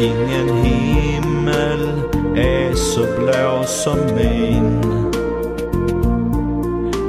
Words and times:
Ingen 0.00 0.64
himmel 0.64 1.88
är 2.36 2.74
så 2.74 3.00
blå 3.00 3.64
som 3.66 3.98
min. 4.16 4.80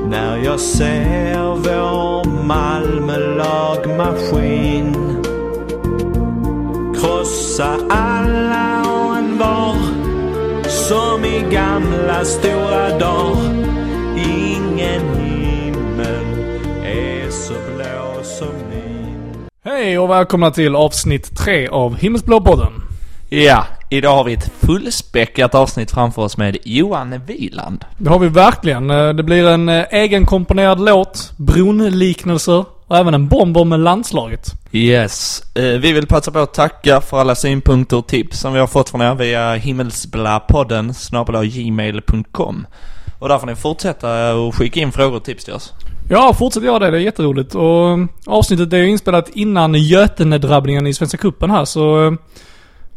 När 0.09 0.37
jag 0.37 0.59
ser 0.59 1.39
vår 1.39 2.43
Malmö-lagmaskin 2.45 4.95
krossa 6.95 7.77
alla 7.89 8.81
och 8.81 9.17
en 9.17 9.37
var 9.37 9.75
som 10.67 11.25
i 11.25 11.45
gamla 11.51 12.25
stora 12.25 12.99
dagar. 12.99 13.37
Ingen 14.17 15.15
himmel 15.15 16.25
är 16.83 17.29
så 17.29 17.53
blå 17.53 18.23
som 18.23 18.53
min. 18.69 19.47
Hej 19.63 19.99
och 19.99 20.09
välkomna 20.09 20.51
till 20.51 20.75
avsnitt 20.75 21.37
3 21.37 21.67
av 21.67 21.95
Himmelsblå-podden. 21.95 22.80
Ja, 23.33 23.65
idag 23.89 24.15
har 24.15 24.23
vi 24.23 24.33
ett 24.33 24.51
fullspäckat 24.59 25.55
avsnitt 25.55 25.91
framför 25.91 26.21
oss 26.21 26.37
med 26.37 26.57
Johan 26.63 27.21
Wieland. 27.25 27.85
Det 27.97 28.09
har 28.09 28.19
vi 28.19 28.27
verkligen. 28.27 28.89
Eh, 28.91 29.09
Det 29.09 29.23
blir 29.23 29.47
en 29.47 29.69
eh, 29.69 29.85
egenkomponerad 29.91 30.79
låt, 30.79 31.31
bronliknelser 31.37 32.65
och 32.87 32.97
även 32.97 33.13
en 33.13 33.27
bomber 33.27 33.63
med 33.63 33.79
landslaget. 33.79 34.51
Yes. 34.71 35.43
Eh, 35.55 35.63
vi 35.63 35.91
vill 35.93 36.07
passa 36.07 36.31
på 36.31 36.39
att 36.39 36.53
tacka 36.53 37.01
för 37.01 37.19
alla 37.19 37.35
synpunkter 37.35 37.97
och 37.97 38.07
tips 38.07 38.39
som 38.39 38.53
vi 38.53 38.59
har 38.59 38.67
fått 38.67 38.89
från 38.89 39.01
er 39.01 39.15
via 39.15 39.53
himmelsblapodden 39.53 40.93
gmail.com. 41.43 42.67
Och 43.19 43.29
där 43.29 43.37
får 43.39 43.47
ni 43.47 43.55
fortsätta 43.55 44.35
och 44.35 44.55
skicka 44.55 44.79
in 44.79 44.91
frågor 44.91 45.15
och 45.15 45.23
tips 45.23 45.45
till 45.45 45.53
oss. 45.53 45.73
Ja, 46.09 46.33
fortsätt 46.33 46.63
göra 46.63 46.79
det. 46.79 46.91
Det 46.91 46.97
är 46.97 47.01
jätteroligt. 47.01 47.55
Och 47.55 47.99
avsnittet 48.25 48.73
är 48.73 48.77
ju 48.77 48.89
inspelat 48.89 49.29
innan 49.29 49.75
Götenedrabbningen 49.75 50.87
i 50.87 50.93
Svenska 50.93 51.17
Cupen 51.17 51.51
här, 51.51 51.65
så... 51.65 52.17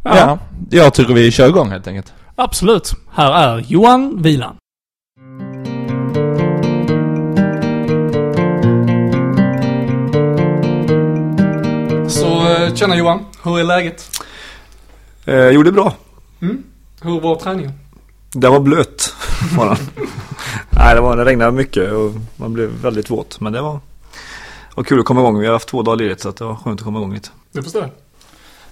Ja, 0.05 0.17
Ja. 0.17 0.39
jag 0.69 0.93
tycker 0.93 1.13
vi 1.13 1.31
kör 1.31 1.47
igång 1.49 1.69
helt 1.69 1.87
enkelt. 1.87 2.13
absolut. 2.35 2.93
Här 3.11 3.31
är 3.31 3.59
Johan 3.67 4.21
Wieland. 4.21 4.57
Så, 12.07 12.47
eh, 12.49 12.73
tjena 12.73 12.95
Johan. 12.95 13.25
Hur 13.43 13.59
är 13.59 13.63
läget? 13.63 14.09
Eh, 15.25 15.49
jo, 15.49 15.63
det 15.63 15.69
är 15.69 15.71
bra. 15.71 15.93
Hur 17.01 17.19
var 17.21 17.35
träningen? 17.35 17.71
Det 18.33 18.49
var 18.49 18.59
blöt. 18.59 19.13
Var 19.57 19.65
den. 19.65 19.77
Nej, 20.69 20.95
det, 20.95 21.01
var, 21.01 21.17
det 21.17 21.25
regnade 21.25 21.51
mycket 21.51 21.91
och 21.91 22.11
man 22.35 22.53
blev 22.53 22.69
väldigt 22.69 23.09
våt. 23.09 23.39
Men 23.39 23.53
det 23.53 23.61
var, 23.61 23.79
var 24.75 24.83
kul 24.83 24.99
att 24.99 25.05
komma 25.05 25.19
igång. 25.21 25.39
Vi 25.39 25.45
har 25.45 25.53
haft 25.53 25.67
två 25.67 25.81
dagar 25.81 25.97
ledigt 25.97 26.21
så 26.21 26.29
att 26.29 26.35
det 26.37 26.43
var 26.45 26.55
skönt 26.55 26.79
att 26.79 26.85
komma 26.85 26.99
igång 26.99 27.13
lite. 27.13 27.29
Det 27.51 27.63
förstår 27.63 27.81
jag. 27.81 27.91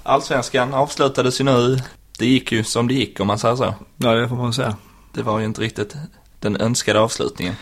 Allsvenskan 0.04 0.74
avslutades 0.74 1.42
ju 1.42 1.44
nu. 1.44 1.78
Det 2.20 2.26
gick 2.26 2.52
ju 2.52 2.64
som 2.64 2.88
det 2.88 2.94
gick 2.94 3.20
om 3.20 3.28
man 3.28 3.40
säger 3.40 3.56
så. 3.56 3.74
Ja, 3.98 4.12
det 4.14 4.30
får 4.30 4.36
man 4.36 4.54
säga. 4.54 4.76
Det 5.14 5.22
var 5.24 5.40
ju 5.40 5.46
inte 5.46 5.62
riktigt 5.62 5.96
den 6.40 6.62
önskade 6.62 7.00
avslutningen. 7.00 7.56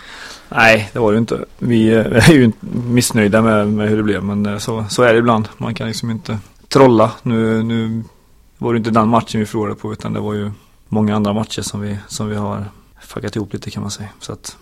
Nej, 0.50 0.90
det 0.94 1.00
var 1.00 1.12
det 1.12 1.16
ju 1.16 1.20
inte. 1.20 1.46
Vi 1.58 1.90
eh, 1.90 2.00
är 2.30 2.32
ju 2.32 2.52
missnöjda 2.60 3.42
med, 3.42 3.68
med 3.68 3.90
hur 3.90 3.98
det 3.98 4.04
blev. 4.04 4.24
Men 4.24 4.46
eh, 4.46 4.58
så, 4.58 4.86
så 4.90 5.04
är 5.04 5.14
det 5.14 5.20
ibland. 5.20 5.48
Man 5.58 5.76
kan 5.76 5.88
liksom 5.88 6.12
inte 6.12 6.40
trolla. 6.68 7.12
Nu, 7.24 7.64
nu 7.64 8.04
var 8.58 8.74
det 8.74 8.78
inte 8.78 8.92
den 8.92 9.08
matchen 9.08 9.40
vi 9.40 9.46
förlorade 9.46 9.76
på. 9.76 9.94
Utan 9.94 10.14
det 10.14 10.20
var 10.20 10.34
ju 10.34 10.52
många 10.88 11.16
andra 11.16 11.34
matcher 11.34 11.62
som 11.62 11.82
vi, 11.82 11.98
som 12.08 12.30
vi 12.30 12.36
har 12.36 12.66
fuckat 13.02 13.36
ihop 13.36 13.54
lite 13.54 13.72
kan 13.72 13.82
man 13.82 13.92
säga. 13.92 14.10
Så 14.20 14.34
att, 14.34 14.58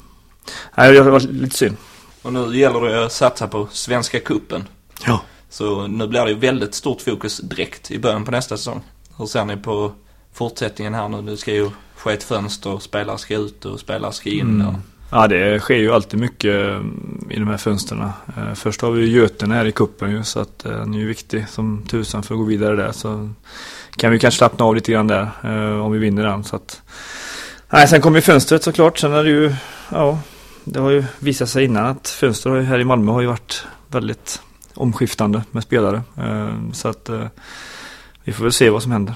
nej, 0.75 0.93
det 0.93 1.01
var 1.01 1.19
lite 1.19 1.57
synd. 1.57 1.77
Och 2.21 2.33
nu 2.33 2.57
gäller 2.57 2.81
det 2.81 3.05
att 3.05 3.11
satsa 3.11 3.47
på 3.47 3.67
Svenska 3.71 4.19
Kuppen. 4.19 4.67
Ja. 5.05 5.21
Så 5.49 5.87
nu 5.87 6.07
blir 6.07 6.25
det 6.25 6.31
ju 6.31 6.37
väldigt 6.37 6.75
stort 6.75 7.01
fokus 7.01 7.37
direkt 7.37 7.91
i 7.91 7.99
början 7.99 8.25
på 8.25 8.31
nästa 8.31 8.57
säsong. 8.57 8.81
Hur 9.17 9.25
ser 9.25 9.45
ni 9.45 9.57
på 9.57 9.91
fortsättningen 10.33 10.93
här 10.93 11.09
nu? 11.09 11.21
Det 11.21 11.37
ska 11.37 11.53
ju 11.53 11.69
ske 11.95 12.13
ett 12.13 12.23
fönster, 12.23 12.79
spelare 12.79 13.17
ska 13.17 13.35
ut 13.35 13.65
och 13.65 13.79
spelare 13.79 14.13
ska 14.13 14.29
in. 14.29 14.41
Mm. 14.41 14.67
Och, 14.67 14.73
Ja, 15.11 15.27
det 15.27 15.59
sker 15.59 15.75
ju 15.75 15.93
alltid 15.93 16.19
mycket 16.19 16.55
eh, 16.55 16.81
i 17.29 17.39
de 17.39 17.47
här 17.47 17.57
fönstren. 17.57 18.01
Eh, 18.37 18.53
Först 18.55 18.81
har 18.81 18.91
vi 18.91 19.01
ju 19.01 19.19
Götene 19.19 19.55
här 19.55 19.65
i 19.65 19.71
kuppen 19.71 20.11
ju, 20.11 20.23
så 20.23 20.39
att 20.39 20.65
eh, 20.65 20.71
den 20.71 20.93
är 20.93 20.97
ju 20.97 21.07
viktig 21.07 21.49
som 21.49 21.83
tusan 21.87 22.23
för 22.23 22.35
att 22.35 22.39
gå 22.39 22.45
vidare 22.45 22.75
där. 22.75 22.91
Så 22.91 23.29
kan 23.95 24.11
vi 24.11 24.19
kanske 24.19 24.37
slappna 24.37 24.65
av 24.65 24.75
lite 24.75 24.91
grann 24.91 25.07
där 25.07 25.29
eh, 25.43 25.85
om 25.85 25.91
vi 25.91 25.99
vinner 25.99 26.23
den. 26.23 26.43
Så 26.43 26.55
att... 26.55 26.81
Nej, 27.69 27.87
sen 27.87 28.01
kommer 28.01 28.17
ju 28.17 28.21
fönstret 28.21 28.63
såklart. 28.63 28.97
Sen 28.97 29.13
är 29.13 29.23
det 29.23 29.29
ju, 29.29 29.55
ja, 29.89 30.19
det 30.63 30.79
har 30.79 30.89
ju 30.89 31.03
visat 31.19 31.49
sig 31.49 31.65
innan 31.65 31.85
att 31.85 32.07
fönster 32.07 32.61
här 32.61 32.79
i 32.79 32.83
Malmö 32.83 33.11
har 33.11 33.21
ju 33.21 33.27
varit 33.27 33.63
väldigt 33.87 34.41
omskiftande 34.79 35.43
med 35.51 35.63
spelare. 35.63 36.01
Eh, 36.17 36.71
Så 36.73 36.87
att 36.87 37.09
eh, 37.09 37.27
vi 38.23 38.33
får 38.33 38.43
väl 38.43 38.53
se 38.53 38.69
vad 38.69 38.83
som 38.83 38.91
händer. 38.91 39.15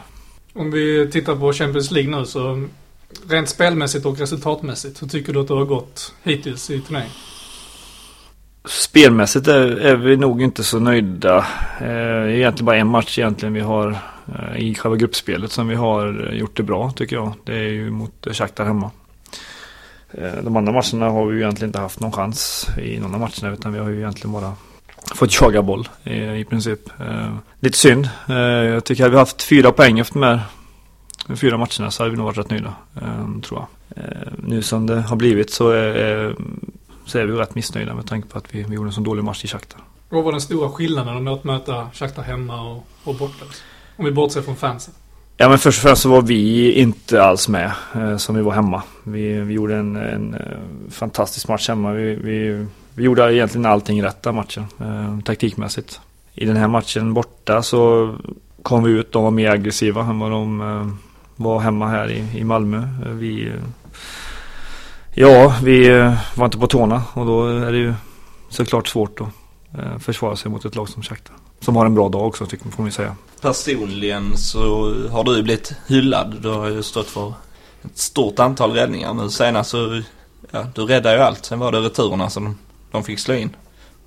Om 0.53 0.71
vi 0.71 1.09
tittar 1.11 1.35
på 1.35 1.53
Champions 1.53 1.91
League 1.91 2.17
nu 2.19 2.25
så 2.25 2.67
rent 3.29 3.49
spelmässigt 3.49 4.05
och 4.05 4.19
resultatmässigt, 4.19 5.01
hur 5.01 5.07
tycker 5.07 5.33
du 5.33 5.39
att 5.39 5.47
det 5.47 5.53
har 5.53 5.65
gått 5.65 6.13
hittills 6.23 6.69
i 6.69 6.81
turneringen? 6.81 7.11
Spelmässigt 8.65 9.47
är, 9.47 9.67
är 9.77 9.95
vi 9.95 10.17
nog 10.17 10.41
inte 10.41 10.63
så 10.63 10.79
nöjda. 10.79 11.37
Eh, 11.79 11.85
det 11.85 11.87
är 11.87 12.27
egentligen 12.27 12.65
bara 12.65 12.77
en 12.77 12.87
match 12.87 13.19
egentligen 13.19 13.53
vi 13.53 13.61
har 13.61 13.97
i 14.57 14.75
själva 14.75 14.97
gruppspelet 14.97 15.51
som 15.51 15.67
vi 15.67 15.75
har 15.75 16.31
gjort 16.33 16.57
det 16.57 16.63
bra 16.63 16.91
tycker 16.91 17.15
jag. 17.15 17.33
Det 17.43 17.53
är 17.55 17.69
ju 17.69 17.91
mot 17.91 18.27
Shakhtar 18.31 18.65
hemma. 18.65 18.91
De 20.43 20.57
andra 20.57 20.71
matcherna 20.71 21.09
har 21.09 21.25
vi 21.25 21.35
ju 21.35 21.41
egentligen 21.41 21.69
inte 21.69 21.79
haft 21.79 21.99
någon 21.99 22.11
chans 22.11 22.67
i 22.81 22.99
någon 22.99 23.13
av 23.13 23.19
matcherna 23.19 23.53
utan 23.53 23.73
vi 23.73 23.79
har 23.79 23.89
ju 23.89 23.97
egentligen 23.97 24.31
bara 24.31 24.53
fått 25.15 25.41
jaga 25.41 25.61
boll 25.61 25.89
i, 26.03 26.15
i 26.15 26.45
princip. 26.49 26.79
Eh, 26.99 27.35
lite 27.59 27.77
synd. 27.77 28.09
Eh, 28.29 28.35
jag 28.35 28.83
tycker 28.83 29.03
hade 29.03 29.11
vi 29.11 29.19
haft 29.19 29.43
fyra 29.43 29.71
poäng 29.71 29.99
efter 29.99 30.13
de 30.13 30.23
här 30.23 30.41
fyra 31.35 31.57
matcherna 31.57 31.91
så 31.91 32.03
hade 32.03 32.11
vi 32.11 32.17
nog 32.17 32.25
varit 32.25 32.37
rätt 32.37 32.49
nöjda. 32.49 32.73
Eh, 32.95 33.41
tror 33.41 33.59
jag. 33.59 34.03
Eh, 34.05 34.33
nu 34.37 34.61
som 34.61 34.87
det 34.87 35.01
har 35.01 35.15
blivit 35.15 35.53
så 35.53 35.69
är, 35.69 36.35
så 37.05 37.19
är 37.19 37.25
vi 37.25 37.33
rätt 37.33 37.55
missnöjda 37.55 37.93
med 37.93 38.07
tanke 38.07 38.27
på 38.27 38.37
att 38.37 38.55
vi, 38.55 38.63
vi 38.63 38.75
gjorde 38.75 38.89
en 38.89 38.93
så 38.93 39.01
dålig 39.01 39.23
match 39.23 39.45
i 39.45 39.47
Shakhtar. 39.47 39.81
Vad 40.09 40.23
var 40.23 40.31
den 40.31 40.41
stora 40.41 40.69
skillnaden 40.69 41.15
om 41.15 41.27
att 41.27 41.43
möta 41.43 41.89
Shakhtar 41.93 42.23
hemma 42.23 42.71
och, 42.71 42.87
och 43.03 43.15
borta? 43.15 43.45
Om 43.97 44.05
vi 44.05 44.11
bortser 44.11 44.41
från 44.41 44.55
fansen. 44.55 44.93
Ja 45.37 45.49
men 45.49 45.57
först 45.57 45.79
och 45.79 45.83
främst 45.83 46.01
så 46.01 46.09
var 46.09 46.21
vi 46.21 46.73
inte 46.73 47.23
alls 47.23 47.47
med 47.47 47.71
eh, 47.95 48.17
som 48.17 48.35
vi 48.35 48.41
var 48.41 48.51
hemma. 48.51 48.83
Vi, 49.03 49.33
vi 49.33 49.53
gjorde 49.53 49.75
en, 49.75 49.95
en 49.95 50.33
eh, 50.33 50.89
fantastisk 50.89 51.47
match 51.47 51.67
hemma. 51.67 51.91
Vi, 51.91 52.15
vi, 52.15 52.65
vi 52.95 53.03
gjorde 53.03 53.35
egentligen 53.35 53.65
allting 53.65 54.03
rätt 54.03 54.23
den 54.23 54.35
matchen, 54.35 54.65
eh, 54.79 55.19
taktikmässigt. 55.25 55.99
I 56.33 56.45
den 56.45 56.55
här 56.55 56.67
matchen 56.67 57.13
borta 57.13 57.63
så 57.63 58.13
kom 58.61 58.83
vi 58.83 58.91
ut, 58.91 59.11
de 59.11 59.23
var 59.23 59.31
mer 59.31 59.49
aggressiva 59.49 60.01
än 60.01 60.19
vad 60.19 60.31
de 60.31 60.61
eh, 60.61 60.87
var 61.35 61.59
hemma 61.59 61.87
här 61.87 62.11
i, 62.11 62.39
i 62.39 62.43
Malmö. 62.43 62.77
Eh, 62.77 63.11
vi, 63.11 63.47
eh, 63.47 63.53
ja, 65.13 65.55
vi 65.63 65.87
eh, 65.87 66.13
var 66.35 66.45
inte 66.45 66.57
på 66.57 66.67
tårna 66.67 67.03
och 67.13 67.25
då 67.25 67.47
är 67.47 67.71
det 67.71 67.77
ju 67.77 67.93
såklart 68.49 68.87
svårt 68.87 69.21
att 69.21 69.27
eh, 69.79 69.97
försvara 69.97 70.35
sig 70.35 70.51
mot 70.51 70.65
ett 70.65 70.75
lag 70.75 70.89
som 70.89 71.03
Shakhtar. 71.03 71.35
Som 71.59 71.75
har 71.75 71.85
en 71.85 71.95
bra 71.95 72.09
dag 72.09 72.27
också 72.27 72.45
tycker 72.45 72.65
man, 72.65 72.71
får 72.71 72.83
man 72.83 72.87
ju 72.87 72.91
säga. 72.91 73.15
personligen 73.41 74.37
så 74.37 74.93
har 75.11 75.23
du 75.23 75.35
ju 75.35 75.43
blivit 75.43 75.73
hyllad. 75.87 76.37
Du 76.41 76.49
har 76.49 76.69
ju 76.69 76.83
stått 76.83 77.07
för 77.07 77.33
ett 77.85 77.97
stort 77.97 78.39
antal 78.39 78.71
räddningar. 78.71 79.13
Nu 79.13 79.29
senast 79.29 79.69
så, 79.69 80.01
ja, 80.51 80.65
du 80.75 80.85
räddade 80.85 81.15
ju 81.15 81.21
allt. 81.21 81.45
Sen 81.45 81.59
var 81.59 81.71
det 81.71 81.79
returerna 81.79 82.29
som 82.29 82.57
de, 82.93 83.03
fick 83.03 83.19
slå 83.19 83.35
in. 83.35 83.55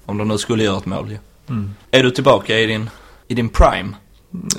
Om 0.06 0.19
de 0.19 0.28
nu 0.28 0.38
skulle 0.38 0.64
göra 0.64 0.78
ett 0.78 0.86
mål 0.86 1.10
ju. 1.10 1.19
Mm. 1.48 1.74
Är 1.91 2.02
du 2.02 2.10
tillbaka 2.10 2.58
i 2.58 2.66
din, 2.66 2.91
i 3.28 3.34
din 3.34 3.48
prime? 3.48 3.94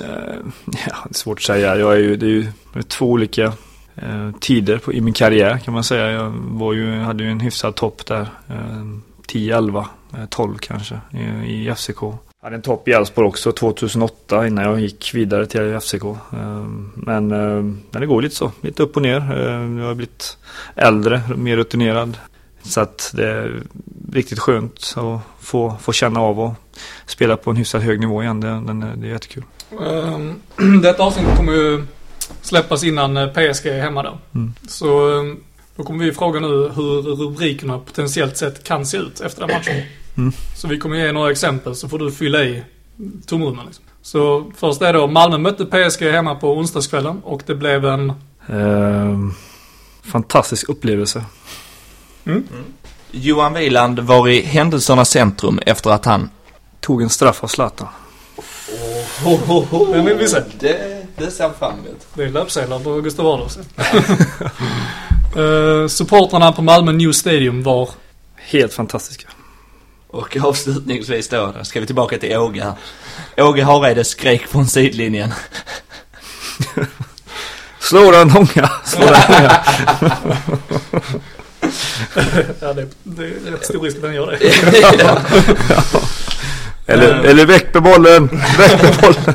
Eh, 0.00 0.36
Ja, 0.86 0.96
det 1.04 1.10
är 1.10 1.14
svårt 1.14 1.38
att 1.38 1.44
säga. 1.44 1.76
Jag 1.76 1.92
är 1.92 1.98
ju, 1.98 2.16
det 2.16 2.26
är 2.26 2.30
ju 2.30 2.46
det 2.72 2.78
är 2.78 2.82
två 2.82 3.06
olika 3.06 3.52
eh, 3.96 4.30
tider 4.40 4.78
på, 4.78 4.92
i 4.92 5.00
min 5.00 5.14
karriär 5.14 5.58
kan 5.58 5.74
man 5.74 5.84
säga. 5.84 6.10
Jag 6.10 6.30
var 6.30 6.72
ju, 6.72 6.98
hade 7.00 7.24
ju 7.24 7.30
en 7.30 7.40
hyfsad 7.40 7.74
topp 7.74 8.06
där. 8.06 8.28
Eh, 8.48 8.84
10, 9.26 9.56
11, 9.56 9.88
eh, 10.14 10.26
12 10.26 10.58
kanske 10.58 11.00
i, 11.46 11.68
i 11.68 11.74
FCK. 11.74 12.02
Jag 12.02 12.46
hade 12.46 12.56
en 12.56 12.62
topp 12.62 12.88
i 12.88 12.92
Elfsborg 12.92 13.28
också 13.28 13.52
2008 13.52 14.46
innan 14.46 14.64
jag 14.64 14.80
gick 14.80 15.14
vidare 15.14 15.46
till 15.46 15.80
FCK. 15.80 16.04
Eh, 16.04 16.64
men 16.94 17.28
men 17.90 18.00
det 18.00 18.06
går 18.06 18.22
lite 18.22 18.34
så, 18.34 18.52
lite 18.60 18.82
upp 18.82 18.96
och 18.96 19.02
ner. 19.02 19.34
Jag 19.80 19.86
har 19.86 19.94
blivit 19.94 20.38
äldre, 20.74 21.22
mer 21.36 21.56
rutinerad. 21.56 22.16
Så 22.62 22.80
att 22.80 23.10
det 23.14 23.26
är 23.28 23.62
riktigt 24.12 24.38
skönt 24.38 24.94
att 24.96 25.20
få, 25.40 25.76
få 25.80 25.92
känna 25.92 26.20
av 26.20 26.40
och 26.40 26.54
spela 27.06 27.36
på 27.36 27.50
en 27.50 27.56
hyfsat 27.56 27.82
hög 27.82 28.00
nivå 28.00 28.22
igen. 28.22 28.40
Det, 28.40 28.48
är- 28.48 28.96
det 28.96 29.06
är 29.06 29.10
jättekul. 29.12 29.42
Um, 29.78 30.34
detta 30.82 31.02
avsnitt 31.02 31.36
kommer 31.36 31.52
ju 31.52 31.84
släppas 32.42 32.84
innan 32.84 33.16
eh, 33.16 33.26
PSG 33.28 33.66
är 33.66 33.80
hemma 33.80 34.02
då. 34.02 34.18
Mm. 34.34 34.52
Så 34.68 35.18
eh, 35.18 35.34
då 35.76 35.82
kommer 35.82 36.04
vi 36.04 36.12
fråga 36.12 36.40
nu 36.40 36.48
hur 36.48 37.02
rubrikerna 37.02 37.78
potentiellt 37.78 38.36
sett 38.36 38.64
kan 38.64 38.86
se 38.86 38.96
ut 38.96 39.20
efter 39.20 39.46
den 39.46 39.56
matchen. 39.56 39.82
Mm. 40.18 40.32
Så 40.56 40.68
vi 40.68 40.78
kommer 40.78 40.96
ge 40.96 41.12
några 41.12 41.30
exempel 41.30 41.74
så 41.74 41.88
får 41.88 41.98
du 41.98 42.10
fylla 42.10 42.44
i 42.44 42.62
tomrummen 43.26 43.66
liksom. 43.66 43.84
Så 44.02 44.52
först 44.56 44.82
är 44.82 44.92
då 44.92 45.06
Malmö 45.06 45.38
mötte 45.38 45.64
PSG 45.66 46.02
hemma 46.02 46.34
på 46.34 46.52
onsdagskvällen 46.58 47.20
och 47.24 47.42
det 47.46 47.54
blev 47.54 47.84
en... 47.84 48.12
Ehm, 48.48 49.32
fantastisk 50.02 50.68
upplevelse. 50.68 51.24
Johan 53.10 53.54
Wieland 53.54 53.98
var 53.98 54.28
i 54.28 54.42
händelsernas 54.42 55.10
centrum 55.10 55.60
efter 55.66 55.90
att 55.90 56.04
han... 56.04 56.30
Tog 56.80 57.02
en 57.02 57.10
straff 57.10 57.44
av 57.44 57.48
Zlatan. 57.48 57.88
Den 59.92 60.04
vill 60.04 60.16
vi 60.16 60.28
se. 60.28 60.40
Det 60.60 60.98
det 61.18 61.30
ser 61.30 61.44
jag 61.44 61.56
fram 61.56 61.72
emot. 61.72 62.06
Det 62.14 62.24
är 62.24 62.28
löpsedlar 62.28 62.78
på 62.78 63.00
Gustav 63.00 63.26
Adolfs. 63.26 63.58
uh, 65.36 65.86
supportrarna 65.88 66.52
på 66.52 66.62
Malmö 66.62 66.92
New 66.92 67.12
Stadium 67.12 67.62
var 67.62 67.90
Helt 68.36 68.72
fantastiska. 68.72 69.28
Och 70.10 70.36
avslutningsvis 70.36 71.28
då, 71.28 71.54
då 71.58 71.64
ska 71.64 71.80
vi 71.80 71.86
tillbaka 71.86 72.18
till 72.18 72.36
Åge 72.36 72.64
här. 72.64 72.74
Åge 73.36 73.62
Hareide 73.62 74.04
skrek 74.04 74.46
från 74.46 74.66
sidlinjen. 74.66 75.34
Slå 77.78 78.10
den 78.10 78.28
långa! 78.28 78.70
Slå 78.84 79.06
den 79.06 79.22
långa! 79.28 79.64
Ja, 82.60 82.72
det, 82.72 82.86
det 83.02 83.24
är 83.24 83.50
rätt 83.50 83.64
stor 83.64 83.80
risk 83.82 83.96
att 83.96 84.02
den 84.02 84.14
gör 84.14 84.26
det. 84.30 84.38
ja. 84.98 85.18
Eller, 86.86 87.24
eller 87.24 87.46
väck 87.46 87.74
med 87.74 87.82
bollen! 87.82 88.26
Väck 88.58 88.82
med 88.82 88.96
bollen! 89.02 89.34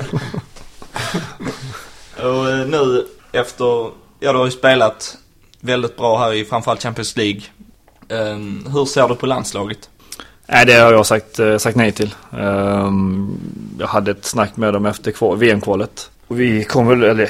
Och 2.17 2.49
eh, 2.51 2.65
nu 2.67 3.05
efter, 3.31 3.89
ja 4.19 4.31
du 4.31 4.37
har 4.37 4.45
ju 4.45 4.51
spelat 4.51 5.17
väldigt 5.59 5.97
bra 5.97 6.17
här 6.19 6.33
i 6.33 6.45
framförallt 6.45 6.83
Champions 6.83 7.17
League. 7.17 7.41
Um, 8.09 8.67
hur 8.73 8.85
ser 8.85 9.07
du 9.07 9.15
på 9.15 9.25
landslaget? 9.25 9.89
Nej, 10.47 10.65
det 10.65 10.73
har 10.73 10.93
jag 10.93 11.05
sagt, 11.05 11.39
eh, 11.39 11.57
sagt 11.57 11.77
nej 11.77 11.91
till. 11.91 12.15
Ehm, 12.37 13.39
jag 13.79 13.87
hade 13.87 14.11
ett 14.11 14.25
snack 14.25 14.57
med 14.57 14.73
dem 14.73 14.85
efter 14.85 15.11
kval- 15.11 15.37
VM-kvalet. 15.37 16.09
Och 16.27 16.39
vi 16.39 16.63
kom 16.63 16.87
väl, 16.87 17.03
eller 17.03 17.29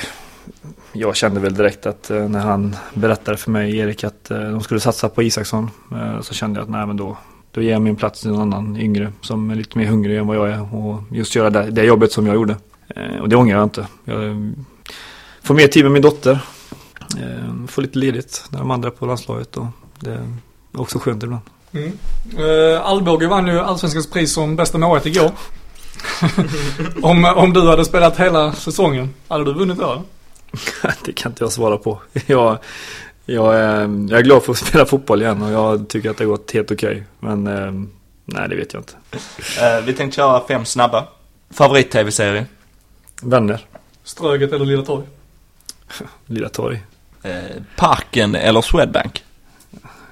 jag 0.94 1.16
kände 1.16 1.40
väl 1.40 1.54
direkt 1.54 1.86
att 1.86 2.12
eh, 2.12 2.30
när 2.30 2.40
han 2.40 2.76
berättade 2.94 3.38
för 3.38 3.52
mig, 3.52 3.78
Erik, 3.78 4.04
att 4.04 4.32
eh, 4.32 4.40
de 4.40 4.62
skulle 4.62 4.80
satsa 4.80 5.10
på 5.10 5.24
Isaksson. 5.24 5.70
eh, 5.92 6.22
Så 6.22 6.34
kände 6.34 6.60
jag 6.60 6.64
att 6.64 6.70
nej 6.70 6.86
men 6.86 6.98
då, 6.98 7.18
då 7.52 7.62
ger 7.62 7.72
jag 7.72 7.82
min 7.82 7.96
plats 7.96 8.22
till 8.22 8.30
någon 8.30 8.54
annan 8.54 8.78
yngre 8.78 9.12
som 9.22 9.52
är 9.52 9.56
lite 9.56 9.78
mer 9.78 9.86
hungrig 9.86 10.18
än 10.18 10.28
vad 10.28 10.38
jag 10.38 10.50
är. 10.50 10.76
Och 10.76 11.02
just 11.12 11.36
göra 11.36 11.50
det, 11.50 11.72
det 11.72 11.84
jobbet 11.84 12.12
som 12.12 12.28
jag 12.28 12.36
gjorde. 12.36 12.56
Och 13.22 13.30
det 13.30 13.36
ångrar 13.36 13.58
jag 13.58 13.66
inte. 13.66 13.88
Jag 14.06 14.54
får 15.42 15.54
mer 15.54 15.68
tid 15.68 15.84
med 15.84 15.92
min 15.92 16.02
dotter. 16.02 16.40
Får 17.68 17.82
lite 17.82 18.00
ledigt 18.00 18.46
när 18.50 18.60
de 18.60 18.72
andra 18.72 18.88
är 18.90 18.92
på 18.92 19.06
landslaget. 19.06 19.58
Och 19.58 19.66
det 20.00 20.12
är 20.12 20.28
också 20.78 21.00
skönt 21.00 21.24
ibland. 21.24 21.42
Mm. 21.72 21.92
Uh, 22.40 22.82
Alvbåge 22.86 23.28
vann 23.28 23.48
ju 23.48 23.60
Allsvenskans 23.60 24.10
pris 24.10 24.34
som 24.34 24.56
bästa 24.56 24.78
målet 24.78 25.06
igår. 25.06 25.32
om, 27.02 27.26
om 27.26 27.54
du 27.54 27.68
hade 27.70 27.86
spelat 27.86 28.20
hela 28.20 28.54
säsongen, 28.54 29.10
hade 29.28 29.46
du 29.46 29.54
vunnit 29.54 29.78
då? 29.78 30.04
Det 31.06 31.14
kan 31.14 31.32
inte 31.32 31.44
jag 31.44 31.52
svara 31.52 31.78
på. 31.78 32.02
Jag, 32.26 32.58
jag, 33.26 33.56
är, 33.56 33.80
jag 34.10 34.20
är 34.20 34.24
glad 34.24 34.44
för 34.44 34.52
att 34.52 34.58
spela 34.58 34.86
fotboll 34.86 35.22
igen 35.22 35.42
och 35.42 35.52
jag 35.52 35.88
tycker 35.90 36.10
att 36.10 36.18
det 36.18 36.24
har 36.24 36.30
gått 36.30 36.52
helt 36.52 36.72
okej. 36.72 37.04
Men 37.20 37.48
eh, 37.48 37.72
nej, 38.26 38.50
det 38.50 38.56
vet 38.56 38.74
jag 38.74 38.80
inte. 38.82 38.94
Eh, 39.62 39.86
vi 39.86 39.94
tänkte 39.94 40.16
köra 40.16 40.48
fem 40.48 40.66
snabba. 40.66 41.08
Favorit-tv-serie? 41.50 42.46
Vänner, 43.22 43.66
Ströget 44.04 44.54
eller 44.54 44.66
Lilla 44.66 44.84
Torg? 44.84 45.06
Lilla 46.26 46.50
Torg. 46.50 46.84
Eh, 47.22 47.62
Parken 47.76 48.36
eller 48.36 48.62
Swedbank? 48.62 49.24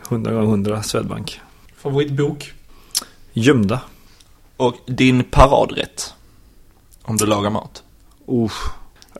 100 0.09 0.31
gånger 0.31 0.47
100 0.47 0.83
Swedbank. 0.83 1.41
Favoritbok? 1.77 2.53
Gömda. 3.33 3.81
Och 4.57 4.75
din 4.85 5.23
paradrätt? 5.23 6.13
Om 7.01 7.17
du 7.17 7.25
lagar 7.25 7.49
mat? 7.49 7.83
Uh, 8.29 8.51
jag 8.51 8.51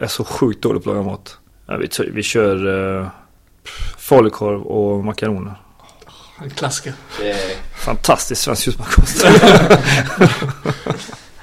är 0.02 0.08
så 0.08 0.24
sjukt 0.24 0.62
dålig 0.62 0.84
på 0.84 0.90
att 0.90 0.96
laga 0.96 1.08
mat. 1.08 1.38
Ja, 1.68 1.78
vi, 1.78 1.90
vi 2.12 2.24
kör 2.24 2.68
uh, 2.68 3.08
falukorv 3.98 4.62
och 4.62 5.04
makaroner. 5.04 5.56
En 6.44 6.50
klassiker. 6.50 6.94
Fantastisk 7.76 8.42
svensk 8.42 8.68
husmanskost. 8.68 9.26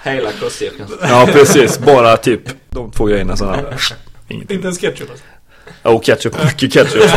Hela 0.02 0.32
kostcirkeln. 0.32 0.88
ja, 1.02 1.28
precis. 1.32 1.78
Bara 1.78 2.16
typ 2.16 2.40
de 2.70 2.90
två 2.90 3.05
grejerna. 3.05 3.37
Sådana. 3.37 3.62
Ingenting. 4.28 4.55
Inte 4.56 4.66
ens 4.66 4.78
ketchup 4.78 5.10
alltså. 5.10 5.25
Och 5.82 6.05
ketchup. 6.05 6.44
Mycket 6.44 6.72
ketchup. 6.72 7.10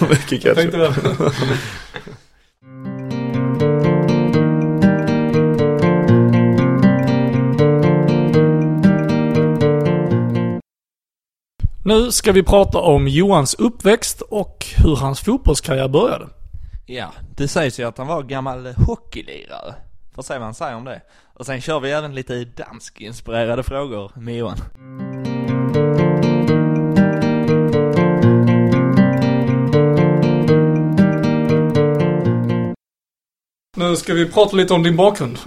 Mycket 0.10 0.44
Jag 0.44 0.56
ketchup. 0.56 0.94
Nu 11.84 12.10
ska 12.10 12.32
vi 12.32 12.42
prata 12.42 12.78
om 12.78 13.08
Johans 13.08 13.54
uppväxt 13.54 14.20
och 14.20 14.66
hur 14.76 14.96
hans 14.96 15.20
fotbollskarriär 15.20 15.88
började. 15.88 16.28
Ja, 16.86 17.12
det 17.36 17.48
sägs 17.48 17.80
ju 17.80 17.84
att 17.84 17.98
han 17.98 18.06
var 18.06 18.22
gammal 18.22 18.66
hockeylirare. 18.66 19.74
Får 20.14 20.22
se 20.22 20.34
vad 20.34 20.42
han 20.42 20.54
säger 20.54 20.76
om 20.76 20.84
det. 20.84 21.00
Och 21.34 21.46
sen 21.46 21.60
kör 21.60 21.80
vi 21.80 21.90
även 21.90 22.14
lite 22.14 22.44
danskinspirerade 22.44 23.62
frågor 23.62 24.12
med 24.14 24.36
Johan. 24.36 24.56
Nu 33.76 33.96
ska 33.96 34.14
vi 34.14 34.26
prata 34.26 34.56
lite 34.56 34.74
om 34.74 34.82
din 34.82 34.96
bakgrund. 34.96 35.38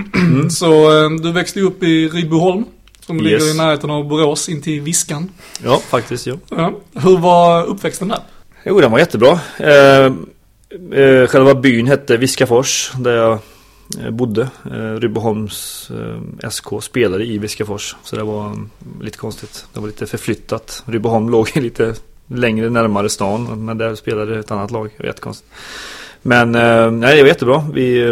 Så 0.50 1.04
eh, 1.04 1.10
du 1.10 1.32
växte 1.32 1.60
upp 1.60 1.82
i 1.82 2.08
Rydboholm, 2.08 2.64
som 3.06 3.16
Yes. 3.16 3.24
ligger 3.24 3.54
i 3.54 3.56
närheten 3.56 3.90
av 3.90 4.08
Borås, 4.08 4.48
in 4.48 4.62
till 4.62 4.80
Viskan. 4.80 5.30
Ja, 5.64 5.78
faktiskt. 5.78 6.26
Ja. 6.26 6.36
Ja. 6.50 6.72
Hur 6.94 7.18
var 7.18 7.64
uppväxten 7.64 8.08
där? 8.08 8.20
Jo, 8.64 8.80
den 8.80 8.90
var 8.90 8.98
jättebra. 8.98 9.40
Eh, 9.56 10.12
eh, 11.00 11.26
själva 11.26 11.54
byn 11.54 11.86
hette 11.86 12.16
Viskafors 12.16 12.92
där 12.98 13.16
jag 13.16 13.38
eh, 14.00 14.10
bodde. 14.10 14.48
Eh, 14.70 15.00
Rydboholms 15.00 15.90
eh, 16.42 16.50
SK 16.50 16.66
spelade 16.82 17.24
i 17.24 17.38
Viskafors. 17.38 17.96
Så 18.02 18.16
det 18.16 18.22
var 18.22 18.46
mm, 18.46 18.70
lite 19.00 19.18
konstigt. 19.18 19.66
Det 19.72 19.80
var 19.80 19.86
lite 19.86 20.06
förflyttat. 20.06 20.82
Rydboholm 20.86 21.28
låg 21.30 21.56
lite 21.56 21.94
längre 22.26 22.70
närmare 22.70 23.08
stan. 23.08 23.64
Men 23.64 23.78
där 23.78 23.94
spelade 23.94 24.38
ett 24.38 24.50
annat 24.50 24.70
lag. 24.70 24.90
Det 24.96 25.02
var 25.02 25.06
jättekonstigt. 25.06 25.50
Men 26.22 26.52
nej, 27.00 27.16
det 27.16 27.22
var 27.22 27.28
jättebra. 27.28 27.64
Vi 27.72 28.06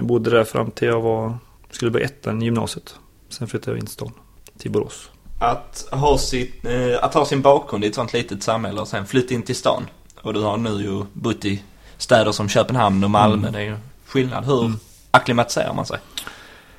bodde 0.00 0.30
där 0.30 0.44
fram 0.44 0.70
till 0.70 0.88
jag 0.88 1.00
var, 1.00 1.38
skulle 1.70 1.90
börja 1.90 2.06
ettan 2.06 2.42
i 2.42 2.44
gymnasiet. 2.44 2.94
Sen 3.30 3.48
flyttade 3.48 3.70
jag 3.70 3.78
in 3.78 3.86
till 3.86 3.94
stan. 3.94 4.12
Till 4.58 4.70
Borås. 4.70 5.10
Att 5.38 5.88
ha, 5.92 6.18
sitt, 6.18 6.64
eh, 6.64 7.04
att 7.04 7.14
ha 7.14 7.24
sin 7.26 7.42
bakgrund 7.42 7.84
i 7.84 7.86
ett 7.86 7.94
sånt 7.94 8.12
litet 8.12 8.42
samhälle 8.42 8.80
och 8.80 8.88
sen 8.88 9.06
flytta 9.06 9.34
in 9.34 9.42
till 9.42 9.56
stan. 9.56 9.82
Och 10.22 10.34
du 10.34 10.40
har 10.40 10.56
nu 10.56 10.70
ju 10.70 11.04
bott 11.12 11.44
i 11.44 11.62
städer 11.98 12.32
som 12.32 12.48
Köpenhamn 12.48 13.04
och 13.04 13.10
Malmö. 13.10 13.48
Mm. 13.48 13.52
Det 13.52 13.58
är 13.58 13.64
ju 13.64 13.76
skillnad. 14.06 14.44
Hur 14.44 14.60
Mm. 14.60 14.76
acklimatiserar 15.10 15.74
man 15.74 15.86
sig? 15.86 15.98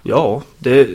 Ja, 0.04 0.42
det 0.58 0.90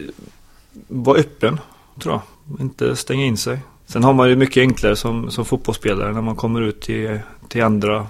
var 0.89 1.17
öppen 1.17 1.61
tror 2.03 2.15
jag. 2.15 2.23
Inte 2.61 2.97
stänga 2.97 3.25
in 3.25 3.37
sig. 3.37 3.59
Sen 3.87 4.05
har 4.05 4.13
man 4.13 4.29
ju 4.29 4.37
mycket 4.37 4.61
enklare 4.61 4.97
som, 4.97 5.31
som 5.31 5.45
fotbollsspelare 5.45 6.13
när 6.13 6.21
man 6.23 6.37
kommer 6.37 6.61
ut 6.63 6.81
till, 6.81 7.21
till 7.49 7.63
andra 7.63 8.07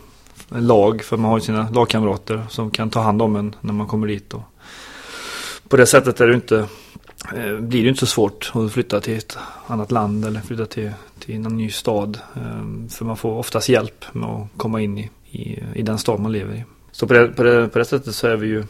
lag. 0.49 1.03
För 1.03 1.17
man 1.17 1.31
har 1.31 1.39
ju 1.39 1.45
sina 1.45 1.71
lagkamrater 1.71 2.47
som 2.51 2.71
kan 2.71 2.91
ta 2.91 3.01
hand 3.01 3.23
om 3.23 3.37
en 3.37 3.55
när 3.61 3.73
man 3.73 3.87
kommer 3.87 4.07
dit. 4.07 4.35
Och 4.35 4.43
på 5.69 5.77
det 5.77 5.87
sättet 5.87 6.21
är 6.21 6.27
det 6.27 6.35
inte, 6.35 6.67
Eh, 7.35 7.57
blir 7.61 7.81
det 7.81 7.85
ju 7.85 7.89
inte 7.89 8.01
så 8.01 8.07
svårt 8.07 8.53
att 8.55 8.73
flytta 8.73 9.01
till 9.01 9.17
ett 9.17 9.39
annat 9.67 9.91
land 9.91 10.25
eller 10.25 10.41
flytta 10.41 10.67
till, 10.67 10.91
till 11.19 11.35
en 11.35 11.43
ny 11.43 11.71
stad. 11.71 12.19
Ehm, 12.35 12.89
för 12.89 13.05
man 13.05 13.17
får 13.17 13.33
oftast 13.33 13.69
hjälp 13.69 14.05
med 14.13 14.29
att 14.29 14.47
komma 14.57 14.81
in 14.81 14.99
i, 14.99 15.11
i, 15.31 15.63
i 15.75 15.83
den 15.83 15.99
stad 15.99 16.21
man 16.21 16.33
lever 16.33 16.55
i. 16.55 16.65
Så 16.93 17.07
på 17.07 17.15
det, 17.15 17.29
på 17.29 17.43
det, 17.43 17.69
på 17.69 17.79
det 17.79 17.85
sättet 17.85 18.15
så 18.15 18.27
är 18.27 18.37
vi 18.37 18.47
ju 18.47 18.65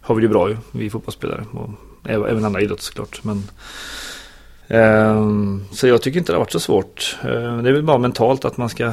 har 0.00 0.14
vi 0.14 0.22
det 0.22 0.28
bra 0.28 0.48
ju, 0.48 0.56
vi 0.72 0.90
fotbollsspelare. 0.90 1.44
Och 1.52 1.70
även 2.10 2.44
andra 2.44 2.60
idrotter 2.60 2.82
såklart. 2.82 3.20
Men, 3.24 3.42
eh, 4.68 5.26
så 5.72 5.86
jag 5.86 6.02
tycker 6.02 6.18
inte 6.18 6.32
det 6.32 6.36
har 6.36 6.40
varit 6.40 6.52
så 6.52 6.60
svårt. 6.60 7.16
Ehm, 7.22 7.62
det 7.62 7.68
är 7.68 7.72
väl 7.72 7.82
bara 7.82 7.98
mentalt 7.98 8.44
att 8.44 8.56
man 8.56 8.68
ska 8.68 8.92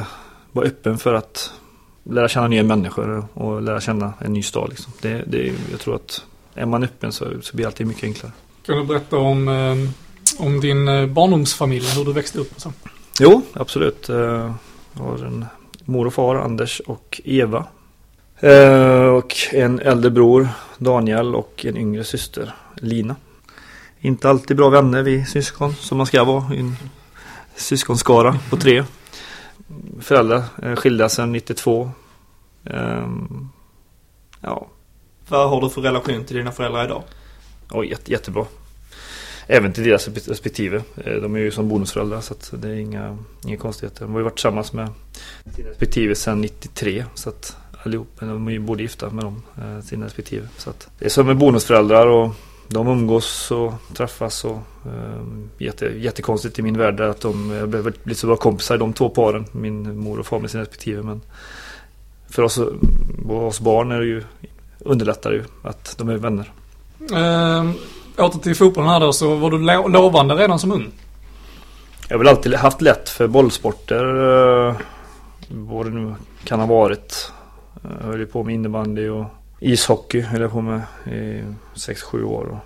vara 0.52 0.66
öppen 0.66 0.98
för 0.98 1.14
att 1.14 1.52
lära 2.02 2.28
känna 2.28 2.48
nya 2.48 2.62
människor 2.62 3.26
och 3.34 3.62
lära 3.62 3.80
känna 3.80 4.12
en 4.18 4.32
ny 4.32 4.42
stad. 4.42 4.68
Liksom. 4.68 4.92
Det, 5.00 5.22
det, 5.26 5.52
jag 5.70 5.80
tror 5.80 5.94
att 5.94 6.24
är 6.54 6.66
man 6.66 6.84
öppen 6.84 7.12
så, 7.12 7.26
så 7.42 7.56
blir 7.56 7.66
allting 7.66 7.88
mycket 7.88 8.04
enklare. 8.04 8.32
Kan 8.68 8.76
du 8.78 8.84
berätta 8.84 9.16
om, 9.16 9.48
eh, 9.48 9.76
om 10.44 10.60
din 10.60 10.88
eh, 10.88 11.06
barndomsfamilj, 11.06 11.86
hur 11.96 12.04
du 12.04 12.12
växte 12.12 12.38
upp 12.38 12.54
och 12.54 12.60
så? 12.60 12.72
Jo, 13.20 13.42
absolut. 13.52 14.08
Eh, 14.08 14.54
Jag 14.92 15.02
har 15.04 15.24
en 15.24 15.44
mor 15.84 16.06
och 16.06 16.14
far, 16.14 16.36
Anders 16.36 16.80
och 16.80 17.20
Eva. 17.24 17.66
Och 19.16 19.36
en 19.52 19.78
äldre 19.80 20.10
bror, 20.10 20.48
Daniel, 20.78 21.34
och 21.34 21.64
en 21.68 21.76
yngre 21.76 22.04
syster, 22.04 22.54
Lina. 22.76 23.16
Inte 24.00 24.30
alltid 24.30 24.56
bra 24.56 24.68
vänner, 24.68 25.02
vi 25.02 25.24
syskon, 25.24 25.74
som 25.74 25.98
man 25.98 26.06
ska 26.06 26.24
vara 26.24 26.54
i 26.54 26.60
en 26.60 26.76
syskonskara 27.56 28.38
på 28.50 28.56
tre. 28.56 28.84
Föräldrar 30.00 30.76
skilda 30.76 31.08
sedan 31.08 31.32
92. 31.32 31.90
Ehm, 32.64 33.48
Ja, 34.40 34.66
Vad 35.28 35.50
har 35.50 35.60
du 35.60 35.70
för 35.70 35.80
relation 35.80 36.24
till 36.24 36.36
dina 36.36 36.52
föräldrar 36.52 36.84
idag? 36.84 37.02
Oj, 37.70 37.90
jätte, 37.90 38.12
jättebra. 38.12 38.46
Även 39.46 39.72
till 39.72 39.84
deras 39.84 40.08
respektive. 40.08 40.82
Eh, 40.96 41.12
de 41.12 41.34
är 41.34 41.38
ju 41.38 41.50
som 41.50 41.68
bonusföräldrar 41.68 42.20
så 42.20 42.34
att 42.34 42.52
det 42.56 42.68
är 42.68 42.74
inga, 42.74 43.18
inga 43.44 43.56
konstigheter. 43.56 44.04
De 44.04 44.12
har 44.12 44.20
ju 44.20 44.24
varit 44.24 44.34
tillsammans 44.34 44.72
med 44.72 44.88
sina 45.56 45.70
respektive 45.70 46.14
sedan 46.14 46.40
93. 46.40 47.04
Så 47.14 47.28
att 47.28 47.56
allihop, 47.84 48.08
de 48.20 48.48
är 48.48 48.52
ju 48.52 48.58
både 48.58 48.82
gifta 48.82 49.10
med 49.10 49.24
dem, 49.24 49.42
eh, 49.58 49.80
sina 49.80 50.06
respektive. 50.06 50.48
Så 50.56 50.70
att 50.70 50.88
det 50.98 51.04
är 51.04 51.08
som 51.08 51.26
med 51.26 51.36
bonusföräldrar 51.36 52.06
och 52.06 52.30
de 52.68 52.88
umgås 52.88 53.50
och 53.50 53.72
träffas 53.94 54.44
och 54.44 54.58
um, 54.86 55.50
jätte, 55.58 55.86
jättekonstigt 55.86 56.58
i 56.58 56.62
min 56.62 56.78
värld 56.78 57.00
att 57.00 57.20
de 57.20 57.48
behöver 57.48 57.92
bli 58.02 58.14
så 58.14 58.26
bra 58.26 58.36
kompisar 58.36 58.78
de 58.78 58.92
två 58.92 59.08
paren. 59.08 59.44
Min 59.52 59.98
mor 59.98 60.18
och 60.18 60.26
far 60.26 60.38
med 60.38 60.50
sina 60.50 60.62
respektive. 60.62 61.02
Men 61.02 61.20
för 62.30 62.42
oss, 62.42 62.58
oss 63.28 63.60
barn 63.60 63.92
är 63.92 64.00
det 64.00 64.06
ju, 64.06 64.22
underlättar 64.78 65.30
det 65.30 65.36
ju 65.36 65.44
att 65.62 65.94
de 65.98 66.08
är 66.08 66.16
vänner. 66.16 66.52
Eh, 67.00 67.70
åter 68.24 68.38
till 68.38 68.54
fotbollen 68.54 68.90
här 68.90 69.00
då 69.00 69.12
så 69.12 69.34
var 69.34 69.50
du 69.50 69.58
lo 69.58 69.88
lovande 69.88 70.34
redan 70.34 70.58
som 70.58 70.72
ung? 70.72 70.90
Jag 72.08 72.14
har 72.14 72.18
väl 72.18 72.28
alltid 72.28 72.54
haft 72.54 72.80
lätt 72.80 73.08
för 73.08 73.26
bollsporter. 73.28 74.04
Eh, 74.68 74.76
vad 75.48 75.86
det 75.86 75.90
nu 75.90 76.14
kan 76.44 76.60
ha 76.60 76.66
varit. 76.66 77.32
Jag 77.82 78.06
höll 78.06 78.20
ju 78.20 78.26
på 78.26 78.44
med 78.44 78.54
innebandy 78.54 79.08
och 79.08 79.24
ishockey 79.60 80.20
höll 80.20 80.40
jag 80.40 80.52
på 80.52 80.60
med 80.60 80.82
i 81.06 81.42
6-7 81.74 82.22
år. 82.24 82.60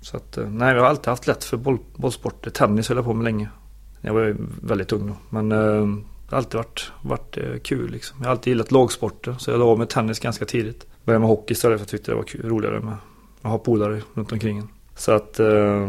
Så 0.00 0.16
att, 0.16 0.36
eh, 0.36 0.50
nej, 0.50 0.74
jag 0.74 0.82
har 0.82 0.88
alltid 0.88 1.08
haft 1.08 1.26
lätt 1.26 1.44
för 1.44 1.56
boll, 1.56 1.78
bollsporter. 1.96 2.50
Tennis 2.50 2.88
höll 2.88 2.96
jag 2.96 3.04
på 3.04 3.14
med 3.14 3.24
länge. 3.24 3.48
Jag 4.00 4.14
var 4.14 4.36
väldigt 4.62 4.92
ung 4.92 5.06
då. 5.06 5.14
Men 5.30 5.52
eh, 5.52 5.86
det 6.28 6.30
har 6.30 6.36
alltid 6.36 6.54
varit, 6.54 6.92
varit 7.02 7.36
eh, 7.36 7.58
kul 7.62 7.90
liksom. 7.90 8.18
Jag 8.20 8.26
har 8.26 8.30
alltid 8.30 8.50
gillat 8.50 8.72
lagsporter. 8.72 9.36
Så 9.38 9.50
jag 9.50 9.58
la 9.58 9.64
av 9.64 9.78
med 9.78 9.88
tennis 9.88 10.20
ganska 10.20 10.44
tidigt. 10.44 10.86
Började 11.04 11.20
med 11.20 11.28
hockey 11.28 11.52
istället 11.52 11.78
för 11.78 11.84
att 11.84 11.92
jag 11.92 11.98
tyckte 11.98 12.12
det 12.12 12.16
var 12.16 12.22
kul, 12.22 12.48
roligare 12.48 12.80
med 12.80 12.96
att 13.44 13.50
ha 13.50 13.58
polare 13.58 14.02
runt 14.14 14.32
omkring 14.32 14.58
en. 14.58 14.68
Så 14.96 15.12
att 15.12 15.40
eh, 15.40 15.88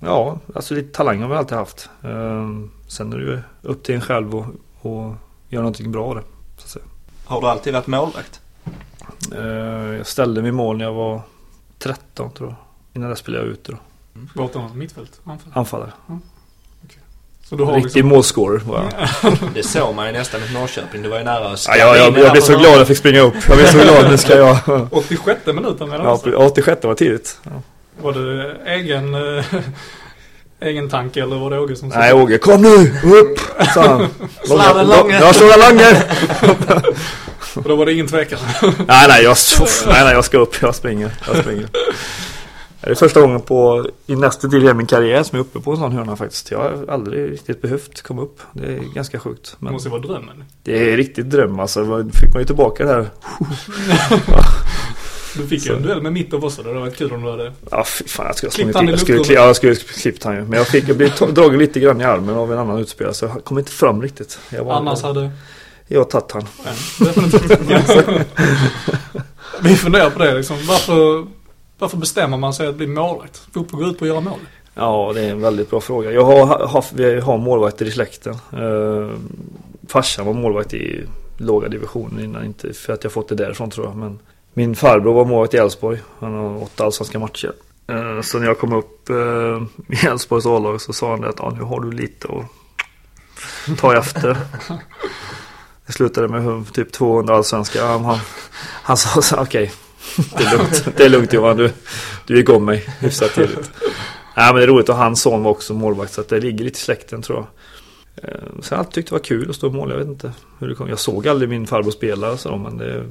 Ja, 0.00 0.38
alltså 0.54 0.74
lite 0.74 0.96
talang 0.96 1.22
har 1.22 1.28
vi 1.28 1.34
alltid 1.34 1.58
haft. 1.58 1.90
Ehm, 2.02 2.70
sen 2.86 3.12
är 3.12 3.18
det 3.18 3.24
ju 3.24 3.40
upp 3.62 3.82
till 3.82 3.94
en 3.94 4.00
själv 4.00 4.36
och, 4.36 4.46
och 4.80 5.14
göra 5.48 5.62
någonting 5.62 5.92
bra 5.92 6.06
av 6.06 6.14
det. 6.14 6.22
Så 6.56 6.64
att 6.64 6.70
säga. 6.70 6.84
Har 7.24 7.40
du 7.40 7.46
alltid 7.46 7.72
varit 7.72 7.86
målvakt? 7.86 8.40
Ehm, 9.36 9.92
jag 9.92 10.06
ställde 10.06 10.42
mig 10.42 10.48
i 10.48 10.52
mål 10.52 10.76
när 10.76 10.84
jag 10.84 10.92
var 10.92 11.22
13 11.78 12.30
tror 12.30 12.48
jag. 12.48 12.56
Innan 12.92 13.10
det 13.10 13.16
spelade 13.16 13.44
jag 13.44 13.52
ute 13.52 13.72
då. 13.72 13.78
Bortom 14.34 14.78
mittfält? 14.78 15.20
Anfall? 15.24 15.52
Anfallare. 15.54 15.92
Så 17.48 17.56
du 17.56 17.64
har 17.64 17.72
Riktig 17.74 17.94
liksom... 17.94 18.08
målscorer 18.08 18.58
var 18.58 18.84
jag. 19.22 19.32
Det 19.54 19.62
såg 19.62 19.94
man 19.94 20.06
ju 20.06 20.12
nästan 20.12 20.40
i 20.50 20.54
Norrköping. 20.54 21.02
Du 21.02 21.08
var 21.08 21.18
ju 21.18 21.24
nära 21.24 21.52
att 21.52 21.66
Ja, 21.68 21.76
jag, 21.76 21.96
jag, 21.96 22.18
jag 22.18 22.32
blev 22.32 22.42
så 22.42 22.58
glad 22.58 22.72
att 22.72 22.78
jag 22.78 22.86
fick 22.86 22.98
springa 22.98 23.20
upp. 23.20 23.34
Jag 23.48 23.56
blev 23.56 23.66
så 23.66 23.78
glad, 23.78 24.10
nu 24.10 24.16
ska 24.16 24.36
jag... 24.36 24.58
86 24.90 25.46
minuten 25.46 25.90
redan 25.90 26.06
Ja, 26.06 26.12
alltså. 26.12 26.30
86 26.32 26.84
var 26.84 26.94
tidigt. 26.94 27.38
Ja. 27.42 27.50
Var 28.02 28.12
det 28.12 28.56
egen, 28.66 29.14
eh, 29.14 29.44
egen 30.60 30.90
tanke 30.90 31.22
eller 31.22 31.36
var 31.36 31.50
det 31.50 31.60
Åge 31.60 31.76
som 31.76 31.90
sa? 31.90 31.98
Nej, 31.98 32.12
Åge, 32.12 32.38
kom 32.38 32.62
nu! 32.62 32.92
Upp! 33.04 33.38
Sa 33.74 33.82
han. 33.88 34.08
Sladden 34.44 34.88
långe. 34.88 35.20
Jag 35.20 35.34
slår 35.34 35.52
en 35.52 35.60
långe! 35.60 36.02
Och 37.54 37.68
då 37.68 37.76
var 37.76 37.86
det 37.86 37.92
ingen 37.92 38.06
tvekan. 38.06 38.38
Nej, 38.62 39.08
nej, 39.08 39.22
jag, 39.24 39.36
nej, 39.86 40.04
nej, 40.04 40.12
jag 40.12 40.24
ska 40.24 40.38
upp. 40.38 40.62
Jag 40.62 40.74
springer. 40.74 41.10
Jag 41.26 41.36
springer. 41.36 41.68
Det 42.80 42.90
är 42.90 42.94
första 42.94 43.20
gången 43.20 43.40
på, 43.40 43.86
i 44.06 44.16
nästan 44.16 44.50
till 44.50 44.62
hela 44.62 44.74
min 44.74 44.86
karriär 44.86 45.22
som 45.22 45.38
jag 45.38 45.44
är 45.44 45.48
uppe 45.48 45.60
på 45.60 45.70
en 45.70 45.76
sån 45.76 45.92
hörna 45.92 46.16
faktiskt. 46.16 46.50
Jag 46.50 46.58
har 46.58 46.84
aldrig 46.88 47.32
riktigt 47.32 47.62
behövt 47.62 48.02
komma 48.02 48.22
upp. 48.22 48.40
Det 48.52 48.66
är 48.66 48.94
ganska 48.94 49.18
sjukt. 49.20 49.50
Det 49.50 49.56
Men 49.64 49.72
måste 49.72 49.88
ju 49.88 49.90
vara 49.90 50.02
drömmen. 50.02 50.44
det 50.62 50.92
är 50.92 50.96
riktigt 50.96 51.30
dröm 51.30 51.60
alltså. 51.60 52.08
Fick 52.14 52.32
man 52.32 52.42
ju 52.42 52.46
tillbaka 52.46 52.84
det 52.84 52.92
här. 52.92 53.06
Du 55.36 55.46
fick 55.46 55.66
ju 55.66 55.76
en 55.76 55.82
duell 55.82 56.02
med 56.02 56.12
Mitov 56.12 56.44
också. 56.44 56.62
Det 56.62 56.68
hade 56.68 56.80
varit 56.80 56.96
kul 56.96 57.12
om 57.12 57.22
du 57.22 57.30
hade... 57.30 57.52
Ja, 57.70 57.84
fy 57.84 58.04
fan. 58.08 58.26
Jag 58.26 58.36
skulle, 58.36 58.50
Klippt 58.52 58.76
han 58.76 58.88
i 58.88 58.90
jag 58.90 59.00
skulle, 59.00 59.18
ja, 59.18 59.46
jag 59.46 59.56
skulle 59.56 59.74
klippt 59.74 60.24
han 60.24 60.34
ju. 60.34 60.40
Men 60.40 60.52
jag 60.52 60.68
fick, 60.68 60.88
jag 60.88 60.96
blev 60.96 61.10
dragen 61.34 61.58
lite 61.58 61.80
grann 61.80 62.00
i 62.00 62.04
armen 62.04 62.34
av 62.36 62.52
en 62.52 62.58
annan 62.58 62.78
utspelare. 62.78 63.14
Så 63.14 63.24
jag 63.24 63.44
kom 63.44 63.58
inte 63.58 63.70
fram 63.72 64.02
riktigt. 64.02 64.38
Jag 64.50 64.64
var, 64.64 64.74
Annars 64.74 65.02
hade... 65.02 65.30
Jag 65.88 66.10
tagit 66.10 66.32
han. 66.32 66.46
Vi 69.62 69.76
funderar 69.76 70.10
på 70.10 70.18
det 70.18 70.34
liksom. 70.34 70.56
Varför, 70.68 71.26
varför 71.78 71.96
bestämmer 71.96 72.36
man 72.36 72.54
sig 72.54 72.66
att 72.66 72.74
bli 72.74 72.86
målvakt? 72.86 73.42
Fotboll 73.52 73.80
går 73.80 73.90
ut 73.90 73.98
på 73.98 74.04
att 74.04 74.08
göra 74.08 74.20
mål. 74.20 74.38
Ja, 74.74 75.12
det 75.14 75.20
är 75.20 75.30
en 75.30 75.40
väldigt 75.40 75.70
bra 75.70 75.80
fråga. 75.80 76.12
Jag 76.12 76.24
har 76.24 76.66
haft, 76.66 76.92
vi 76.92 77.20
har 77.20 77.38
målvakter 77.38 77.86
i 77.86 77.90
släkten. 77.90 78.36
Uh, 78.54 79.12
farsan 79.88 80.26
var 80.26 80.32
målvakt 80.32 80.74
i 80.74 81.04
låga 81.36 81.68
divisioner 81.68 82.24
innan, 82.24 82.44
inte 82.44 82.72
för 82.72 82.92
att 82.92 83.04
jag 83.04 83.12
fått 83.12 83.28
det 83.28 83.34
därifrån 83.34 83.70
tror 83.70 83.86
jag. 83.86 83.96
Men 83.96 84.18
min 84.54 84.76
farbror 84.76 85.14
var 85.14 85.24
målvakt 85.24 85.54
i 85.54 85.56
Elfsborg. 85.56 85.98
Han 86.18 86.34
har 86.34 86.62
åtta 86.62 86.84
allsvenska 86.84 87.18
matcher. 87.18 87.52
Eh, 87.88 88.20
så 88.22 88.38
när 88.38 88.46
jag 88.46 88.58
kom 88.58 88.72
upp 88.72 89.10
uh, 89.10 89.62
i 89.88 90.06
Elfsborgs 90.06 90.46
A-lag 90.46 90.80
så 90.80 90.92
sa 90.92 91.10
han 91.10 91.24
att 91.24 91.40
ah, 91.40 91.50
nu 91.50 91.62
har 91.62 91.80
du 91.80 91.92
lite 91.92 92.28
att 92.28 93.78
ta 93.78 93.96
efter. 93.96 94.36
Det 95.86 95.92
slutade 95.92 96.28
med 96.28 96.72
typ 96.72 96.92
200 96.92 97.36
allsvenska. 97.36 97.86
Han, 97.86 98.04
han, 98.04 98.18
han 98.60 98.96
sa 98.96 99.22
så 99.22 99.36
okej. 99.36 99.72
Det 100.16 100.44
är 100.44 100.58
lugnt, 100.58 100.88
det 100.96 101.04
är 101.04 101.08
lugnt 101.08 101.32
Johan. 101.32 101.56
Du, 101.56 101.72
du 102.26 102.36
gick 102.36 102.48
om 102.48 102.64
mig 102.64 102.88
hyfsat 103.00 103.34
tidigt. 103.34 103.70
Nej 104.36 104.52
men 104.52 104.56
det 104.56 104.62
är 104.62 104.66
roligt 104.66 104.88
och 104.88 104.96
hans 104.96 105.22
son 105.22 105.42
var 105.42 105.50
också 105.50 105.74
målvakt 105.74 106.12
så 106.12 106.20
att 106.20 106.28
det 106.28 106.40
ligger 106.40 106.64
lite 106.64 106.76
i 106.76 106.80
släkten 106.80 107.22
tror 107.22 107.38
jag. 107.38 107.46
Eh, 108.24 108.40
sen 108.40 108.52
har 108.54 108.62
jag 108.70 108.78
alltid 108.78 108.92
tyckt 108.92 109.08
det 109.08 109.14
var 109.14 109.20
kul 109.20 109.50
att 109.50 109.56
stå 109.56 109.66
i 109.66 109.70
mål. 109.70 109.90
Jag 109.90 109.98
vet 109.98 110.08
inte 110.08 110.32
hur 110.58 110.68
det 110.68 110.74
kom. 110.74 110.88
Jag 110.88 110.98
såg 110.98 111.28
aldrig 111.28 111.48
min 111.48 111.66
farbror 111.66 111.90
spela 111.90 112.30
och 112.30 112.40
så 112.40 112.56
men 112.56 112.78
det, 112.78 113.04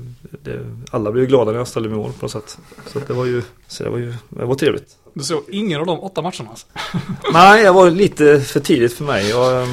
det, 0.43 0.59
alla 0.91 1.11
blev 1.11 1.25
glada 1.25 1.51
när 1.51 1.57
jag 1.57 1.67
ställde 1.67 1.89
mig 1.89 1.97
i 1.97 2.01
mål 2.01 2.11
på 2.11 2.25
något 2.25 2.31
sätt. 2.31 2.57
Så 2.87 2.99
att 2.99 3.07
det 3.07 3.13
var 3.13 3.25
ju, 3.25 3.41
så 3.67 3.83
det 3.83 3.89
var 3.89 3.97
ju, 3.97 4.13
det 4.29 4.45
var 4.45 4.55
trevligt. 4.55 4.97
Du 5.17 5.23
såg 5.23 5.43
ingen 5.51 5.79
av 5.79 5.85
de 5.85 5.99
åtta 5.99 6.21
matcherna 6.21 6.49
alltså. 6.49 6.65
Nej, 7.33 7.63
jag 7.63 7.73
var 7.73 7.91
lite 7.91 8.41
för 8.41 8.59
tidigt 8.59 8.93
för 8.93 9.03
mig. 9.03 9.29
Jag, 9.29 9.67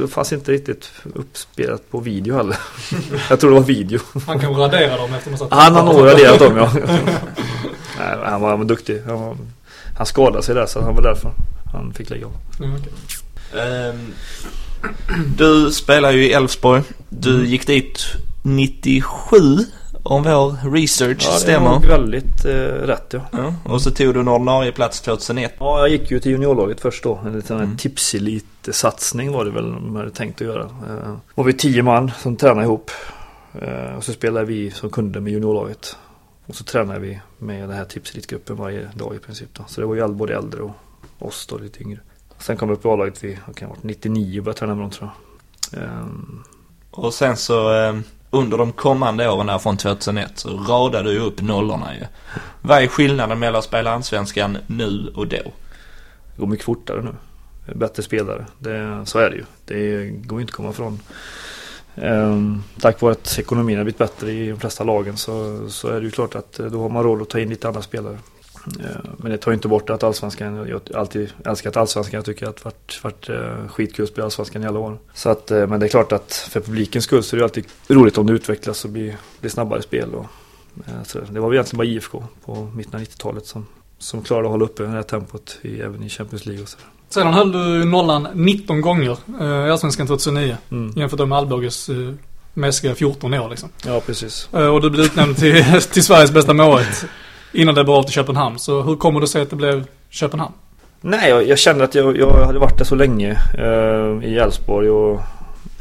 det 0.00 0.08
fanns 0.08 0.32
inte 0.32 0.52
riktigt 0.52 0.92
uppspelat 1.14 1.90
på 1.90 2.00
video 2.00 2.36
heller. 2.36 2.56
Jag 3.30 3.40
tror 3.40 3.50
det 3.50 3.56
var 3.56 3.66
video. 3.66 4.00
Han 4.26 4.40
kan 4.40 4.54
radera 4.54 4.96
dem 4.96 5.14
efter 5.14 5.30
något 5.30 5.52
Han 5.52 5.74
har 5.74 5.84
nog 5.84 6.06
raderat 6.06 6.38
dem 6.38 6.56
ja. 6.56 6.70
Nej, 7.98 8.18
han 8.24 8.40
var, 8.40 8.48
han 8.48 8.58
var 8.58 8.64
duktig. 8.64 9.02
Han, 9.06 9.20
var, 9.20 9.36
han 9.96 10.06
skadade 10.06 10.42
sig 10.42 10.54
där 10.54 10.66
så 10.66 10.80
han 10.80 10.94
var 10.94 11.02
därför 11.02 11.32
han 11.72 11.94
fick 11.94 12.10
lägga 12.10 12.26
av. 12.26 12.32
Mm, 12.60 12.76
okej. 12.76 12.92
Ehm, 13.62 14.14
du 15.36 15.72
spelar 15.72 16.10
ju 16.10 16.24
i 16.24 16.32
Elfsborg. 16.32 16.82
Du 17.08 17.46
gick 17.46 17.66
dit 17.66 18.06
97 18.42 19.36
om 20.06 20.22
vår 20.22 20.70
research 20.72 21.22
Ja, 21.26 21.32
det 21.32 21.38
stämmer. 21.38 21.68
var 21.70 21.80
väldigt 21.80 22.44
eh, 22.44 22.52
rätt 22.86 23.06
ja. 23.12 23.20
Ja, 23.32 23.54
och 23.64 23.82
så 23.82 23.90
tog 23.90 24.14
du 24.14 24.20
en 24.20 24.28
ordinarie 24.28 24.72
plats 24.72 25.00
2001. 25.00 25.54
Ja, 25.58 25.78
jag 25.78 25.88
gick 25.88 26.10
ju 26.10 26.20
till 26.20 26.32
juniorlaget 26.32 26.80
först 26.80 27.02
då. 27.04 27.18
En 27.26 27.32
liten 27.32 27.56
Mm. 27.56 27.76
tipselit-satsning 27.76 29.32
var 29.32 29.44
det 29.44 29.50
väl 29.50 29.72
de 29.72 29.96
hade 29.96 30.10
tänkt 30.10 30.40
att 30.40 30.46
göra. 30.46 30.62
Eh, 30.62 31.14
var 31.34 31.44
vi 31.44 31.52
tio 31.52 31.82
man 31.82 32.10
som 32.18 32.36
tränade 32.36 32.62
ihop. 32.66 32.90
Eh, 33.60 33.96
och 33.96 34.04
så 34.04 34.12
spelade 34.12 34.46
vi 34.46 34.70
som 34.70 34.90
kunde 34.90 35.20
med 35.20 35.32
juniorlaget. 35.32 35.96
Och 36.46 36.54
så 36.54 36.64
tränade 36.64 36.98
vi 37.00 37.20
med 37.38 37.60
den 37.68 37.76
här 37.76 37.84
tipselitgruppen 37.84 38.56
varje 38.56 38.88
dag 38.94 39.14
i 39.14 39.18
princip. 39.18 39.48
Då. 39.52 39.64
Så 39.66 39.80
det 39.80 39.86
var 39.86 39.94
ju 39.94 40.08
både 40.08 40.34
äldre 40.36 40.62
och 40.62 40.70
oss 41.18 41.46
då 41.46 41.58
lite 41.58 41.82
yngre. 41.82 42.00
Sen 42.38 42.56
kom 42.56 42.68
vi 42.68 42.74
upp 42.74 42.84
i 42.84 42.88
A-laget 42.88 43.24
vid 43.24 43.38
kan 43.56 43.68
ha 43.68 43.74
varit, 43.74 43.82
99 43.84 44.38
och 44.40 44.44
började 44.44 44.58
träna 44.58 44.74
med 44.74 44.84
dem 44.84 44.90
tror 44.90 45.10
jag. 45.72 45.82
Ehm, 45.82 46.42
Och 46.90 47.14
sen 47.14 47.36
så 47.36 47.74
eh, 47.74 47.96
under 48.30 48.58
de 48.58 48.72
kommande 48.72 49.28
åren 49.28 49.48
här 49.48 49.58
från 49.58 49.76
2001 49.76 50.32
så 50.34 50.48
radade 50.48 51.12
du 51.12 51.18
upp 51.18 51.42
nollorna 51.42 51.94
ju. 51.94 52.04
Vad 52.62 52.82
är 52.82 52.86
skillnaden 52.86 53.38
mellan 53.38 53.58
att 53.58 53.64
spela 53.64 53.90
Allsvenskan 53.90 54.58
nu 54.66 55.12
och 55.14 55.26
då? 55.26 55.36
Det 55.36 56.40
går 56.40 56.46
mycket 56.46 56.66
fortare 56.66 57.02
nu. 57.02 57.14
Bättre 57.74 58.02
spelare. 58.02 58.46
Det, 58.58 59.02
så 59.04 59.18
är 59.18 59.30
det 59.30 59.36
ju. 59.36 59.44
Det 59.64 60.08
går 60.08 60.38
ju 60.38 60.42
inte 60.42 60.50
att 60.50 60.56
komma 60.56 60.70
ifrån. 60.70 61.00
Ehm, 61.94 62.62
tack 62.80 63.00
vare 63.00 63.12
att 63.12 63.38
ekonomin 63.38 63.76
har 63.76 63.84
blivit 63.84 63.98
bättre 63.98 64.32
i 64.32 64.48
de 64.48 64.60
flesta 64.60 64.84
lagen 64.84 65.16
så, 65.16 65.68
så 65.70 65.88
är 65.88 66.00
det 66.00 66.04
ju 66.04 66.10
klart 66.10 66.34
att 66.34 66.58
eh, 66.58 66.66
då 66.66 66.82
har 66.82 66.88
man 66.88 67.02
råd 67.02 67.22
att 67.22 67.28
ta 67.28 67.40
in 67.40 67.48
lite 67.48 67.68
andra 67.68 67.82
spelare. 67.82 68.18
Ehm, 68.66 69.10
men 69.16 69.32
det 69.32 69.38
tar 69.38 69.50
ju 69.50 69.54
inte 69.54 69.68
bort 69.68 69.90
att 69.90 70.02
allsvenskan, 70.02 70.68
jag 70.68 70.80
alltid 70.94 71.32
älskat 71.44 71.76
allsvenskan. 71.76 72.18
Jag 72.18 72.24
tycker 72.24 72.46
att 72.46 72.56
det 72.56 72.64
varit, 72.64 73.04
varit 73.04 73.28
eh, 73.28 73.68
skitkul 73.68 74.02
att 74.02 74.10
spela 74.10 74.24
allsvenskan 74.24 74.62
i 74.62 74.66
alla 74.66 74.78
år. 74.78 74.98
Så 75.14 75.28
att, 75.28 75.50
eh, 75.50 75.66
men 75.66 75.80
det 75.80 75.86
är 75.86 75.88
klart 75.88 76.12
att 76.12 76.32
för 76.32 76.60
publikens 76.60 77.04
skull 77.04 77.22
så 77.22 77.36
är 77.36 77.38
det 77.38 77.44
alltid 77.44 77.64
roligt 77.88 78.18
om 78.18 78.26
det 78.26 78.32
utvecklas 78.32 78.84
och 78.84 78.90
blir, 78.90 79.16
blir 79.40 79.50
snabbare 79.50 79.82
spel. 79.82 80.14
Och, 80.14 80.26
eh, 80.86 81.02
så 81.04 81.18
det 81.18 81.40
var 81.40 81.48
väl 81.48 81.54
egentligen 81.56 81.78
bara 81.78 81.86
IFK 81.86 82.24
på 82.44 82.70
mitten 82.74 82.94
av 82.94 83.00
90-talet 83.00 83.46
som, 83.46 83.66
som 83.98 84.22
klarade 84.22 84.46
att 84.46 84.52
hålla 84.52 84.64
uppe 84.64 84.82
det 84.82 84.88
här 84.88 85.02
tempot 85.02 85.58
i, 85.62 85.80
även 85.80 86.02
i 86.02 86.08
Champions 86.08 86.46
League 86.46 86.62
och 86.62 86.68
så. 86.68 86.78
Sedan 87.08 87.34
höll 87.34 87.52
du 87.52 87.84
nollan 87.84 88.28
19 88.34 88.80
gånger 88.80 89.18
eh, 89.40 89.46
i 89.46 89.70
Allsvenskan 89.70 90.06
2009. 90.06 90.56
Mm. 90.70 90.92
Jämfört 90.96 91.28
med 91.28 91.38
Alvbåges 91.38 91.88
eh, 91.88 91.96
mässiga 92.54 92.94
14 92.94 93.34
år 93.34 93.50
liksom. 93.50 93.68
Ja, 93.86 94.00
precis. 94.00 94.48
Eh, 94.52 94.66
och 94.66 94.80
du 94.80 94.90
blev 94.90 95.04
utnämnd 95.04 95.36
till, 95.36 95.64
till 95.92 96.04
Sveriges 96.04 96.30
bästa 96.30 96.54
målvakt 96.54 97.06
innan 97.56 97.74
det 97.74 97.84
blev 97.84 97.96
av 97.96 98.02
till 98.02 98.12
Köpenhamn. 98.12 98.58
Så 98.58 98.82
hur 98.82 98.96
kommer 98.96 99.20
det 99.20 99.26
sig 99.28 99.42
att 99.42 99.50
det 99.50 99.56
blev 99.56 99.84
Köpenhamn? 100.10 100.54
Nej, 101.00 101.30
jag, 101.30 101.48
jag 101.48 101.58
kände 101.58 101.84
att 101.84 101.94
jag, 101.94 102.16
jag 102.18 102.46
hade 102.46 102.58
varit 102.58 102.78
där 102.78 102.84
så 102.84 102.94
länge 102.94 103.30
eh, 103.58 104.28
i 104.28 104.38
Elfsborg 104.38 104.90
och 104.90 105.20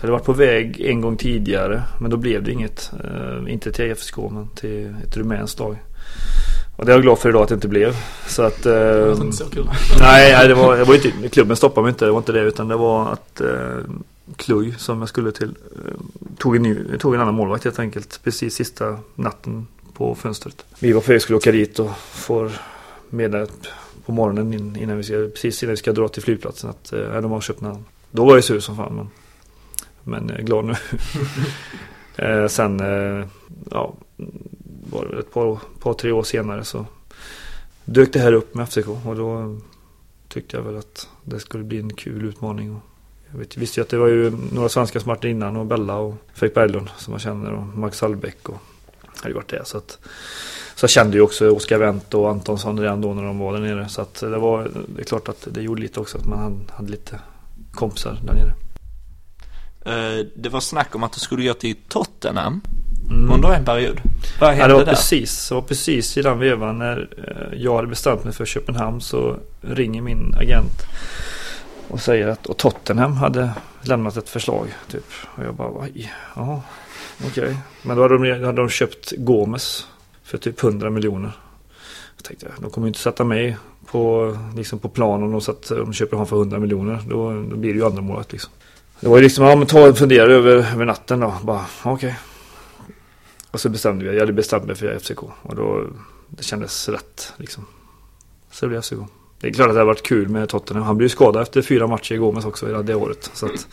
hade 0.02 0.12
varit 0.12 0.26
på 0.26 0.34
väg 0.34 0.82
en 0.82 1.02
gång 1.02 1.18
tidigare. 1.18 1.84
Men 2.02 2.12
då 2.12 2.18
blev 2.18 2.44
det 2.44 2.52
inget. 2.52 2.92
Eh, 3.04 3.54
inte 3.54 3.72
till 3.72 3.92
FSK 3.96 4.18
men 4.18 4.48
till 4.56 4.96
ett 5.08 5.18
rumänskt 5.18 5.60
lag. 5.60 5.78
Och 6.78 6.86
det 6.86 6.92
är 6.92 6.96
jag 6.96 7.02
glad 7.04 7.20
för 7.20 7.30
idag 7.30 7.44
att 7.44 7.50
det 7.50 7.56
inte 7.56 7.68
blev. 7.68 7.96
Så 8.28 8.44
att... 8.44 8.64
Det 8.64 9.00
Eh, 9.00 9.06
var 9.06 9.26
inte 9.26 9.38
så 9.38 9.50
kul. 9.50 9.70
nej, 10.00 10.34
nej, 10.34 10.48
det 10.48 10.54
var, 10.54 10.78
det 10.78 10.84
var 10.84 10.96
inte, 10.96 11.30
klubben 11.30 11.58
stoppade 11.58 11.82
mig 11.84 11.90
inte. 11.90 12.06
Det 12.06 12.12
var 12.12 12.18
inte 12.18 12.32
det. 12.32 12.42
Utan 12.42 12.68
det 12.68 12.76
var 12.76 13.12
att 13.12 13.42
eh, 13.42 13.48
Kluj 14.36 14.76
som 14.78 15.00
jag 15.00 15.10
skulle 15.10 15.32
till 15.32 15.56
eh, 15.76 15.92
tog, 16.38 16.56
en 16.56 16.62
ny, 16.64 16.98
tog 17.00 17.16
en 17.16 17.22
annan 17.22 17.36
målvakt 17.36 17.64
helt 17.64 17.80
enkelt. 17.80 18.20
Precis 18.24 18.56
sista 18.56 18.98
natten 19.16 19.68
på 19.98 20.16
fönstret. 20.16 20.66
Vi 20.80 20.92
var 20.92 21.02
väg 21.02 21.22
skulle 21.22 21.38
åka 21.38 21.52
dit 21.52 21.80
och 21.80 21.98
får 21.98 22.52
meddelade 23.10 23.52
på 24.06 24.12
morgonen 24.12 24.54
in- 24.54 24.76
innan 24.76 24.98
vi 24.98 25.04
ska, 25.04 25.14
precis 25.14 25.64
innan 25.64 25.72
vi 25.72 25.78
ska 25.78 25.92
dra 25.92 26.08
till 26.08 26.24
flygplatsen 26.24 26.70
att 26.70 26.94
eh, 26.94 27.22
de 27.22 27.32
har 27.32 27.42
köpt 27.42 27.60
den. 27.60 27.86
Då 28.12 28.26
var 28.26 28.36
jag 28.36 28.44
sur 28.44 28.60
som 28.60 28.76
fan 28.76 28.96
men, 28.96 29.10
men 30.04 30.30
eh, 30.30 30.46
glad 30.46 30.66
nu. 30.66 30.74
eh, 32.26 32.48
sen, 32.48 32.80
eh, 32.80 33.28
ja, 33.72 33.94
var 34.92 35.06
det 35.06 35.20
ett 35.20 35.32
par, 35.34 35.60
par, 35.80 35.94
tre 35.94 36.12
år 36.12 36.24
senare 36.24 36.64
så 36.64 36.86
dök 37.86 38.14
det 38.14 38.20
här 38.20 38.34
upp 38.34 38.56
med 38.56 38.70
FCK 38.70 38.88
och 39.06 39.16
då 39.16 39.58
tyckte 40.28 40.58
jag 40.58 40.64
väl 40.64 40.78
att 40.78 41.08
det 41.24 41.40
skulle 41.40 41.64
bli 41.64 41.80
en 41.80 41.94
kul 41.94 42.26
utmaning. 42.26 42.80
Jag 43.32 43.40
vet, 43.40 43.58
visste 43.58 43.80
ju 43.80 43.84
att 43.84 43.90
det 43.90 43.98
var 43.98 44.08
ju 44.08 44.32
några 44.52 44.86
varit 45.06 45.22
där 45.22 45.30
innan 45.30 45.56
och 45.56 45.66
Bella 45.66 45.98
och 45.98 46.16
Fredrik 46.34 46.56
Berglund 46.56 46.90
som 46.98 47.14
jag 47.14 47.22
känner 47.22 47.54
och 47.54 47.64
Max 47.64 48.02
Hallbäck 48.02 48.50
och 48.50 48.62
hade 49.24 49.36
varit 49.36 49.50
det. 49.50 49.62
Så, 49.66 49.78
att, 49.78 49.98
så 50.76 50.88
kände 50.88 51.18
ju 51.18 51.22
också 51.22 51.50
Oskar 51.50 51.78
Wendt 51.78 52.14
och 52.14 52.30
Antonsson 52.30 52.80
redan 52.80 53.02
då 53.02 53.14
när 53.14 53.24
de 53.24 53.40
var 53.40 53.54
där 53.54 53.60
nere. 53.60 53.90
Så 53.90 54.02
att 54.02 54.14
det 54.20 54.38
var 54.38 54.72
det 54.96 55.02
är 55.02 55.06
klart 55.06 55.30
att 55.30 55.48
det 55.52 55.62
gjorde 55.62 55.82
lite 55.82 56.00
också 56.00 56.18
att 56.18 56.26
man 56.26 56.40
hade, 56.40 56.56
hade 56.74 56.92
lite 56.92 57.20
kompisar 57.74 58.18
där 58.26 58.34
nere. 58.34 58.54
Eh, 59.86 60.26
det 60.36 60.50
var 60.50 60.60
snack 60.60 60.96
om 60.96 61.04
att 61.04 61.14
du 61.14 61.20
skulle 61.20 61.48
gå 61.48 61.54
till 61.54 61.76
Tottenham 61.90 62.62
Mm. 63.12 63.32
under 63.32 63.50
en 63.54 63.66
period. 63.66 64.02
Vad 64.40 64.50
Ja, 64.50 64.54
hände 64.54 64.68
det 64.68 64.74
var 64.74 64.86
där? 64.86 64.92
precis, 64.94 65.50
det 65.50 65.56
var 65.56 65.62
precis 65.62 66.18
i 66.18 66.22
den 66.22 66.40
vevan 66.40 66.78
när 66.80 67.10
eh, 67.28 67.60
jag 67.62 67.76
hade 67.76 67.88
bestämt 67.88 68.24
mig 68.24 68.34
för 68.34 68.46
Köpenhamn 68.46 69.02
så 69.02 69.38
ringer 69.62 70.02
min 70.02 70.36
agent 70.42 70.82
och 71.88 72.02
säger 72.02 72.28
att 72.28 72.46
och 72.46 72.58
Tottenham 72.58 73.14
hade 73.14 73.50
lämnat 73.82 74.18
ett 74.18 74.30
förslag 74.30 74.68
typ. 74.92 75.06
Och 75.38 75.44
jag 75.44 75.56
bara, 75.56 75.72
oj, 75.72 76.12
Okej, 77.20 77.30
okej. 77.44 77.58
Men 77.84 77.98
då 77.98 78.02
hade 78.02 78.18
de, 78.18 78.46
hade 78.46 78.62
de 78.62 78.70
köpt 78.70 79.14
Gomes 79.18 79.88
för 80.24 80.38
typ 80.38 80.64
100 80.64 80.90
miljoner. 80.90 81.32
Jag 82.16 82.24
tänkte, 82.24 82.52
de 82.60 82.70
kommer 82.70 82.88
ju 82.88 82.90
inte 82.90 83.00
sätta 83.00 83.24
mig 83.24 83.58
på, 83.86 84.38
liksom 84.56 84.80
på 84.80 84.90
planen 84.90 85.34
och 85.34 85.44
så 85.44 85.52
att 85.52 85.68
de 85.70 85.94
köper 85.94 86.18
honom 86.18 86.28
för 86.28 86.36
100 86.36 86.60
miljoner. 86.60 87.04
Då, 87.10 87.32
då 87.50 87.56
blir 87.56 87.74
det 87.74 87.80
ju 87.80 87.86
andra 87.86 88.02
målet 88.02 88.32
liksom. 88.32 88.52
Det 89.00 89.08
var 89.08 89.18
ju 89.18 89.24
liksom, 89.24 89.46
ja 89.46 89.56
men 89.56 89.68
ta 89.68 89.90
och 89.90 89.98
fundera 89.98 90.34
över, 90.34 90.56
över 90.56 90.86
natten 90.86 91.20
då. 91.20 91.34
Bara, 91.44 91.66
okej. 91.84 92.16
Och 93.52 93.60
så 93.60 93.70
bestämde 93.70 94.06
vi, 94.06 94.14
jag 94.14 94.20
hade 94.20 94.34
bestämt 94.34 94.66
mig 94.66 94.76
för 94.76 95.00
FCK 95.00 95.24
och 95.42 95.56
då 95.56 95.84
det 96.30 96.44
kändes 96.44 96.90
rätt 96.90 97.34
liksom. 97.38 97.66
Så 98.52 98.66
det 98.66 98.70
blev 98.70 98.82
FCK. 98.82 98.98
Det 99.40 99.48
är 99.48 99.54
klart 99.54 99.68
att 99.68 99.76
det 99.76 99.80
har 99.80 99.86
varit 99.86 100.04
kul 100.04 100.30
med 100.30 100.50
Tottenham. 100.50 100.86
Han 100.86 100.98
blev 100.98 101.06
ju 101.06 101.10
skadad 101.10 101.42
efter 101.42 101.62
fyra 101.62 101.88
matcher 101.88 102.16
i 102.16 102.18
Gomes 102.18 102.46
också 102.46 102.82
det 102.84 102.96
året. 102.96 103.32
Så 103.34 103.46
att 103.46 103.68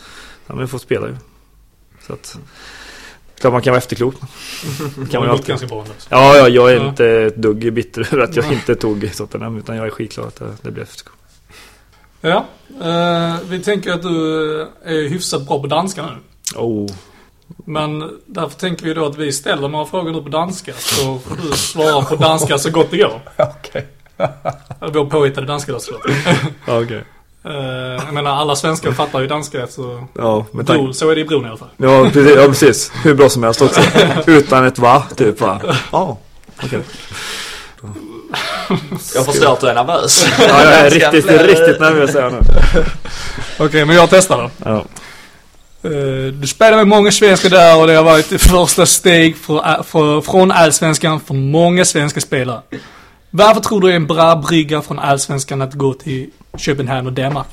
han 0.46 0.58
har 0.58 0.66
får 0.66 0.78
spela 0.78 1.08
ju. 1.08 1.16
Så 2.06 2.12
att 2.12 2.38
klart 3.42 3.52
man 3.52 3.62
kan 3.62 3.70
vara 3.70 3.78
efterklok. 3.78 4.14
Det 4.96 5.10
kan 5.10 5.20
man 5.22 5.30
alltid. 5.30 5.46
ganska 5.46 5.66
bra. 5.66 5.84
Ja, 6.08 6.36
ja, 6.36 6.48
jag 6.48 6.70
är 6.72 6.76
Ja. 6.76 6.88
inte 6.88 7.06
ett 7.06 7.36
dugg 7.36 7.72
bitter 7.72 8.00
över 8.12 8.24
att 8.24 8.36
jag 8.36 8.44
Nej. 8.44 8.54
inte 8.54 8.74
tog 8.74 9.16
Tottenham 9.16 9.58
utan 9.58 9.76
jag 9.76 9.86
är 9.86 9.90
skitglad 9.90 10.26
att 10.26 10.62
det, 10.62 10.70
blev 10.70 10.84
FCK. 10.84 11.08
Ja, 12.20 12.44
eh, 12.82 13.36
vi 13.48 13.60
tänker 13.62 13.92
att 13.92 14.02
du 14.02 14.60
är 14.84 15.08
hyfsat 15.08 15.46
bra 15.46 15.60
på 15.60 15.66
danska 15.66 16.02
nu. 16.06 16.12
Oh, 16.56 16.90
Men 17.66 18.10
därför 18.26 18.58
tänker 18.58 18.84
vi 18.84 18.94
då 18.94 19.06
att 19.06 19.16
vi 19.18 19.32
ställer 19.32 19.68
några 19.68 19.86
frågor 19.86 20.10
nu 20.12 20.22
på 20.22 20.28
danska 20.28 20.72
så 20.76 21.18
får 21.18 21.36
du 21.42 21.56
svara 21.56 22.02
på 22.04 22.16
danska 22.16 22.58
så 22.58 22.70
gott 22.70 22.90
det 22.90 22.96
går. 22.96 23.20
okej. 23.38 23.86
Eller 24.80 24.92
vår 24.92 25.06
påhittade 25.10 25.46
danska 25.46 25.72
då 25.72 25.78
såklart. 25.78 26.16
Okej. 26.68 27.04
Eh, 27.44 28.04
jag 28.06 28.14
menar 28.14 28.30
alla 28.30 28.56
svenskar 28.56 28.92
fattar 28.92 29.20
ju 29.20 29.26
danska 29.26 29.62
efter 29.62 30.06
Ja, 30.18 30.46
med 30.52 30.66
tanke 30.66 30.82
bron. 30.82 30.94
Så 30.94 31.10
är 31.10 31.14
det 31.14 31.20
i 31.20 31.24
bron 31.24 31.44
i 31.44 31.48
alla 31.48 31.56
fall. 31.56 31.68
Ja 31.76 32.10
precis, 32.12 32.36
ja, 32.36 32.46
precis. 32.46 32.92
Hur 33.04 33.14
bra 33.14 33.28
som 33.28 33.42
helst 33.42 33.62
också. 33.62 33.80
Utan 34.26 34.64
ett 34.64 34.78
va, 34.78 35.02
typ 35.16 35.40
va. 35.40 35.60
Ja, 35.92 36.18
okej. 36.64 36.80
Jag 39.14 39.24
förstår 39.26 39.52
att 39.52 39.60
du 39.60 39.66
är 39.68 39.74
nervös. 39.74 40.26
Ja, 40.38 40.62
jag 40.64 40.72
är 40.72 40.90
riktigt, 40.90 41.26
riktigt 41.30 41.80
nervös 41.80 42.14
här 42.14 42.30
nu. 42.30 42.38
Okej, 43.58 43.84
men 43.84 43.96
jag 43.96 44.10
testar 44.10 44.38
då. 44.42 44.50
Ja. 44.64 44.84
Eh, 45.90 46.32
Du 46.32 46.46
spelar 46.46 46.76
med 46.76 46.86
många 46.88 47.10
svenskar 47.12 47.48
där 47.50 47.80
och 47.80 47.86
det 47.86 47.94
har 47.94 48.02
varit 48.04 48.42
första 48.42 48.86
steg 48.86 49.36
för, 49.36 49.82
för, 49.82 50.20
från 50.20 50.50
allsvenskan 50.50 51.20
för 51.20 51.34
många 51.34 51.84
svenska 51.84 52.20
spelare. 52.20 52.60
Varför 53.34 53.60
tror 53.60 53.80
du 53.80 53.86
det 53.86 53.92
är 53.92 53.96
en 53.96 54.06
bra 54.06 54.36
brygga 54.36 54.82
från 54.82 54.98
allsvenskan 54.98 55.62
att 55.62 55.74
gå 55.74 55.94
till 55.94 56.30
Köpenhamn 56.56 57.06
och 57.06 57.12
Danmark? 57.12 57.46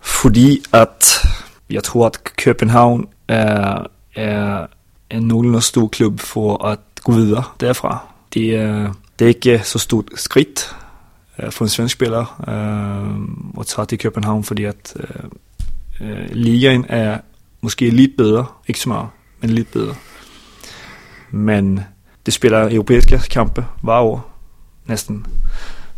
Fordi 0.00 0.62
att 0.70 1.22
jag 1.68 1.84
tror, 1.84 2.06
att 2.06 2.32
Köpenhamn 2.44 3.06
är, 3.26 3.88
är 4.14 4.68
en 5.08 5.28
någorlunda 5.28 5.60
stor 5.60 5.88
klubb 5.88 6.20
för 6.20 6.72
att 6.72 7.00
gå 7.02 7.12
vidare 7.12 7.44
därifrån. 7.58 7.96
Det 8.28 8.56
är 8.56 8.92
det 9.16 9.24
är 9.24 9.28
inte 9.28 9.64
så 9.64 9.78
stort 9.78 10.06
skritt 10.14 10.74
øh, 11.38 11.50
för 11.50 11.64
en 11.64 11.68
svensk 11.68 11.92
spelare 11.92 12.26
øh, 12.48 13.60
att 13.60 13.66
ta 13.66 13.84
till 13.84 13.98
Köpenhamn 13.98 14.44
för 14.44 14.68
att 14.68 14.96
ligan 14.96 15.24
øh, 16.00 16.18
är 16.18 16.22
øh, 16.22 16.34
ligaen 16.34 16.84
er 16.88 17.18
måske 17.60 17.90
lidt 17.90 18.12
så 18.18 18.46
mycket, 18.68 18.86
men 19.40 19.50
lite 19.50 19.78
bättre. 19.78 19.94
Men 21.30 21.80
det 22.26 22.34
spelar 22.34 22.70
europeiska 22.70 23.18
kamper 23.18 23.62
varje 23.82 24.02
år, 24.02 24.35
næsten. 24.86 25.26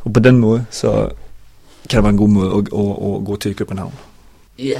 Og 0.05 0.13
på 0.13 0.21
den 0.21 0.39
måde, 0.39 0.65
så 0.71 1.09
kan 1.91 1.97
det 1.97 2.03
være 2.03 2.11
en 2.11 2.19
god 2.19 2.29
måde 2.29 2.51
at, 2.51 2.59
at, 2.59 3.19
at 3.19 3.25
gå 3.27 3.37
til 3.41 3.55
København. 3.57 3.93
Eh, 4.59 4.75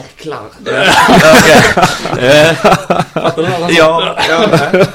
Fattar 3.15 3.37
du 3.37 3.47
alla? 3.47 3.69
Ja, 3.71 4.15
ja. 4.29 4.47
nej. 4.47 4.87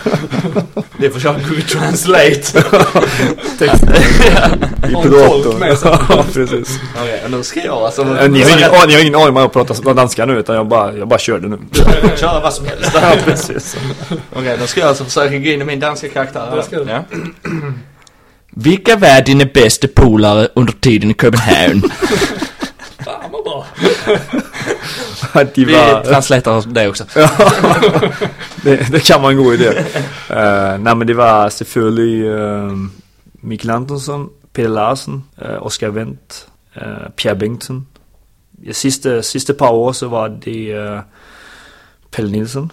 Det 0.98 1.12
får 1.12 1.20
köra 1.20 1.34
Google 1.34 1.64
Translate. 1.64 2.60
I 4.90 4.94
Har 4.94 5.04
en 5.04 5.12
tolk 5.12 5.60
med 5.60 5.78
sig. 5.78 5.98
Ja, 6.10 6.24
precis. 6.34 6.80
Okej, 7.02 7.22
och 7.26 7.32
nu 7.32 7.44
ska 7.44 7.60
jag 7.60 7.78
alltså... 7.78 8.04
Ni 8.04 8.44
har 8.44 8.58
ingen, 8.58 8.72
ni 8.88 8.94
har 8.94 9.02
ingen 9.02 9.16
aning 9.16 9.30
om 9.30 9.42
jag 9.42 9.54
pratar 9.54 9.94
danska 9.94 10.26
nu 10.26 10.40
utan 10.40 10.56
jag 10.56 10.68
bara, 10.68 10.94
jag 10.94 11.08
bara 11.08 11.20
körde 11.20 11.48
nu. 11.48 11.58
köra 12.16 12.40
vad 12.40 12.54
som 12.54 12.66
helst. 12.66 12.92
Ja, 13.02 13.16
precis. 13.26 13.78
Okej, 14.36 14.58
då 14.60 14.68
ska 14.68 14.80
jag 14.80 14.90
alltså 14.90 15.04
försöka 15.04 15.38
gå 15.38 15.50
in 15.50 15.62
i 15.62 15.66
min 15.66 15.80
danska 15.80 16.10
karaktär. 16.10 16.56
Det 16.56 16.64
ska 16.64 16.80
du. 16.80 16.92
Ja. 16.92 17.04
Vilka 18.56 18.96
var 18.96 19.22
dina 19.22 19.46
bästa 19.46 19.88
polare 19.88 20.48
under 20.56 20.74
tiden 20.74 21.12
i 21.12 21.14
Köpenhamn? 21.14 21.82
Fan 23.06 23.32
vad 23.32 23.44
bra. 23.44 23.66
De 25.56 25.66
Vi 25.66 25.74
var, 25.74 26.04
translatar 26.04 26.74
det 26.74 26.88
också. 26.88 27.04
det, 28.64 28.92
det 28.92 29.00
kan 29.08 29.22
vara 29.22 29.32
en 29.32 29.38
god 29.38 29.54
idé. 29.54 29.70
Uh, 29.70 30.80
nej 30.80 30.96
men 30.96 31.08
det 31.08 31.14
var 31.14 31.50
selvfølgelig 31.50 32.30
uh, 32.30 32.78
Mikkel 33.42 33.70
Antonsson, 33.70 34.30
Peter 34.54 34.70
Larsen, 34.70 35.24
uh, 35.42 35.66
Oscar 35.66 35.90
Wendt, 35.90 36.48
uh, 36.78 37.10
Pierre 37.18 37.36
Bengtsen. 37.36 37.88
De 38.66 38.74
sidste, 38.74 39.24
sidste 39.24 39.54
par 39.54 39.70
år 39.70 39.92
så 39.92 40.08
var 40.08 40.28
det 40.28 40.80
uh, 40.80 41.00
Pelle 42.12 42.32
Nielsen. 42.32 42.72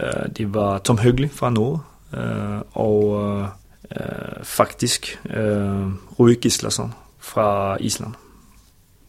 Uh, 0.00 0.28
det 0.36 0.54
var 0.54 0.78
Tom 0.78 0.98
Høgli 0.98 1.28
fra 1.34 1.50
Norge. 1.50 1.80
Uh, 2.12 2.60
og 2.72 3.46
faktisk 4.42 5.18
uh, 5.36 5.88
Rui 6.20 6.34
Gislason 6.34 6.94
fra 7.20 7.76
Island. 7.80 8.14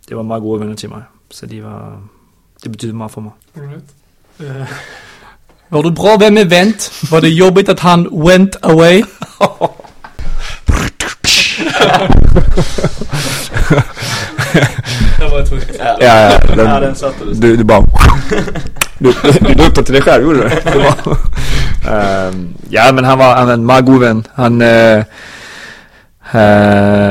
Det 0.09 0.17
var 0.17 0.23
meget 0.23 0.41
gode 0.41 0.59
venner 0.61 0.75
til 0.75 0.89
mig. 0.89 1.03
Så 1.31 1.45
de 1.45 1.63
var, 1.63 2.01
det 2.63 2.71
betydde 2.71 2.93
meget 2.93 3.11
for 3.11 3.21
mig. 3.21 3.31
Right. 3.57 3.83
Eh, 4.39 4.67
Var 5.69 5.81
du 5.81 5.91
bra 5.91 6.17
vän 6.19 6.33
med 6.33 6.45
Wendt? 6.51 7.11
Var 7.11 7.19
det 7.19 7.29
jobbigt 7.29 7.69
att 7.69 7.79
han 7.79 8.07
went 8.11 8.55
away? 8.61 9.03
det 15.19 15.29
var 15.31 15.39
ett 15.39 15.51
Ja, 15.79 15.97
Ja, 16.01 16.21
ja. 16.21 16.39
ja 16.49 16.55
Den, 16.55 16.81
den 16.81 16.95
satte 16.95 17.25
du. 17.25 17.33
du, 17.33 17.55
du 17.57 17.63
bara... 17.63 17.85
Du, 18.99 19.13
du 19.41 19.53
luktade 19.53 19.83
till 19.85 19.93
dig 19.93 20.01
själv, 20.01 20.23
gjorde 20.23 20.37
du 20.37 20.43
det? 20.49 20.61
det 20.65 20.77
var, 21.05 21.17
Ehm, 21.87 22.55
ja, 22.71 22.91
men 22.91 23.05
han 23.05 23.17
var, 23.17 23.35
han 23.37 23.47
var 23.47 23.53
en 23.53 23.65
meget 23.65 23.85
god 23.85 23.99
vän. 23.99 24.25
Han, 24.35 24.61
eh, 24.61 25.03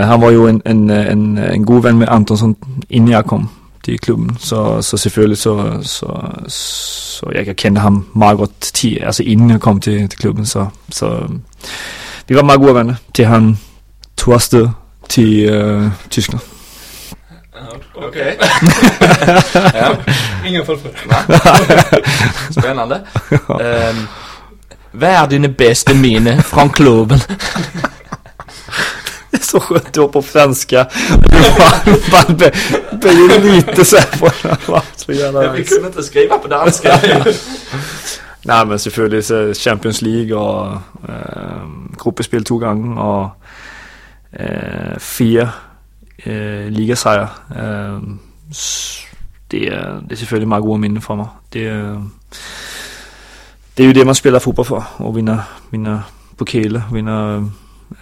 han 0.04 0.20
var 0.20 0.30
ju 0.30 0.48
en, 0.48 0.62
en, 0.64 0.90
en, 0.90 1.38
en 1.38 1.64
god 1.64 1.82
vän 1.82 1.98
med 1.98 2.08
Antonsson 2.08 2.56
innan 2.88 3.10
jag 3.12 3.26
kom 3.26 3.48
till 3.84 3.98
klubben. 3.98 4.36
Så, 4.40 4.82
så 4.82 4.96
selvfølgelig 4.96 5.38
så, 5.38 5.78
så, 5.82 6.32
så 6.48 7.30
jeg 7.34 7.56
kände 7.56 7.80
ham 7.80 8.06
meget 8.14 8.38
godt 8.38 8.60
til, 8.60 8.98
altså 9.02 9.22
inden 9.22 9.50
jeg 9.50 9.60
kom 9.60 9.80
til, 9.80 10.08
til 10.08 10.18
klubben. 10.18 10.46
Så, 10.46 10.66
så 10.90 11.28
vi 12.28 12.36
var 12.36 12.42
meget 12.42 12.60
gode 12.60 12.74
venner 12.74 12.94
til 13.14 13.24
han 13.24 13.58
tog 14.16 14.34
afsted 14.34 14.68
til 15.08 15.48
øh, 15.48 15.90
Tyskland. 16.10 16.40
Okej. 17.94 18.36
ja, 19.74 19.88
Ingen 20.46 20.64
fullföljd. 20.64 20.94
spännande. 22.50 23.00
Um, 23.48 24.08
vad 24.92 25.10
är 25.10 25.26
dina 25.26 25.48
bästa 25.48 25.94
minnen 25.94 26.42
från 26.42 26.70
klubben? 26.70 27.18
Det 29.30 29.36
är 29.36 29.42
så 29.42 29.60
skönt 29.60 29.98
att 29.98 30.12
på 30.12 30.22
svenska. 30.22 30.86
Man, 32.12 32.36
blir 33.00 33.56
lite 33.56 33.84
så 33.84 33.96
här 33.96 34.18
på 34.18 34.82
så 34.96 35.12
jävla 35.12 35.52
Vi 35.52 35.64
kunde 35.64 35.86
inte 35.86 36.02
skriva 36.02 36.38
på 36.38 36.48
danska. 36.48 36.98
Nej 38.44 38.66
men 38.66 38.78
selvfølgelig 38.78 39.24
så 39.24 39.54
Champions 39.54 40.02
League 40.02 40.36
og 40.36 40.80
øh, 41.08 41.96
gruppespil 41.98 42.44
to 42.44 42.58
gange 42.58 43.00
og 43.00 43.30
øh, 44.40 44.98
fire 44.98 45.50
eh, 46.26 46.66
Liga 46.68 46.94
Saja. 46.94 47.26
Eh, 47.56 48.00
det, 49.50 49.70
det 50.08 50.12
är 50.12 50.16
selvfølgelig 50.16 50.48
meget 50.48 50.62
gode 50.62 50.78
minnen 50.78 51.02
for 51.02 51.14
mig. 51.14 51.26
Det, 51.52 51.66
det 53.74 53.82
är 53.82 53.86
ju 53.86 53.92
det 53.92 54.04
man 54.04 54.14
spelar 54.14 54.38
fotboll 54.38 54.64
för. 54.64 54.84
Att 54.98 55.14
vinna, 55.14 55.42
vinna 55.70 56.02
pokaler, 56.36 56.82
vinna 56.92 57.50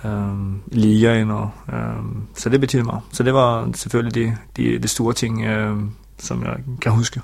um, 0.03 0.63
ligaen. 0.71 1.31
Och, 1.31 1.49
um, 1.73 2.27
så 2.37 2.49
det 2.49 2.59
betyder 2.59 2.85
mycket. 2.85 3.01
Så 3.13 3.23
det 3.23 3.33
var 3.33 3.73
selvfølgelig 3.75 4.15
de, 4.15 4.37
de, 4.55 4.79
de 4.79 4.89
stora 4.89 5.15
ting, 5.15 5.49
um, 5.49 5.95
som 6.19 6.43
jag 6.43 6.81
kan 6.81 6.93
huska. 6.93 7.21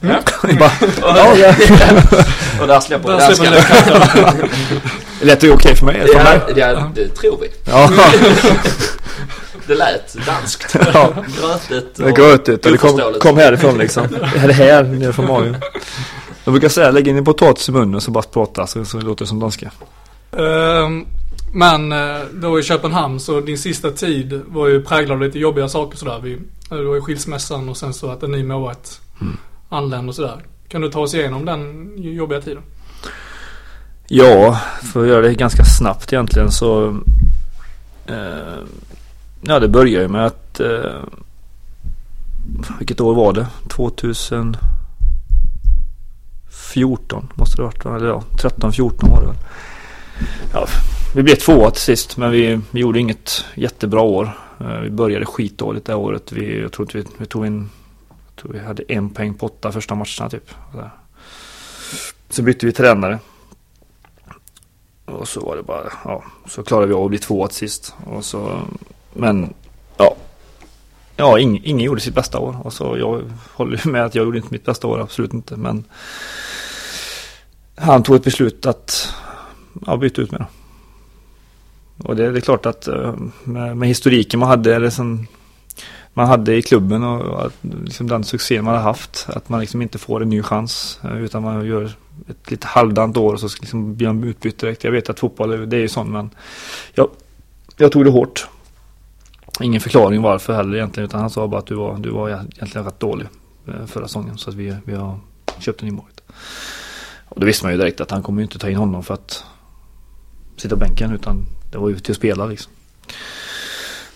Ja. 0.00 0.20
Bara, 0.58 1.36
ja. 1.36 1.54
Och 2.60 2.66
där 2.66 2.80
släpper 2.80 3.08
Där 3.08 3.34
släpper 3.34 4.42
vi 4.42 4.48
Det 5.20 5.26
lät 5.26 5.42
ju 5.42 5.52
okej 5.52 5.76
för 5.76 5.86
mig. 5.86 6.00
För 6.00 6.18
Ja, 6.18 6.24
mig. 6.24 6.40
ja, 6.56 6.90
det 6.94 7.08
tror 7.08 7.38
vi. 7.40 7.48
Ja, 7.64 7.90
Det 9.66 9.74
lät 9.74 10.26
danskt. 10.26 10.76
ja. 10.94 11.12
Grötigt 11.40 11.96
det 11.96 12.12
går 12.12 12.34
ut 12.34 12.48
och 12.48 12.72
det 12.72 12.78
kom, 12.78 13.00
kom 13.20 13.36
härifrån 13.36 13.78
liksom. 13.78 14.06
Eller 14.36 14.54
här, 14.54 14.82
nere 14.82 15.12
från 15.12 15.26
magen. 15.26 15.56
Jag 16.44 16.52
brukar 16.52 16.68
säga 16.68 16.90
lägg 16.90 17.08
in 17.08 17.16
en 17.16 17.24
potatis 17.24 17.68
i 17.68 17.72
munnen 17.72 18.00
så 18.00 18.10
bara 18.10 18.22
prata 18.22 18.66
så, 18.66 18.84
så 18.84 19.00
låter 19.00 19.24
det 19.24 19.28
som 19.28 19.40
danska. 19.40 19.70
Ehm, 20.32 21.06
men 21.52 21.92
eh, 21.92 22.20
var 22.32 22.58
i 22.58 22.62
Köpenhamn 22.62 23.20
så 23.20 23.40
din 23.40 23.58
sista 23.58 23.90
tid 23.90 24.42
var 24.46 24.68
ju 24.68 24.82
präglad 24.82 25.16
av 25.16 25.22
lite 25.22 25.38
jobbiga 25.38 25.68
saker 25.68 25.98
sådär. 25.98 26.20
Vi, 26.22 26.32
eh, 26.32 26.76
det 26.76 26.84
var 26.84 26.94
ju 26.94 27.00
skilsmässan 27.00 27.68
och 27.68 27.76
sen 27.76 27.94
så 27.94 28.10
att 28.10 28.22
en 28.22 28.30
ny 28.30 28.44
målvakt 28.44 29.00
anlände 29.68 30.08
och 30.08 30.14
sådär. 30.14 30.44
Kan 30.68 30.80
du 30.80 30.90
ta 30.90 31.00
oss 31.00 31.14
igenom 31.14 31.44
den 31.44 31.92
jobbiga 31.96 32.40
tiden? 32.40 32.62
Ja, 34.08 34.60
för 34.92 35.02
att 35.02 35.08
göra 35.08 35.20
det 35.20 35.34
ganska 35.34 35.64
snabbt 35.64 36.12
egentligen 36.12 36.50
så 36.50 36.96
eh, 38.06 38.64
Ja 39.42 39.58
det 39.58 39.68
började 39.68 40.02
ju 40.02 40.08
med 40.08 40.26
att 40.26 40.60
eh, 40.60 41.02
Vilket 42.78 43.00
år 43.00 43.14
var 43.14 43.32
det? 43.32 43.46
14 46.70 47.32
måste 47.34 47.56
det 47.56 47.62
ha 47.62 47.70
varit? 47.70 47.86
Eller 47.86 48.08
ja, 48.08 48.22
13, 48.40 48.72
14 48.72 49.10
var 49.10 49.20
det 49.20 49.26
väl. 49.26 49.36
Ja, 50.52 50.66
vi 51.14 51.22
blev 51.22 51.34
tvåa 51.34 51.70
till 51.70 51.80
sist 51.80 52.16
men 52.16 52.30
vi, 52.30 52.60
vi 52.70 52.80
gjorde 52.80 53.00
inget 53.00 53.44
jättebra 53.54 54.00
år. 54.00 54.30
Eh, 54.60 54.80
vi 54.80 54.90
började 54.90 55.26
skitdåligt 55.26 55.86
det 55.86 55.94
året. 55.94 56.32
Vi, 56.32 56.60
jag 56.60 56.72
tror 56.72 56.86
inte 56.86 56.98
vi, 56.98 57.04
vi 57.18 57.26
tog 57.26 57.46
in 57.46 57.70
jag 58.08 58.42
tror 58.42 58.52
vi 58.52 58.58
hade 58.58 58.82
en 58.88 59.10
poäng 59.10 59.34
på 59.34 59.46
åtta 59.46 59.72
första 59.72 59.94
matcherna 59.94 60.30
typ. 60.30 60.50
Så, 62.28 62.42
bytte 62.42 62.66
vi 62.66 62.72
tränare. 62.72 63.18
Och 65.04 65.28
så 65.28 65.40
var 65.40 65.56
det 65.56 65.62
bara, 65.62 65.92
ja, 66.04 66.24
så 66.48 66.62
klarade 66.62 66.86
vi 66.86 66.94
av 66.94 67.04
att 67.04 67.10
bli 67.10 67.18
tvåa 67.18 67.48
till 67.48 67.56
sist. 67.56 67.94
Och 68.06 68.24
så, 68.24 68.60
men, 69.12 69.54
ja. 69.96 70.16
Ja, 71.16 71.38
ing, 71.38 71.60
ingen 71.64 71.86
gjorde 71.86 72.00
sitt 72.00 72.14
bästa 72.14 72.38
år. 72.38 72.56
Och 72.62 72.72
så 72.72 72.98
jag 72.98 73.22
håller 73.54 73.80
ju 73.84 73.90
med 73.90 74.04
att 74.04 74.14
jag 74.14 74.24
gjorde 74.24 74.38
inte 74.38 74.52
mitt 74.52 74.64
bästa 74.64 74.86
år, 74.86 75.00
absolut 75.00 75.32
inte. 75.32 75.56
Men 75.56 75.84
han 77.80 78.02
tog 78.02 78.16
ett 78.16 78.24
beslut 78.24 78.66
att 78.66 79.14
ja, 79.86 79.96
byta 79.96 80.22
ut 80.22 80.30
mig 80.30 80.40
då. 80.40 80.46
Och 82.08 82.16
det, 82.16 82.30
det 82.30 82.38
är 82.38 82.40
klart 82.40 82.66
att 82.66 82.88
eh, 82.88 83.14
med, 83.44 83.76
med 83.76 83.88
historiken 83.88 84.40
man 84.40 84.48
hade, 84.48 84.74
eller 84.76 84.90
sen, 84.90 85.26
man 86.14 86.26
hade 86.26 86.56
i 86.56 86.62
klubben 86.62 87.04
och 87.04 87.46
att, 87.46 87.52
liksom 87.84 88.08
den 88.08 88.24
succén 88.24 88.64
man 88.64 88.74
har 88.74 88.82
haft. 88.82 89.26
Att 89.28 89.48
man 89.48 89.60
liksom 89.60 89.82
inte 89.82 89.98
får 89.98 90.22
en 90.22 90.28
ny 90.28 90.42
chans 90.42 91.00
eh, 91.04 91.22
utan 91.22 91.42
man 91.42 91.66
gör 91.66 91.92
ett 92.28 92.50
lite 92.50 92.66
halvdant 92.66 93.16
år 93.16 93.32
och 93.32 93.40
så 93.40 93.48
liksom 93.60 93.96
blir 93.96 94.06
man 94.06 94.24
utbytt 94.24 94.58
direkt. 94.58 94.84
Jag 94.84 94.92
vet 94.92 95.10
att 95.10 95.20
fotboll 95.20 95.68
det 95.70 95.76
är 95.76 95.80
ju 95.80 95.88
sånt 95.88 96.10
men 96.10 96.30
jag, 96.94 97.10
jag 97.76 97.92
tog 97.92 98.04
det 98.04 98.10
hårt. 98.10 98.48
Ingen 99.60 99.80
förklaring 99.80 100.22
varför 100.22 100.52
heller 100.52 100.76
egentligen 100.76 101.08
utan 101.08 101.20
han 101.20 101.30
sa 101.30 101.48
bara 101.48 101.58
att 101.58 101.66
du 101.66 101.74
var, 101.74 101.98
du 101.98 102.10
var 102.10 102.28
egentligen 102.28 102.84
rätt 102.84 103.00
dålig 103.00 103.26
eh, 103.68 103.86
förra 103.86 104.08
säsongen 104.08 104.38
så 104.38 104.50
att 104.50 104.56
vi, 104.56 104.76
vi 104.84 104.94
har 104.94 105.18
köpt 105.58 105.82
en 105.82 105.88
ny 105.88 105.92
målvakt. 105.94 106.20
Och 107.30 107.40
då 107.40 107.46
visste 107.46 107.64
man 107.64 107.72
ju 107.72 107.78
direkt 107.78 108.00
att 108.00 108.10
han 108.10 108.22
kommer 108.22 108.40
ju 108.40 108.44
inte 108.44 108.58
ta 108.58 108.70
in 108.70 108.76
honom 108.76 109.02
för 109.02 109.14
att 109.14 109.44
sitta 110.56 110.74
på 110.74 110.80
bänken 110.80 111.12
utan 111.14 111.46
det 111.70 111.78
var 111.78 111.88
ju 111.88 111.98
till 111.98 112.12
att 112.12 112.16
spela 112.16 112.46
liksom. 112.46 112.72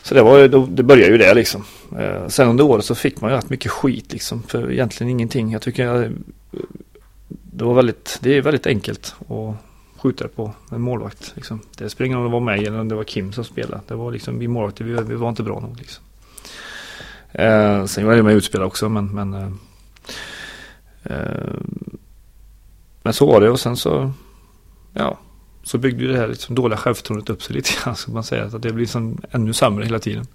Så 0.03 0.15
det, 0.15 0.23
var, 0.23 0.49
det 0.67 0.83
började 0.83 1.13
ju 1.13 1.19
där 1.19 1.35
liksom. 1.35 1.65
Eh, 1.99 2.29
sen 2.29 2.49
under 2.49 2.65
året 2.65 2.85
så 2.85 2.95
fick 2.95 3.21
man 3.21 3.31
ju 3.31 3.37
rätt 3.37 3.51
mycket 3.51 3.71
skit 3.71 4.13
liksom. 4.13 4.43
För 4.43 4.73
egentligen 4.73 5.11
ingenting. 5.11 5.53
Jag 5.53 5.63
tycker 5.63 5.87
jag, 5.87 6.13
det 7.29 7.65
var 7.65 7.75
väldigt, 7.75 8.19
det 8.23 8.37
är 8.37 8.43
väldigt 8.43 8.67
enkelt 8.67 9.15
att 9.29 9.57
skjuta 10.01 10.29
på 10.29 10.53
en 10.71 10.81
målvakt. 10.81 11.33
Liksom. 11.37 11.61
Det 11.79 11.91
spelar 11.91 12.07
ingen 12.07 12.19
roll 12.19 12.27
om 12.27 12.33
det 12.33 12.35
var 12.35 12.57
mig 12.57 12.67
eller 12.67 12.81
om 12.81 12.89
det 12.89 12.95
var 12.95 13.05
Kim 13.05 13.33
som 13.33 13.45
spelade. 13.45 13.81
Det 13.89 13.95
var 13.95 14.13
liksom, 14.13 14.39
vi 14.39 14.49
målvakter, 14.49 14.85
vi, 14.85 15.03
vi 15.03 15.15
var 15.15 15.29
inte 15.29 15.43
bra 15.43 15.61
nog 15.61 15.79
liksom. 15.79 16.05
Eh, 17.33 17.85
sen 17.85 18.07
var 18.07 18.15
jag 18.15 18.25
med 18.25 18.35
utspelare 18.35 18.67
också 18.67 18.89
men, 18.89 19.15
men 19.15 19.35
eh, 19.35 19.49
eh, 21.03 21.55
men 23.05 23.13
så 23.13 23.27
var 23.27 23.41
det 23.41 23.51
och 23.51 23.61
sen 23.61 23.77
så 23.77 24.13
ja, 24.93 25.19
så 25.63 25.79
byggde 25.79 26.07
det 26.07 26.19
här 26.19 26.29
liksom 26.29 26.55
dåliga 26.55 26.79
självförtroendet 26.79 27.31
upp 27.31 27.43
sig 27.43 27.57
lite 27.57 27.71
grann. 27.85 27.97
Så 27.97 28.11
man 28.11 28.25
säga. 28.25 28.45
att 28.45 28.63
det 28.63 28.73
blir 28.73 28.85
liksom 28.85 29.19
ännu 29.31 29.53
sämre 29.53 29.85
hela 29.85 29.99
tiden. 29.99 30.27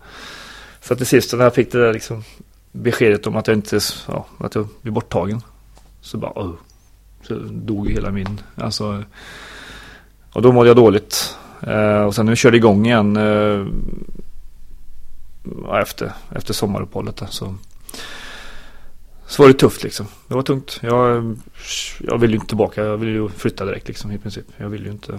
Så 0.82 0.96
till 0.96 1.06
sist 1.06 1.34
när 1.34 1.44
jag 1.44 1.56
fick 1.56 1.72
det 1.72 1.86
där 1.86 1.94
liksom 1.94 2.24
beskedet 2.72 3.28
om 3.28 3.36
att 3.36 3.48
jag 3.48 3.58
inte, 3.58 3.80
ja, 4.08 4.26
att 4.38 4.56
jag 4.56 4.68
blir 4.82 4.94
borttagen. 4.94 5.42
Så 6.02 6.18
bara, 6.18 6.32
oh, 6.32 6.54
så 7.28 7.36
dog 7.52 7.92
hela 7.92 8.12
min, 8.12 8.42
alltså. 8.56 9.04
Och 10.32 10.42
då 10.42 10.52
mådde 10.52 10.70
jag 10.70 10.78
dåligt. 10.78 11.38
Eh, 11.62 12.02
och 12.02 12.16
sen 12.16 12.26
när 12.26 12.32
vi 12.32 12.36
körde 12.36 12.58
igång 12.58 12.86
igen 12.86 13.18
eh, 13.18 13.66
efter, 15.82 16.14
efter 16.36 16.54
sommaruppehållet 16.54 17.24
så 17.30 17.56
så 19.30 19.44
var 19.44 19.48
det 19.48 19.54
tufft 19.54 19.84
liksom. 19.84 20.06
Det 20.28 20.36
var 20.36 20.42
tungt. 20.42 20.80
Jag, 20.82 21.38
jag 22.00 22.18
ville 22.18 22.34
ju 22.34 22.36
inte 22.36 22.48
tillbaka. 22.48 22.84
Jag 22.84 22.98
ville 22.98 23.12
ju 23.12 23.30
flytta 23.30 23.66
direkt 23.66 23.88
liksom 23.88 24.12
i 24.12 24.18
princip. 24.18 24.46
Jag 24.58 24.70
ville 24.70 24.86
ju 24.86 24.92
inte. 24.92 25.14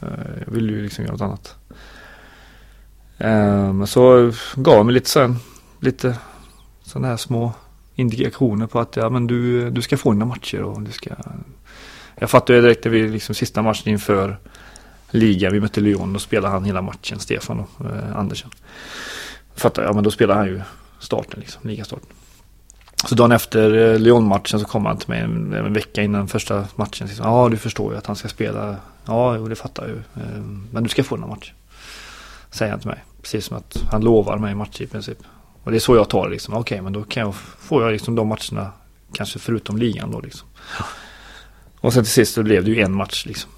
Eh, 0.00 0.08
jag 0.46 0.52
ville 0.52 0.72
ju 0.72 0.82
liksom 0.82 1.04
göra 1.04 1.12
något 1.12 1.20
annat. 1.20 1.56
Men 3.74 3.86
så 3.86 4.32
gav 4.54 4.74
jag 4.74 4.86
mig 4.86 4.94
lite 4.94 5.10
sen. 5.10 5.36
Lite 5.80 6.18
sådana 6.82 7.08
här 7.08 7.16
små 7.16 7.52
indikationer 7.94 8.66
på 8.66 8.80
att 8.80 8.96
ja 8.96 9.10
men 9.10 9.26
du, 9.26 9.70
du 9.70 9.82
ska 9.82 9.96
få 9.96 10.12
dina 10.12 10.24
matcher 10.24 10.62
och 10.62 10.82
du 10.82 10.92
ska. 10.92 11.10
Jag 12.16 12.30
fattade 12.30 12.58
ju 12.58 12.62
direkt 12.62 12.84
när 12.84 12.92
vi 12.92 13.08
liksom 13.08 13.34
sista 13.34 13.62
matchen 13.62 13.92
inför 13.92 14.38
ligan. 15.10 15.52
Vi 15.52 15.60
mötte 15.60 15.80
Lyon. 15.80 16.12
Då 16.12 16.18
spelade 16.18 16.54
han 16.54 16.64
hela 16.64 16.82
matchen. 16.82 17.18
Stefan 17.18 17.60
och 17.60 17.86
eh, 17.86 18.16
Andersen. 18.16 18.50
Jag 19.62 19.72
ja 19.76 19.92
men 19.92 20.04
då 20.04 20.10
spelar 20.10 20.34
han 20.34 20.46
ju 20.46 20.60
starten 20.98 21.40
liksom. 21.40 21.68
Ligastarten. 21.68 22.08
Så 23.06 23.14
dagen 23.14 23.32
efter 23.32 23.92
eh, 23.92 23.98
Lyon-matchen 23.98 24.60
så 24.60 24.64
kom 24.64 24.86
han 24.86 24.98
till 24.98 25.08
mig 25.08 25.20
en, 25.20 25.52
en 25.52 25.72
vecka 25.72 26.02
innan 26.02 26.28
första 26.28 26.66
matchen. 26.76 27.08
Ja, 27.18 27.24
Ja, 27.24 27.48
du 27.48 27.56
förstår 27.56 27.92
ju 27.92 27.98
att 27.98 28.06
han 28.06 28.16
ska 28.16 28.28
spela. 28.28 28.76
Ja, 29.04 29.36
jo, 29.36 29.48
det 29.48 29.56
fattar 29.56 29.82
jag 29.82 29.92
ju. 29.92 30.22
Ehm, 30.22 30.68
men 30.70 30.82
du 30.82 30.88
ska 30.88 31.04
få 31.04 31.16
den 31.16 31.22
här 31.22 31.30
matchen. 31.30 31.54
Säger 32.50 32.72
han 32.72 32.80
till 32.80 32.88
mig. 32.88 33.04
Precis 33.22 33.44
som 33.44 33.56
att 33.56 33.76
han 33.90 34.00
lovar 34.04 34.38
mig 34.38 34.54
matcher 34.54 34.82
i 34.82 34.86
princip. 34.86 35.18
Och 35.64 35.70
det 35.70 35.76
är 35.76 35.80
så 35.80 35.96
jag 35.96 36.08
tar 36.08 36.24
det 36.24 36.30
liksom. 36.30 36.54
Okej, 36.54 36.80
men 36.80 36.92
då 36.92 37.02
kan 37.02 37.20
jag, 37.20 37.34
får 37.34 37.82
jag 37.82 37.92
liksom 37.92 38.14
de 38.14 38.28
matcherna. 38.28 38.72
Kanske 39.12 39.38
förutom 39.38 39.76
ligan 39.76 40.10
då 40.10 40.20
liksom. 40.20 40.48
Och 41.80 41.92
sen 41.92 42.04
till 42.04 42.12
sist 42.12 42.34
så 42.34 42.42
blev 42.42 42.64
det 42.64 42.70
ju 42.70 42.80
en 42.80 42.94
match 42.94 43.26
liksom. 43.26 43.50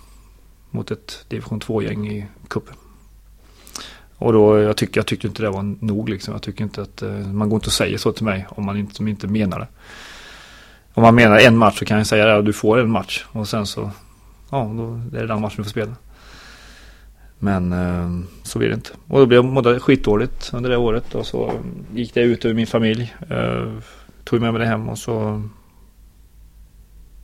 Mot 0.70 0.90
ett 0.90 1.24
division 1.28 1.60
2-gäng 1.60 2.08
i 2.08 2.26
cupen. 2.48 2.74
Och 4.18 4.32
då, 4.32 4.58
jag, 4.58 4.76
tyck, 4.76 4.96
jag 4.96 5.06
tyckte 5.06 5.26
inte 5.26 5.42
det 5.42 5.50
var 5.50 5.74
nog 5.84 6.08
liksom. 6.08 6.32
Jag 6.32 6.42
tycker 6.42 6.64
inte 6.64 6.82
att, 6.82 7.02
eh, 7.02 7.10
man 7.10 7.48
går 7.48 7.56
inte 7.56 7.66
och 7.66 7.72
säger 7.72 7.98
så 7.98 8.12
till 8.12 8.24
mig 8.24 8.46
om 8.48 8.64
man 8.66 8.76
inte, 8.76 8.94
som 8.94 9.08
inte 9.08 9.26
menar 9.26 9.58
det. 9.58 9.68
Om 10.94 11.02
man 11.02 11.14
menar 11.14 11.38
en 11.38 11.56
match 11.56 11.78
så 11.78 11.84
kan 11.84 11.98
jag 11.98 12.06
säga 12.06 12.26
det, 12.26 12.42
du 12.42 12.52
får 12.52 12.78
en 12.78 12.90
match. 12.90 13.24
Och 13.28 13.48
sen 13.48 13.66
så, 13.66 13.90
ja, 14.50 14.72
då 14.76 15.16
är 15.16 15.20
det 15.20 15.26
den 15.26 15.40
matchen 15.40 15.56
du 15.56 15.62
får 15.62 15.70
spela. 15.70 15.94
Men 17.38 17.72
eh, 17.72 18.26
så 18.42 18.58
blir 18.58 18.68
det 18.68 18.74
inte. 18.74 18.90
Och 19.08 19.18
då 19.18 19.26
blev 19.26 19.38
jag 19.38 19.44
mådde 19.44 19.80
skitdåligt 19.80 20.50
under 20.52 20.70
det 20.70 20.76
året. 20.76 21.14
Och 21.14 21.26
så 21.26 21.52
gick 21.94 22.14
det 22.14 22.20
ut 22.20 22.44
över 22.44 22.54
min 22.54 22.66
familj. 22.66 23.14
Eh, 23.30 23.72
tog 24.24 24.40
med 24.40 24.52
mig 24.52 24.60
det 24.60 24.66
hem 24.66 24.88
och 24.88 24.98
så 24.98 25.42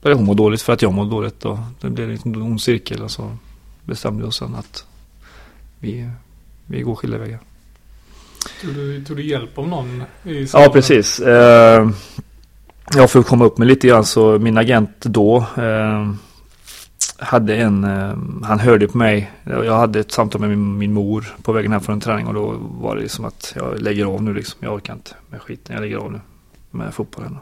började 0.03 0.19
hon 0.19 0.27
må 0.27 0.35
dåligt 0.35 0.63
för 0.63 0.73
att 0.73 0.83
jag 0.83 0.93
mådde 0.93 1.11
dåligt. 1.11 1.45
Och 1.45 1.59
det 1.81 1.91
blev 1.91 2.09
liksom 2.09 2.35
en 2.35 2.43
ond 2.43 2.61
cirkel 2.61 3.03
och 3.03 3.11
så 3.11 3.37
bestämde 3.85 4.23
vi 4.23 4.29
oss 4.29 4.37
sen 4.37 4.55
att 4.55 4.87
vi, 5.79 6.11
vi 6.73 6.83
går 6.83 6.95
skilda 6.95 7.19
vägar. 7.19 7.39
Tog 8.61 8.75
du, 8.75 9.05
tog 9.05 9.17
du 9.17 9.23
hjälp 9.23 9.59
av 9.59 9.69
någon? 9.69 10.03
I 10.25 10.47
Ja, 10.53 10.71
precis. 10.73 11.21
Eh, 11.21 11.91
jag 12.95 13.11
får 13.11 13.23
komma 13.23 13.45
upp 13.45 13.59
med 13.59 13.69
lite 13.69 13.89
grann 13.89 14.05
så 14.05 14.39
min 14.39 14.59
agent 14.59 15.01
då 15.01 15.47
eh, 15.57 16.13
hade 17.19 17.57
en, 17.57 17.85
eh, 17.85 18.17
han 18.43 18.61
hörde 18.61 18.89
på 18.89 18.99
mig. 18.99 19.31
Jag 19.45 19.77
hade 19.77 20.01
ett 20.01 20.13
samtal 20.13 20.41
med 20.41 20.51
min, 20.51 20.79
min 20.79 20.93
mor 20.93 21.37
på 21.43 21.53
vägen 21.53 21.73
hem 21.73 21.81
från 21.81 21.93
en 21.93 22.01
träning 22.01 22.27
och 22.27 22.35
då 22.35 22.57
var 22.61 22.97
det 22.97 23.09
som 23.09 23.25
att 23.25 23.53
jag 23.57 23.81
lägger 23.81 24.05
av 24.05 24.23
nu 24.23 24.35
liksom. 24.35 24.59
Jag 24.61 24.75
orkar 24.75 24.93
inte 24.93 25.15
med 25.31 25.43
skiten. 25.43 25.75
Jag 25.75 25.83
lägger 25.83 25.97
av 25.97 26.13
nu 26.13 26.21
med 26.71 26.95
fotbollen. 26.95 27.39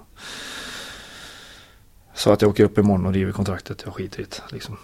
Så 2.14 2.33
att 2.33 2.43
jag 2.43 2.49
åker 2.49 2.64
upp 2.64 2.79
imorgon 2.79 3.07
och 3.07 3.12
river 3.12 3.33
kontraktet. 3.33 3.83
Jag 3.85 3.95
skiter 3.95 4.21
i 4.21 4.23
det 4.23 4.53
liksom. 4.53 4.77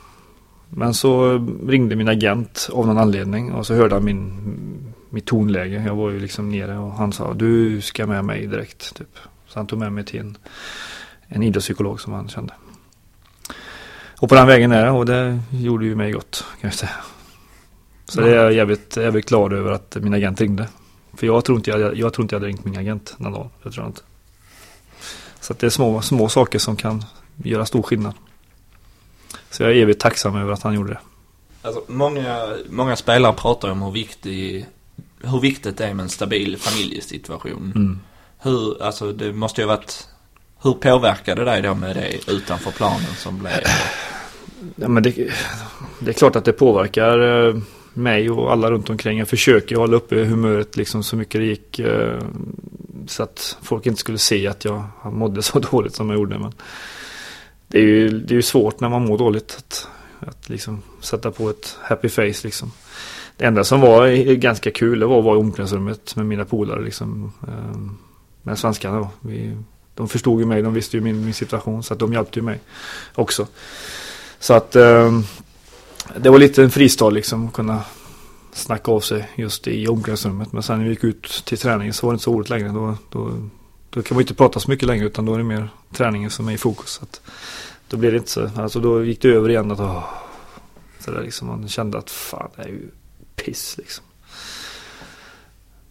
Men 0.71 0.95
så 0.95 1.39
ringde 1.67 1.97
min 1.97 2.09
agent 2.09 2.69
av 2.73 2.87
någon 2.87 2.99
anledning 2.99 3.53
och 3.53 3.67
så 3.67 3.75
hörde 3.75 3.95
han 3.95 4.05
min, 4.05 4.95
mitt 5.11 5.27
tonläge. 5.27 5.83
Jag 5.87 5.95
var 5.95 6.11
ju 6.11 6.21
liksom 6.21 6.51
nere 6.51 6.79
och 6.79 6.93
han 6.93 7.13
sa 7.13 7.35
du 7.35 7.81
ska 7.81 8.07
med 8.07 8.25
mig 8.25 8.47
direkt. 8.47 8.95
Typ. 8.95 9.19
Så 9.47 9.59
han 9.59 9.67
tog 9.67 9.79
med 9.79 9.93
mig 9.93 10.05
till 10.05 10.21
en, 10.21 10.37
en 11.29 11.43
idrottspsykolog 11.43 12.01
som 12.01 12.13
han 12.13 12.29
kände. 12.29 12.55
Och 14.21 14.29
på 14.29 14.35
den 14.35 14.47
vägen 14.47 14.73
är 14.73 14.85
det 14.85 14.91
och 14.91 15.07
det 15.07 15.39
gjorde 15.51 15.85
ju 15.85 15.95
mig 15.95 16.13
gott 16.13 16.45
kan 16.61 16.69
jag 16.69 16.75
säga. 16.75 16.93
Så 18.05 18.21
det 18.21 18.31
är 18.31 18.35
jag 18.35 18.53
jävligt, 18.53 18.97
jävligt 18.97 19.29
glad 19.29 19.53
över 19.53 19.71
att 19.71 19.97
min 20.01 20.15
agent 20.15 20.41
ringde. 20.41 20.69
För 21.15 21.27
jag 21.27 21.45
tror 21.45 21.59
inte 21.59 21.71
jag, 21.71 21.97
jag 21.97 22.13
tror 22.13 22.25
inte 22.25 22.35
jag 22.35 22.41
hade 22.41 22.49
ringt 22.49 22.65
min 22.65 22.79
agent 22.79 23.15
den 23.19 23.33
dagen. 23.33 23.49
Jag 23.63 23.73
tror 23.73 23.87
inte. 23.87 24.01
Så 25.41 25.53
att 25.53 25.59
det 25.59 25.67
är 25.67 25.71
små, 25.71 26.01
små 26.01 26.29
saker 26.29 26.59
som 26.59 26.77
kan 26.77 27.05
göra 27.37 27.67
stor 27.67 27.83
skillnad. 27.83 28.15
Så 29.57 29.63
jag 29.63 29.73
är 29.73 29.77
evigt 29.77 30.01
tacksam 30.01 30.37
över 30.37 30.53
att 30.53 30.63
han 30.63 30.75
gjorde 30.75 30.93
det. 30.93 30.99
Alltså, 31.63 31.83
många, 31.87 32.55
många 32.71 32.97
spelare 32.97 33.33
pratar 33.33 33.71
om 33.71 33.83
hur, 33.83 33.91
viktig, 33.91 34.67
hur 35.23 35.41
viktigt 35.41 35.77
det 35.79 35.87
är 35.87 35.95
med 35.95 36.03
en 36.03 36.09
stabil 36.09 36.57
familjesituation. 36.59 37.73
Mm. 37.77 38.01
Hur, 38.39 38.83
alltså 38.83 39.13
det 39.13 39.33
måste 39.33 39.61
ju 39.61 39.67
ha 39.67 39.77
varit, 39.77 40.09
hur 40.63 40.73
påverkade 40.73 41.45
dig 41.45 41.63
då 41.63 41.75
med 41.75 41.97
det 41.97 42.33
utanför 42.33 42.71
planen 42.71 43.15
som 43.17 43.39
blev? 43.39 43.53
Ja, 44.77 44.89
men 44.89 45.03
det, 45.03 45.11
det 45.99 46.11
är 46.11 46.13
klart 46.13 46.37
att 46.37 46.45
det 46.45 46.53
påverkar 46.53 47.47
eh, 47.49 47.57
mig 47.93 48.31
och 48.31 48.53
alla 48.53 48.71
runt 48.71 48.91
omkring. 48.91 49.19
Jag 49.19 49.29
försöker 49.29 49.77
hålla 49.77 49.97
uppe 49.97 50.25
humöret 50.25 50.77
liksom 50.77 51.03
så 51.03 51.17
mycket 51.17 51.41
det 51.41 51.47
gick. 51.47 51.79
eh, 51.79 52.19
Så 53.07 53.23
att 53.23 53.57
folk 53.63 53.87
inte 53.87 54.01
skulle 54.01 54.19
se 54.19 54.47
att 54.47 54.65
jag 54.65 54.85
mådde 55.05 55.43
så 55.43 55.59
dåligt 55.71 55.95
som 55.95 56.11
jag 56.11 56.19
gjorde. 56.19 56.39
Men 56.39 56.53
det 57.77 57.83
är 57.83 57.87
ju, 57.87 58.21
det 58.21 58.35
är 58.35 58.37
ju 58.37 58.43
svårt 58.43 58.81
när 58.81 58.89
man 58.89 59.05
mår 59.05 59.19
dåligt 59.19 59.57
att, 59.59 59.89
att 60.21 60.49
liksom 60.49 60.83
sätta 61.01 61.31
på 61.31 61.51
ett 61.51 61.77
happy 61.83 62.09
face 62.09 62.45
liksom. 62.45 62.73
Det 63.37 63.45
enda 63.45 63.65
som 63.65 63.81
var 63.81 64.35
ganska 64.35 64.71
kul 64.71 65.01
det 65.01 65.07
var 65.07 65.19
att 65.19 65.25
vara 65.25 65.37
i 65.37 65.41
omklädningsrummet 65.41 66.17
med 66.17 66.27
mina 66.27 66.45
polare 66.45 66.83
liksom. 66.85 67.33
Ehm, 67.49 67.97
med 68.43 68.59
svenskarna 68.59 68.99
då. 68.99 69.11
Vi, 69.21 69.57
de 69.95 70.09
förstod 70.09 70.41
ju 70.41 70.47
mig, 70.47 70.63
de 70.63 70.75
visste 70.75 70.97
ju 70.97 71.03
min, 71.03 71.25
min 71.25 71.35
situation 71.35 71.83
så 71.83 71.95
att 71.95 72.01
de 72.01 72.13
hjälpte 72.13 72.39
ju 72.39 72.45
mig 72.45 72.61
också. 73.15 73.47
Så 74.39 74.55
att 74.55 74.77
eh, 74.77 75.21
det 76.17 76.31
var 76.31 76.39
lite 76.39 76.63
en 76.63 76.71
fristad 76.71 77.11
liksom 77.11 77.47
att 77.47 77.53
kunna 77.53 77.85
snacka 78.53 78.93
av 78.93 79.01
sig 79.01 79.31
just 79.37 79.69
i 79.69 79.89
omklädningsrummet. 79.89 80.53
Men 80.53 80.63
sen 80.63 80.79
när 80.79 80.85
vi 80.85 80.91
gick 80.91 81.05
ut 81.05 81.43
till 81.45 81.59
träningen 81.59 81.95
så 81.95 82.07
var 82.07 82.13
det 82.13 82.15
inte 82.15 82.25
så 82.25 82.33
roligt 82.33 82.51
längre. 82.51 82.69
Då, 82.69 82.97
då, 83.11 83.31
då 83.97 84.03
kan 84.03 84.15
man 84.15 84.21
ju 84.21 84.23
inte 84.23 84.35
prata 84.35 84.61
så 84.61 84.71
mycket 84.71 84.87
längre 84.87 85.07
utan 85.07 85.25
då 85.25 85.35
är 85.35 85.39
det 85.39 85.45
mer 85.45 85.69
träningen 85.93 86.31
som 86.31 86.49
är 86.49 86.53
i 86.53 86.59
fokus. 86.59 86.91
Så 86.91 87.03
att 87.03 87.21
då 87.89 87.97
blev 87.97 88.13
det 88.13 88.19
inte 88.19 88.31
så, 88.31 88.51
alltså 88.57 88.81
då 88.81 89.05
gick 89.05 89.23
det 89.23 89.29
över 89.29 89.49
igen 89.49 89.71
att 89.71 89.81
åh, 89.81 90.05
så 90.99 91.11
där 91.11 91.23
liksom 91.23 91.49
man 91.49 91.69
kände 91.69 91.99
att 91.99 92.11
fan 92.11 92.51
det 92.57 92.63
är 92.63 92.67
ju 92.67 92.89
piss 93.37 93.75
liksom. 93.79 94.05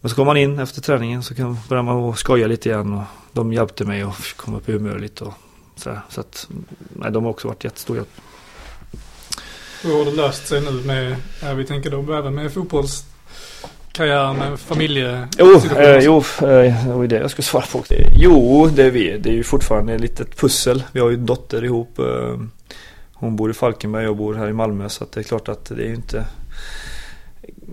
Men 0.00 0.10
så 0.10 0.16
kom 0.16 0.26
man 0.26 0.36
in 0.36 0.58
efter 0.58 0.80
träningen 0.80 1.22
så 1.22 1.34
kan, 1.34 1.58
började 1.68 1.86
man 1.86 2.16
skoja 2.16 2.46
lite 2.46 2.68
igen 2.68 2.92
och 2.92 3.02
de 3.32 3.52
hjälpte 3.52 3.84
mig 3.84 4.02
att 4.02 4.32
komma 4.36 4.56
upp 4.56 4.68
i 4.68 4.72
humör 4.72 4.98
lite 4.98 5.24
och 5.24 5.34
sådär. 5.76 6.00
Så 6.08 6.20
att 6.20 6.48
nej, 6.94 7.12
de 7.12 7.24
har 7.24 7.30
också 7.30 7.48
varit 7.48 7.64
jättestor 7.64 7.96
hjälp. 7.96 8.20
Hur 9.82 9.98
har 9.98 10.04
det 10.04 10.12
löst 10.12 10.46
sig 10.46 10.60
nu 10.60 10.70
med, 10.70 11.16
vi 11.56 11.64
tänker 11.64 11.90
då 11.90 12.12
även 12.12 12.34
med 12.34 12.52
fotbollskarriär, 13.96 14.32
med 14.32 14.60
familje... 14.60 15.28
Jo, 15.38 15.60
eh, 15.76 15.98
jo 15.98 16.18
eh, 16.18 16.86
det 16.86 16.92
var 16.92 17.02
ju 17.02 17.08
det 17.08 17.16
jag 17.16 17.30
skulle 17.30 17.44
svara 17.44 17.64
på. 17.72 17.84
Jo, 18.16 18.66
det 18.66 18.84
är 18.84 18.90
vi. 18.90 19.18
Det 19.18 19.30
är 19.30 19.34
ju 19.34 19.44
fortfarande 19.44 19.94
ett 19.94 20.00
litet 20.00 20.36
pussel. 20.36 20.84
Vi 20.92 21.00
har 21.00 21.10
ju 21.10 21.14
en 21.14 21.26
dotter 21.26 21.64
ihop. 21.64 21.98
Eh, 21.98 22.40
hon 23.12 23.36
bor 23.36 23.50
i 23.50 23.54
Falkenberg, 23.54 24.04
jag 24.04 24.16
bor 24.16 24.34
här 24.34 24.48
i 24.48 24.52
Malmö. 24.52 24.88
Så 24.88 25.04
att 25.04 25.12
det 25.12 25.20
är 25.20 25.24
klart 25.24 25.48
att 25.48 25.64
det 25.64 25.82
är 25.82 25.88
ju 25.88 25.94
inte 25.94 26.26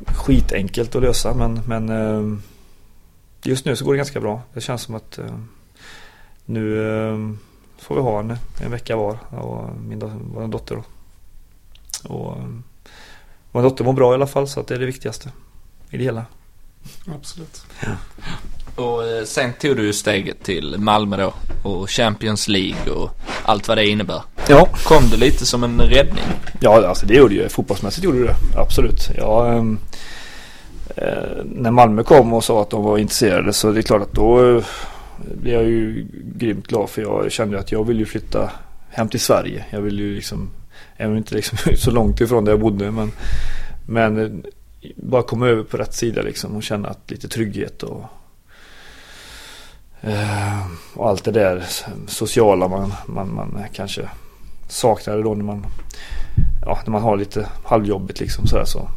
skitenkelt 0.06 0.96
att 0.96 1.02
lösa. 1.02 1.34
Men, 1.34 1.60
men 1.68 1.90
eh, 1.90 2.40
just 3.44 3.66
nu 3.66 3.76
så 3.76 3.86
går 3.86 3.94
det 3.94 3.98
ganska 3.98 4.20
bra. 4.20 4.42
Det 4.54 4.62
känns 4.62 4.82
som 4.82 4.96
att 4.96 5.18
eh, 5.18 5.38
nu 6.46 6.78
får 7.78 7.96
vi 7.96 8.02
ha 8.02 8.18
henne 8.18 8.38
en 8.62 8.72
vecka 8.72 8.96
var. 8.96 9.18
Och 9.30 9.70
min 9.88 10.00
vår 10.34 10.48
dotter 10.48 10.76
då. 10.76 10.84
Och 12.14 12.38
vår 13.52 13.62
dotter 13.62 13.84
mår 13.84 13.94
bra 13.94 14.12
i 14.12 14.16
alla 14.16 14.28
fall 14.28 14.48
så 14.48 14.60
att 14.60 14.68
det 14.68 14.76
är 14.76 14.80
det 14.80 14.86
viktigaste 14.86 15.30
i 15.94 15.98
det 15.98 16.04
hela. 16.04 16.26
Absolut. 17.16 17.66
Och 18.76 19.08
eh, 19.08 19.24
sen 19.24 19.54
tog 19.54 19.78
du 19.78 19.94
steget 19.94 20.44
till 20.44 20.76
Malmö 20.78 21.18
då 21.18 21.34
och 21.70 21.90
Champions 21.90 22.48
League 22.48 22.94
och 22.94 23.12
allt 23.44 23.68
vad 23.68 23.78
det 23.78 23.88
innebär. 23.88 24.22
Ja, 24.48 24.70
Kom 24.84 25.10
det 25.10 25.18
lite 25.18 25.46
som 25.46 25.64
en 25.64 25.82
räddning? 25.82 26.24
Ja, 26.60 26.88
alltså 26.88 27.06
det 27.06 27.14
gjorde 27.14 27.36
ju 27.36 27.50
Fotbollsmässigt 27.50 28.04
gjorde 28.04 28.24
det. 28.24 28.36
Absolut. 28.56 29.10
Ja, 29.18 29.54
ehm, 29.54 29.80
eh, 30.96 31.44
när 31.46 31.72
Malmö 31.72 32.04
kom 32.04 32.34
och 32.34 32.44
sa 32.44 32.62
att 32.62 32.70
de 32.70 32.84
var 32.84 32.98
intresserade 32.98 33.54
så 33.54 33.72
det 33.72 33.80
är 33.80 33.82
klart 33.82 34.02
att 34.02 34.14
då 34.14 34.58
eh, 34.58 34.64
blev 35.42 35.54
jag 35.54 35.64
ju 35.64 36.08
grymt 36.36 36.68
glad 36.68 36.90
för 36.90 37.02
jag 37.02 37.32
kände 37.32 37.60
att 37.60 37.72
jag 37.72 37.88
vill 37.88 38.00
ju 38.00 38.06
flytta 38.06 38.52
hem 38.90 39.10
till 39.10 39.20
Sverige. 39.20 39.66
Jag 39.70 39.82
vill 39.82 40.00
ju 40.00 40.16
liksom, 40.16 40.50
även 40.98 41.18
inte 41.18 41.36
liksom 41.36 41.58
så 41.78 41.92
långt 41.92 42.22
ifrån 42.22 42.46
där 42.46 42.52
jag 42.52 42.60
bodde 42.60 42.92
men, 42.92 43.12
men 43.86 44.20
eh, 44.26 44.50
bara 44.96 45.24
komma 45.24 45.48
över 45.48 45.64
på 45.64 45.78
rätt 45.78 45.94
sida 45.94 46.22
liksom 46.22 46.56
och 46.56 46.64
känna 46.64 46.90
att 46.90 47.12
lite 47.12 47.28
trygghet 47.28 47.84
och 47.84 48.04
eh, 50.02 50.68
och 50.94 51.10
allt 51.10 51.24
det 51.24 51.32
där 51.32 51.64
sociala 52.08 52.68
man, 52.68 52.94
man, 53.06 53.36
man 53.36 53.64
kanske 53.74 54.10
saknade 54.68 55.24
då 55.24 55.34
när 55.34 55.44
man 55.44 55.66
ja, 56.66 56.80
när 56.86 56.92
man 56.92 57.02
har 57.02 57.18
lite 57.18 57.48
halvjobbigt 57.64 58.20
liksom 58.20 58.48
sådär 58.48 58.66
så 58.66 58.90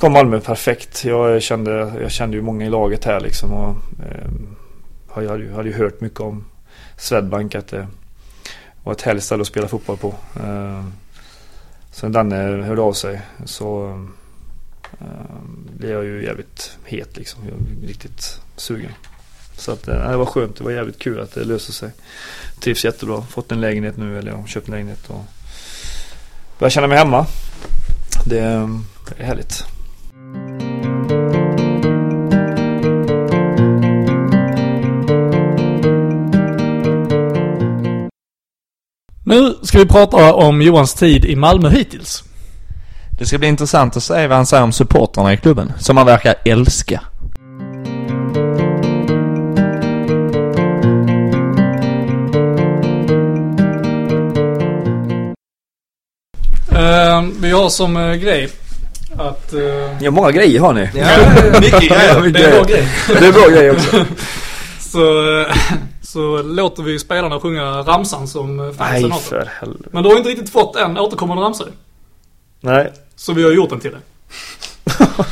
kom 0.00 0.12
Malmö 0.12 0.40
perfekt. 0.40 1.04
Jag 1.04 1.42
kände, 1.42 1.92
jag 2.00 2.10
kände 2.10 2.36
ju 2.36 2.42
många 2.42 2.66
i 2.66 2.70
laget 2.70 3.04
här 3.04 3.20
liksom 3.20 3.52
och 3.52 3.76
eh, 4.04 4.30
jag 5.14 5.30
hade 5.30 5.42
ju, 5.42 5.52
hade 5.52 5.68
ju 5.68 5.74
hört 5.74 6.00
mycket 6.00 6.20
om 6.20 6.44
Swedbank 6.96 7.54
att 7.54 7.72
eh, 7.72 7.80
det 7.80 8.84
var 8.84 8.92
ett 8.92 9.02
härligt 9.02 9.24
ställe 9.24 9.40
att 9.40 9.46
spela 9.46 9.68
fotboll 9.68 9.96
på. 9.96 10.14
Eh, 10.36 10.84
sen 11.90 12.12
Danne 12.12 12.36
hörde 12.36 12.82
av 12.82 12.92
sig 12.92 13.20
så 13.44 13.98
Ehm, 15.00 15.68
blev 15.78 15.90
jag 15.90 16.04
ju 16.04 16.24
jävligt 16.24 16.78
het 16.84 17.16
liksom. 17.16 17.40
Jag 17.44 17.54
är 17.54 17.86
riktigt 17.86 18.40
sugen. 18.56 18.92
Så 19.56 19.72
att 19.72 19.88
eh, 19.88 20.10
det 20.10 20.16
var 20.16 20.26
skönt. 20.26 20.56
Det 20.56 20.64
var 20.64 20.70
jävligt 20.70 20.98
kul 20.98 21.20
att 21.20 21.34
det 21.34 21.44
löste 21.44 21.72
sig. 21.72 21.90
Trivs 22.60 22.84
jättebra. 22.84 23.22
Fått 23.22 23.52
en 23.52 23.60
lägenhet 23.60 23.96
nu 23.96 24.18
eller 24.18 24.30
jag 24.30 24.38
har 24.38 24.46
köpt 24.46 24.68
en 24.68 24.74
lägenhet 24.74 25.10
och 25.10 25.24
börjar 26.58 26.70
känna 26.70 26.86
mig 26.86 26.98
hemma. 26.98 27.26
Ehm, 28.32 28.84
det 29.14 29.22
är 29.22 29.24
härligt. 29.24 29.64
Nu 39.24 39.54
ska 39.62 39.78
vi 39.78 39.86
prata 39.86 40.34
om 40.34 40.62
Johans 40.62 40.94
tid 40.94 41.24
i 41.24 41.36
Malmö 41.36 41.68
hittills. 41.68 42.24
Det 43.20 43.26
ska 43.26 43.38
bli 43.38 43.48
intressant 43.48 43.96
att 43.96 44.02
se 44.02 44.26
vad 44.26 44.36
han 44.36 44.46
säger 44.46 44.62
om 44.62 44.72
supportrarna 44.72 45.32
i 45.32 45.36
klubben, 45.36 45.72
som 45.78 45.96
han 45.96 46.06
verkar 46.06 46.34
älska. 46.44 47.00
Eh, 56.72 57.22
vi 57.40 57.50
har 57.50 57.68
som 57.68 57.96
eh, 57.96 58.14
grej 58.14 58.48
att... 59.18 59.52
eh, 59.52 59.60
Ja, 60.00 60.10
många 60.10 60.30
grejer 60.30 60.60
har 60.60 60.72
ni. 60.72 60.80
mycket 61.60 61.80
grejer. 61.90 62.30
det 62.32 62.44
är 62.44 62.50
bra 62.52 62.64
grej. 62.64 62.88
Det 63.08 63.26
är 63.26 63.32
bra 63.32 63.48
grejer 63.48 63.72
också. 63.72 64.04
Så, 64.78 65.40
eh, 65.40 65.46
så 66.02 66.42
låter 66.42 66.82
vi 66.82 66.98
spelarna 66.98 67.40
sjunga 67.40 67.64
ramsan 67.64 68.28
som 68.28 68.74
fansen 68.78 69.08
Nej, 69.10 69.20
för 69.20 69.50
helvete. 69.60 69.88
Men 69.92 70.02
du 70.02 70.08
har 70.08 70.16
inte 70.16 70.28
riktigt 70.28 70.50
fått 70.50 70.76
en 70.76 70.98
återkommande 70.98 71.42
ramsa. 71.42 71.64
Nej. 72.60 72.92
Så 73.16 73.32
vi 73.32 73.42
har 73.42 73.50
gjort 73.50 73.70
den 73.70 73.80
till 73.80 73.90
dig. 73.90 74.00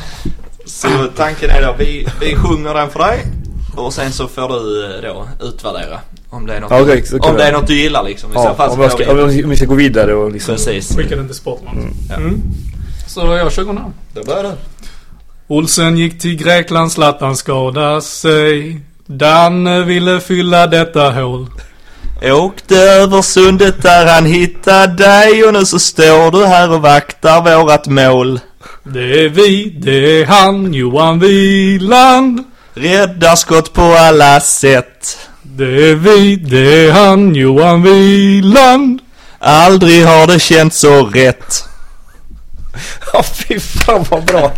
Så 0.65 0.89
tanken 1.17 1.51
är 1.51 1.63
då, 1.63 1.75
vi, 1.79 2.09
vi 2.21 2.37
sjunger 2.37 2.75
den 2.75 2.91
för 2.91 2.99
dig 2.99 3.27
och 3.77 3.93
sen 3.93 4.13
så 4.13 4.29
får 4.29 4.49
du 4.49 4.85
eh, 4.95 5.03
då 5.03 5.29
utvärdera 5.47 6.01
om 6.31 6.47
det 6.47 6.55
är 6.55 6.61
något, 6.61 6.71
Ja, 6.71 7.05
så 7.05 7.19
kan 7.19 7.31
om 7.31 7.37
det 7.37 7.45
är 7.45 7.53
något 7.53 7.67
du 7.67 7.75
gillar 7.75 8.03
liksom. 8.03 8.31
I 8.31 8.35
så 8.35 8.41
Ja, 8.41 8.55
fall 8.55 8.71
om, 8.71 8.77
så 8.77 8.83
jag 8.83 8.93
ska, 8.93 9.15
vi... 9.15 9.45
om 9.45 9.51
vi 9.51 9.57
ska 9.57 9.67
gå 9.67 9.75
vidare 9.75 10.15
och 10.15 10.33
liksom. 10.33 10.55
Precis. 10.55 10.97
Skicka 10.97 11.17
den 11.17 11.27
till 11.27 11.37
Sportman. 11.37 11.77
Mm. 11.77 11.95
Ja. 12.09 12.15
Mm. 12.15 12.43
Så 13.07 13.21
jag 13.21 13.53
kör 13.53 13.65
här. 13.65 13.93
Då 14.15 14.25
börjar 14.25 14.43
du. 14.43 14.51
Olsen 15.47 15.99
gick 15.99 16.21
till 16.21 16.37
Grekland, 16.37 16.93
Zlatan 16.93 17.37
skadade 17.37 18.03
sig. 18.03 18.81
Danne 19.07 19.85
ville 19.85 20.21
fylla 20.21 20.67
detta 20.67 21.11
hål. 21.11 21.47
Åkte 22.23 22.77
över 22.77 23.23
sundet 23.23 23.83
där 23.83 24.07
han 24.07 24.27
hittade 24.27 24.95
dig 24.95 25.45
och 25.45 25.53
nu 25.53 25.65
så 25.65 25.79
står 25.79 26.31
du 26.31 26.47
här 26.47 26.71
och 26.71 26.83
vaktar 26.83 27.43
vårat 27.43 27.87
mål. 27.87 28.41
Det 28.85 29.25
är 29.25 29.29
vi, 29.29 29.65
det 29.65 30.21
är 30.21 30.27
han, 30.27 30.75
Johan 30.75 31.19
Wieland. 31.19 32.45
Räddar 32.75 33.37
skott 33.37 33.73
på 33.73 33.83
alla 33.83 34.41
sätt. 34.41 35.19
Det 35.43 35.91
är 35.91 35.95
vi, 35.95 36.37
det 36.37 36.87
är 36.87 36.93
han, 36.93 37.35
Johan 37.35 37.83
Wieland. 37.83 39.01
Aldrig 39.39 40.07
har 40.07 40.27
det 40.27 40.39
känts 40.39 40.79
så 40.79 41.05
rätt. 41.05 41.68
Ja, 43.13 43.23
fy 43.23 43.61
fan 43.61 44.05
vad 44.11 44.25
bra. 44.25 44.53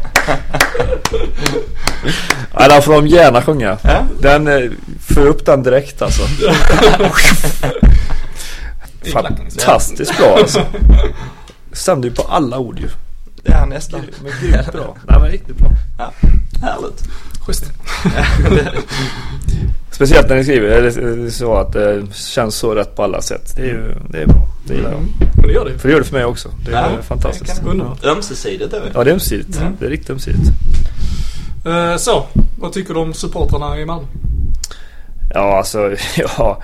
Ja, 2.55 2.69
den 2.69 2.83
får 2.83 2.93
de 2.93 3.07
gärna 3.07 3.43
sjunga. 3.43 3.79
Ja. 3.83 4.07
Den, 4.21 4.49
eh, 4.49 4.71
för 5.01 5.27
upp 5.27 5.47
den 5.47 5.63
direkt 5.63 6.03
alltså. 6.03 6.23
Fantastiskt 9.13 10.19
bra 10.19 10.37
alltså. 10.39 10.67
Stämde 11.73 12.09
ju 12.09 12.15
på 12.15 12.23
alla 12.23 12.59
ord 12.59 12.79
ju. 12.79 12.89
Ja, 13.43 13.67
nästan. 13.67 14.01
Men 14.23 14.33
grymt 14.41 14.73
bra. 14.73 14.97
Nej 15.09 15.21
men 15.21 15.31
riktigt 15.31 15.57
bra. 15.57 15.71
Härligt. 16.63 17.05
Schysst. 17.47 17.65
Speciellt 19.91 20.29
när 20.29 20.37
ni 20.37 20.45
skriver 20.45 20.69
det 20.83 20.87
är 21.27 21.31
så 21.31 21.55
att 21.55 21.73
det 21.73 22.03
känns 22.15 22.55
så 22.55 22.75
rätt 22.75 22.97
på 22.97 23.03
alla 23.03 23.23
sätt. 23.23 23.53
Det 23.57 23.63
är 23.63 23.67
ju 23.67 23.95
det 24.11 24.23
är 24.23 24.27
bra. 24.27 24.47
Det 24.67 24.75
gillar 24.75 24.91
jag. 24.91 25.01
Men 25.37 25.47
det 25.47 25.53
gör 25.53 25.65
det. 25.65 25.79
För 25.79 25.89
det 25.89 25.93
gör 25.93 26.01
det 26.01 26.07
för 26.07 26.17
mig 26.17 26.25
också. 26.25 26.49
Det 26.65 26.73
är 26.73 26.91
Ja, 26.91 27.03
fantastiskt. 27.03 27.63
Ömsesidigt 28.05 28.73
är 28.73 28.81
det. 28.81 28.91
Ja 28.95 29.05
det 29.05 29.11
är 29.11 29.13
ömsesidigt. 29.15 29.61
Mm. 29.61 29.77
Det 29.81 29.87
är 29.87 29.91
riktigt 29.91 30.11
ömsesidigt. 30.11 30.51
Eh, 31.67 31.97
Så, 31.97 32.27
vad 32.59 32.73
tycker 32.73 32.95
du 32.95 33.01
om 33.01 33.15
supportrarna 33.15 33.81
i 33.81 33.85
Malmö? 33.85 34.07
Ja 35.35 35.57
alltså, 35.59 35.91
ja, 36.17 36.63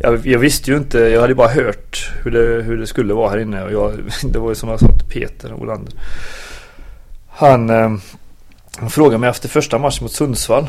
jag, 0.00 0.26
jag 0.26 0.38
visste 0.38 0.70
ju 0.70 0.76
inte. 0.76 0.98
Jag 0.98 1.20
hade 1.20 1.34
bara 1.34 1.48
hört 1.48 2.10
hur 2.22 2.30
det, 2.30 2.62
hur 2.62 2.76
det 2.78 2.86
skulle 2.86 3.14
vara 3.14 3.30
här 3.30 3.38
inne. 3.38 3.62
Och 3.62 3.72
jag, 3.72 3.92
det 4.32 4.38
var 4.38 4.48
ju 4.48 4.54
som 4.54 4.68
jag 4.68 4.80
sa 4.80 4.86
till 4.86 5.20
Peter 5.20 5.52
Olander. 5.52 5.92
Han, 7.28 7.70
eh, 7.70 7.90
han 8.76 8.90
frågade 8.90 9.18
mig 9.18 9.30
efter 9.30 9.48
första 9.48 9.78
matchen 9.78 9.98
mot 10.04 10.12
Sundsvall. 10.12 10.68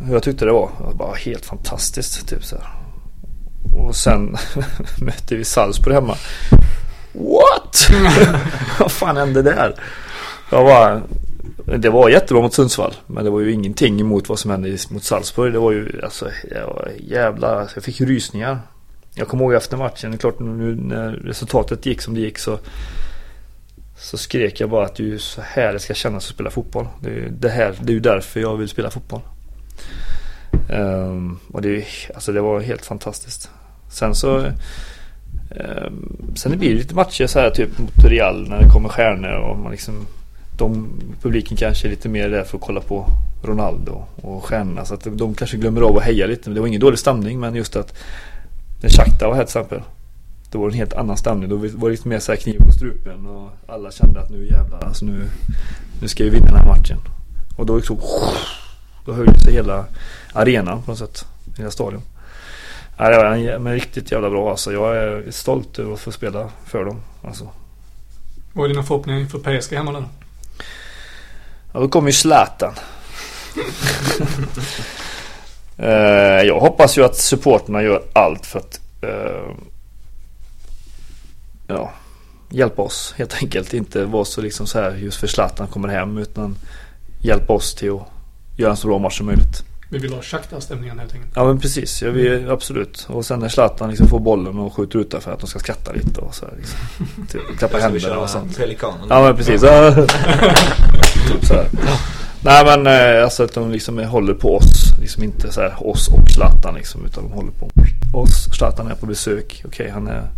Hur 0.00 0.12
jag 0.12 0.22
tyckte 0.22 0.44
det 0.44 0.52
var. 0.52 0.70
Bara 0.94 1.14
helt 1.14 1.46
fantastiskt. 1.46 2.28
Typ 2.28 2.44
så 2.44 2.56
här. 2.56 2.66
Och 3.74 3.96
sen 3.96 4.36
mötte 5.00 5.36
vi 5.36 5.44
Salzburg 5.44 5.94
hemma. 5.94 6.16
What? 7.12 7.90
Vad 8.78 8.92
fan 8.92 9.16
hände 9.16 9.42
där? 9.42 9.74
Jag 10.50 10.66
bara, 10.66 11.02
det 11.78 11.90
var 11.90 12.08
jättebra 12.08 12.42
mot 12.42 12.54
Sundsvall. 12.54 12.94
Men 13.06 13.24
det 13.24 13.30
var 13.30 13.40
ju 13.40 13.52
ingenting 13.52 14.00
emot 14.00 14.28
vad 14.28 14.38
som 14.38 14.50
hände 14.50 14.78
mot 14.90 15.04
Salzburg. 15.04 15.52
Det 15.52 15.58
var 15.58 15.72
ju 15.72 16.00
alltså 16.02 16.30
jag 16.50 16.66
var 16.66 16.92
jävla, 16.98 17.68
jag 17.74 17.84
fick 17.84 18.00
rysningar. 18.00 18.58
Jag 19.14 19.28
kommer 19.28 19.44
ihåg 19.44 19.54
efter 19.54 19.76
matchen, 19.76 20.10
det 20.10 20.16
är 20.16 20.18
klart 20.18 20.40
nu 20.40 20.74
när 20.74 21.10
resultatet 21.10 21.86
gick 21.86 22.02
som 22.02 22.14
det 22.14 22.20
gick 22.20 22.38
så 22.38 22.58
så 23.96 24.18
skrek 24.18 24.60
jag 24.60 24.70
bara 24.70 24.86
att 24.86 24.94
det 24.94 25.02
är 25.02 25.06
ju 25.06 25.18
så 25.18 25.40
här 25.40 25.72
det 25.72 25.78
ska 25.78 25.94
kännas 25.94 26.24
att 26.24 26.34
spela 26.34 26.50
fotboll. 26.50 26.86
Det 27.00 27.08
är 27.10 27.14
ju 27.14 27.28
det 27.28 27.48
här, 27.48 27.74
det 27.80 27.92
är 27.92 27.94
ju 27.94 28.00
därför 28.00 28.40
jag 28.40 28.56
vill 28.56 28.68
spela 28.68 28.90
fotboll. 28.90 29.20
Um, 30.68 31.38
och 31.52 31.62
det, 31.62 31.84
alltså 32.14 32.32
det 32.32 32.40
var 32.40 32.60
helt 32.60 32.86
fantastiskt. 32.86 33.50
Sen 33.88 34.14
så 34.14 34.38
um, 34.38 36.32
Sen 36.34 36.52
det 36.52 36.58
blir 36.58 36.70
det 36.70 36.76
lite 36.76 36.94
matcher 36.94 37.26
så 37.26 37.38
här 37.38 37.50
typ 37.50 37.78
mot 37.78 38.04
Real 38.04 38.48
när 38.48 38.58
det 38.58 38.68
kommer 38.68 38.88
stjärnor 38.88 39.32
och 39.32 39.58
man 39.58 39.72
liksom 39.72 40.06
de, 40.58 40.88
publiken 41.22 41.56
kanske 41.56 41.88
är 41.88 41.90
lite 41.90 42.08
mer 42.08 42.28
där 42.30 42.44
för 42.44 42.58
att 42.58 42.64
kolla 42.64 42.80
på 42.80 43.06
Ronaldo 43.42 44.04
och 44.16 44.44
stjärnorna. 44.44 44.84
Så 44.84 44.94
att 44.94 45.06
de 45.12 45.34
kanske 45.34 45.56
glömmer 45.56 45.80
av 45.80 45.96
att 45.96 46.02
heja 46.02 46.26
lite. 46.26 46.48
Men 46.48 46.54
det 46.54 46.60
var 46.60 46.68
ingen 46.68 46.80
dålig 46.80 46.98
stämning 46.98 47.40
men 47.40 47.54
just 47.54 47.76
att 47.76 47.94
när 48.82 48.90
Shakhtar 48.90 49.26
var 49.26 49.34
här 49.34 49.44
till 49.44 49.48
exempel. 49.48 49.82
Då 50.50 50.58
var 50.58 50.68
det 50.68 50.74
en 50.74 50.78
helt 50.78 50.92
annan 50.92 51.16
stämning. 51.16 51.48
Då 51.48 51.56
var 51.56 51.88
det 51.88 51.90
lite 51.90 52.08
mer 52.08 52.18
så 52.18 52.32
här 52.32 52.36
kniv 52.36 52.58
på 52.58 52.72
strupen 52.72 53.26
och 53.26 53.50
alla 53.66 53.90
kände 53.90 54.20
att 54.20 54.30
nu 54.30 54.46
jävlar, 54.46 54.84
alltså 54.84 55.04
nu, 55.04 55.24
nu 56.00 56.08
ska 56.08 56.24
vi 56.24 56.30
vinna 56.30 56.46
den 56.46 56.56
här 56.56 56.66
matchen. 56.66 56.98
Och 57.56 57.66
då 57.66 57.76
liksom 57.76 57.98
då 59.04 59.12
höjde 59.12 59.40
sig 59.40 59.52
hela 59.52 59.84
arenan 60.32 60.82
på 60.82 60.90
något 60.90 60.98
sätt. 60.98 61.26
Hela 61.58 61.70
stadion. 61.70 62.02
Ja, 62.96 63.10
det 63.10 63.16
var 63.16 63.58
men 63.58 63.72
riktigt 63.72 64.12
jävla 64.12 64.30
bra 64.30 64.50
alltså. 64.50 64.72
Jag 64.72 64.96
är 64.96 65.30
stolt 65.30 65.78
över 65.78 65.92
att 65.92 66.00
få 66.00 66.12
spela 66.12 66.50
för 66.66 66.84
dem. 66.84 67.00
Alltså. 67.22 67.48
Vad 68.52 68.64
är 68.64 68.68
dina 68.68 68.82
förhoppningar 68.82 69.20
inför 69.20 69.38
PSG 69.60 69.76
hemma 69.76 69.92
nu? 69.92 70.04
Ja, 71.72 71.80
då 71.80 71.88
kommer 71.88 72.08
ju 72.08 72.12
Zlatan. 72.12 72.74
Eh, 75.76 76.42
jag 76.42 76.60
hoppas 76.60 76.98
ju 76.98 77.04
att 77.04 77.16
supporterna 77.16 77.82
gör 77.82 78.02
allt 78.12 78.46
för 78.46 78.58
att 78.58 78.80
eh, 79.02 79.50
ja, 81.66 81.92
hjälpa 82.50 82.82
oss 82.82 83.14
helt 83.16 83.34
enkelt. 83.34 83.74
Inte 83.74 84.04
vara 84.04 84.24
så 84.24 84.40
liksom 84.40 84.66
så 84.66 84.80
här 84.80 84.96
just 84.96 85.20
för 85.20 85.26
Zlatan 85.26 85.66
kommer 85.66 85.88
hem 85.88 86.18
utan 86.18 86.56
hjälpa 87.20 87.52
oss 87.52 87.74
till 87.74 87.90
att 87.90 88.13
göra 88.56 88.70
en 88.70 88.76
så 88.76 88.88
bra 88.88 88.98
match 88.98 89.18
som 89.18 89.26
möjligt. 89.26 89.64
Vi 89.88 89.98
vill 89.98 90.12
ha 90.12 90.22
Shakhtar-stämningen 90.22 90.98
helt 90.98 91.14
enkelt. 91.14 91.32
Ja 91.34 91.44
men 91.44 91.60
precis, 91.60 92.02
ja, 92.02 92.10
vi, 92.10 92.46
absolut. 92.48 93.06
Och 93.08 93.26
sen 93.26 93.38
när 93.38 93.48
Zlatan 93.48 93.88
liksom 93.90 94.08
får 94.08 94.20
bollen 94.20 94.58
och 94.58 94.74
skjuter 94.74 94.98
ut 94.98 95.14
för 95.20 95.32
att 95.32 95.40
de 95.40 95.46
ska 95.46 95.58
skratta 95.58 95.92
lite 95.92 96.20
och 96.20 96.34
så 96.34 96.46
här, 96.46 96.54
liksom. 96.56 96.78
Typ, 97.28 97.58
klappa 97.58 97.78
händerna 97.78 98.18
och 98.18 98.30
sånt. 98.30 98.56
Pelikanen? 98.56 99.06
Ja 99.08 99.22
men 99.22 99.36
precis. 99.36 99.62
Ja. 99.62 99.94
typ 101.28 101.44
så 101.44 101.54
här. 101.54 101.68
Nej 102.44 102.64
men 102.64 102.86
eh, 102.86 103.24
alltså 103.24 103.44
att 103.44 103.54
de 103.54 103.70
liksom 103.70 103.98
håller 103.98 104.34
på 104.34 104.56
oss. 104.56 104.98
Liksom 105.00 105.22
inte 105.22 105.52
så 105.52 105.60
här 105.60 105.86
oss 105.86 106.08
och 106.08 106.30
Zlatan 106.30 106.74
liksom. 106.74 107.04
Utan 107.06 107.24
de 107.24 107.32
håller 107.32 107.52
på 107.52 107.70
oss. 108.18 108.48
Zlatan 108.56 108.86
är 108.86 108.94
på 108.94 109.06
besök. 109.06 109.62
Okej 109.66 109.90
han 109.90 110.06
är 110.06 110.28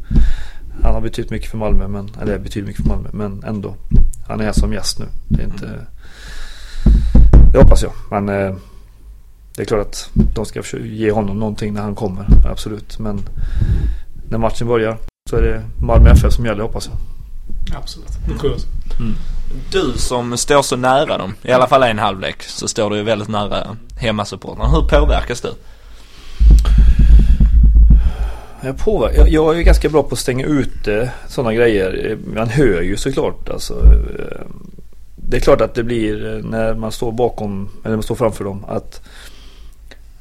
Han 0.83 0.95
har 0.95 1.01
betytt 1.01 1.31
mycket 1.31 1.51
för 1.51 1.59
Malmö. 1.59 1.89
Men, 1.89 2.11
eller 2.23 2.39
betyder 2.39 2.67
mycket 2.67 2.83
för 2.83 2.89
Malmö. 2.89 3.09
Men 3.13 3.45
ändå. 3.45 3.75
Han 4.29 4.41
är 4.41 4.45
här 4.45 4.53
som 4.53 4.73
gäst 4.73 4.99
nu. 4.99 5.07
Det 5.29 5.43
är 5.43 5.47
inte 5.47 5.87
Det 7.57 7.63
hoppas 7.63 7.83
jag. 7.83 7.93
Men 8.11 8.29
eh, 8.29 8.55
Det 9.57 9.63
är 9.63 9.67
klart 9.67 9.87
att 9.87 10.11
de 10.35 10.45
ska 10.45 10.63
försöka 10.63 10.85
ge 10.85 11.11
honom 11.11 11.39
någonting 11.39 11.75
när 11.75 11.83
han 11.83 11.95
kommer. 11.95 12.27
Absolut. 12.51 12.99
Men 12.99 13.21
När 14.31 14.39
matchen 14.39 14.69
börjar. 14.69 14.97
Så 15.31 15.37
är 15.37 15.43
det 15.43 15.63
Malmö 15.87 16.11
FF 16.11 16.33
som 16.33 16.47
gäller 16.47 16.63
hoppas 16.63 16.89
jag. 16.89 16.97
Absolut, 17.79 18.09
det 18.29 18.39
tror 18.39 18.45
jag. 18.45 18.55
också. 18.55 18.67
Du 19.73 19.93
som 19.99 20.37
står 20.37 20.63
så 20.63 20.77
nära 20.77 21.19
dem, 21.19 21.35
i 21.43 21.53
alla 21.53 21.67
fall 21.67 21.83
en 21.83 21.99
halvlek, 21.99 22.43
så 22.43 22.69
står 22.69 22.91
du 22.91 22.97
ju 22.97 23.03
väldigt 23.03 23.29
nära 23.29 23.77
hemmasupportrarna. 23.99 24.71
Hur 24.71 24.89
påverkas 24.89 25.41
du? 25.41 25.53
Jag, 28.61 28.79
påverkar, 28.79 29.19
jag, 29.19 29.29
jag 29.29 29.55
är 29.55 29.59
ju 29.59 29.65
ganska 29.65 29.89
bra 29.89 30.03
på 30.03 30.13
att 30.13 30.19
stänga 30.19 30.47
ute 30.47 31.11
sådana 31.29 31.55
grejer. 31.55 32.19
Man 32.35 32.49
hör 32.49 32.83
ju 32.83 32.97
såklart 32.97 33.49
alltså. 33.49 33.75
Det 35.29 35.37
är 35.37 35.41
klart 35.41 35.61
att 35.61 35.75
det 35.75 35.85
blir 35.85 36.37
eh, 36.37 36.45
när 36.45 36.75
man 36.75 36.93
står 36.93 37.13
bakom, 37.13 37.69
eller 37.85 37.97
man 37.97 38.03
står 38.03 38.15
framför 38.15 38.45
dem, 38.45 38.65
att 38.69 39.01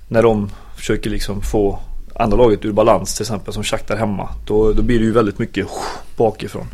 när 0.08 0.24
de 0.24 0.52
försöker 0.76 1.10
liksom 1.10 1.42
få 1.42 1.80
andra 2.16 2.38
laget 2.38 2.66
ur 2.66 2.72
balans 2.72 3.16
till 3.16 3.24
exempel 3.24 3.54
som 3.54 3.64
Shakhtar 3.64 3.98
hemma. 3.98 4.30
Då, 4.46 4.74
då 4.74 4.82
blir 4.82 5.00
det 5.00 5.06
ju 5.06 5.12
väldigt 5.12 5.40
mycket 5.40 5.68
bakifrån. 6.18 6.68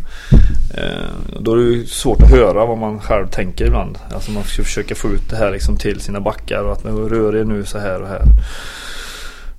Eh, 0.73 1.39
då 1.39 1.53
är 1.53 1.57
det 1.57 1.63
ju 1.63 1.85
svårt 1.85 2.21
att 2.21 2.29
höra 2.29 2.65
vad 2.65 2.77
man 2.77 2.99
själv 2.99 3.27
tänker 3.27 3.65
ibland. 3.65 3.97
Alltså 4.13 4.31
man 4.31 4.43
ska 4.43 4.63
försöka 4.63 4.95
få 4.95 5.07
ut 5.07 5.29
det 5.29 5.35
här 5.35 5.51
liksom 5.51 5.77
till 5.77 5.99
sina 5.99 6.19
backar 6.19 6.63
och 6.63 6.71
att 6.71 6.83
man 6.83 7.09
rör 7.09 7.35
er 7.35 7.43
nu 7.43 7.65
så 7.65 7.79
här 7.79 8.01
och 8.01 8.07
här. 8.07 8.23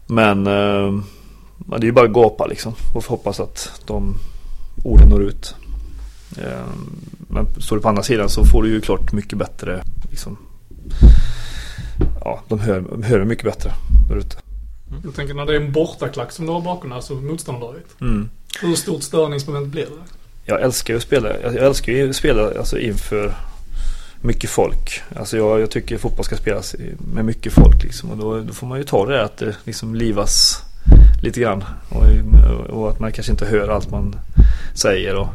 Men 0.06 0.46
eh, 0.46 1.02
det 1.66 1.76
är 1.76 1.84
ju 1.84 1.92
bara 1.92 2.06
att 2.06 2.12
gapa 2.12 2.46
liksom 2.46 2.74
och 2.94 3.04
hoppas 3.04 3.40
att 3.40 3.82
de 3.86 4.14
orden 4.84 5.08
når 5.08 5.22
ut. 5.22 5.54
Eh, 6.38 6.66
Men 7.28 7.46
står 7.58 7.76
du 7.76 7.82
på 7.82 7.88
andra 7.88 8.02
sidan 8.02 8.28
så 8.28 8.44
får 8.44 8.62
du 8.62 8.68
ju 8.68 8.80
klart 8.80 9.12
mycket 9.12 9.38
bättre 9.38 9.82
liksom, 10.10 10.36
Ja, 12.24 12.42
de 12.48 12.60
hör, 12.60 12.80
de 12.80 13.02
hör 13.02 13.24
mycket 13.24 13.44
bättre 13.44 13.72
där 14.08 14.16
ute. 14.16 14.36
Jag 15.04 15.14
tänker 15.14 15.34
när 15.34 15.46
det 15.46 15.52
är 15.52 15.60
en 15.60 15.72
bortaklack 15.72 16.32
som 16.32 16.46
du 16.46 16.52
har 16.52 16.60
bakom, 16.60 16.92
alltså 16.92 17.14
motståndarlaget. 17.14 17.86
Mm. 18.00 18.28
Hur 18.60 18.74
stort 18.74 19.02
störningsmoment 19.02 19.66
blir 19.66 19.82
det? 19.82 20.02
Jag 20.44 20.62
älskar 20.62 20.94
ju 20.94 20.98
att 20.98 21.02
spela, 21.02 21.40
jag 21.40 21.54
älskar 21.54 21.92
ju 21.92 22.10
att 22.10 22.16
spela 22.16 22.58
alltså, 22.58 22.78
inför 22.78 23.34
mycket 24.20 24.50
folk. 24.50 25.00
Alltså 25.16 25.36
jag, 25.36 25.60
jag 25.60 25.70
tycker 25.70 25.98
fotboll 25.98 26.24
ska 26.24 26.36
spelas 26.36 26.74
med 27.14 27.24
mycket 27.24 27.52
folk 27.52 27.82
liksom. 27.82 28.10
Och 28.10 28.16
då, 28.16 28.40
då 28.40 28.52
får 28.52 28.66
man 28.66 28.78
ju 28.78 28.84
ta 28.84 29.06
det 29.06 29.24
att 29.24 29.36
det 29.36 29.56
liksom 29.64 29.94
livas 29.94 30.62
lite 31.22 31.40
grann. 31.40 31.64
Och, 31.88 32.04
och 32.70 32.90
att 32.90 33.00
man 33.00 33.12
kanske 33.12 33.32
inte 33.32 33.46
hör 33.46 33.68
allt 33.68 33.90
man 33.90 34.16
säger. 34.74 35.16
Och 35.16 35.28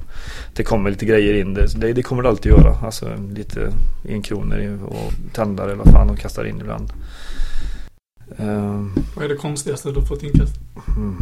det 0.53 0.63
kommer 0.63 0.89
lite 0.89 1.05
grejer 1.05 1.33
in. 1.33 1.53
Det, 1.53 1.93
det, 1.93 2.03
kommer 2.03 2.23
det 2.23 2.29
alltid 2.29 2.51
göra. 2.51 2.77
Alltså 2.81 3.09
lite 3.33 3.73
enkronor 4.09 4.79
och 4.85 5.13
tändare 5.33 5.71
eller 5.71 5.83
vad 5.83 5.93
fan 5.93 6.07
de 6.07 6.17
kastar 6.17 6.45
in 6.45 6.61
ibland. 6.61 6.93
Ehm, 8.37 8.93
Vad 9.15 9.25
är 9.25 9.29
det 9.29 9.35
konstigaste 9.35 9.89
du 9.89 9.95
har 9.99 10.05
fått 10.05 10.23
inkast? 10.23 10.55
Mm. 10.97 11.17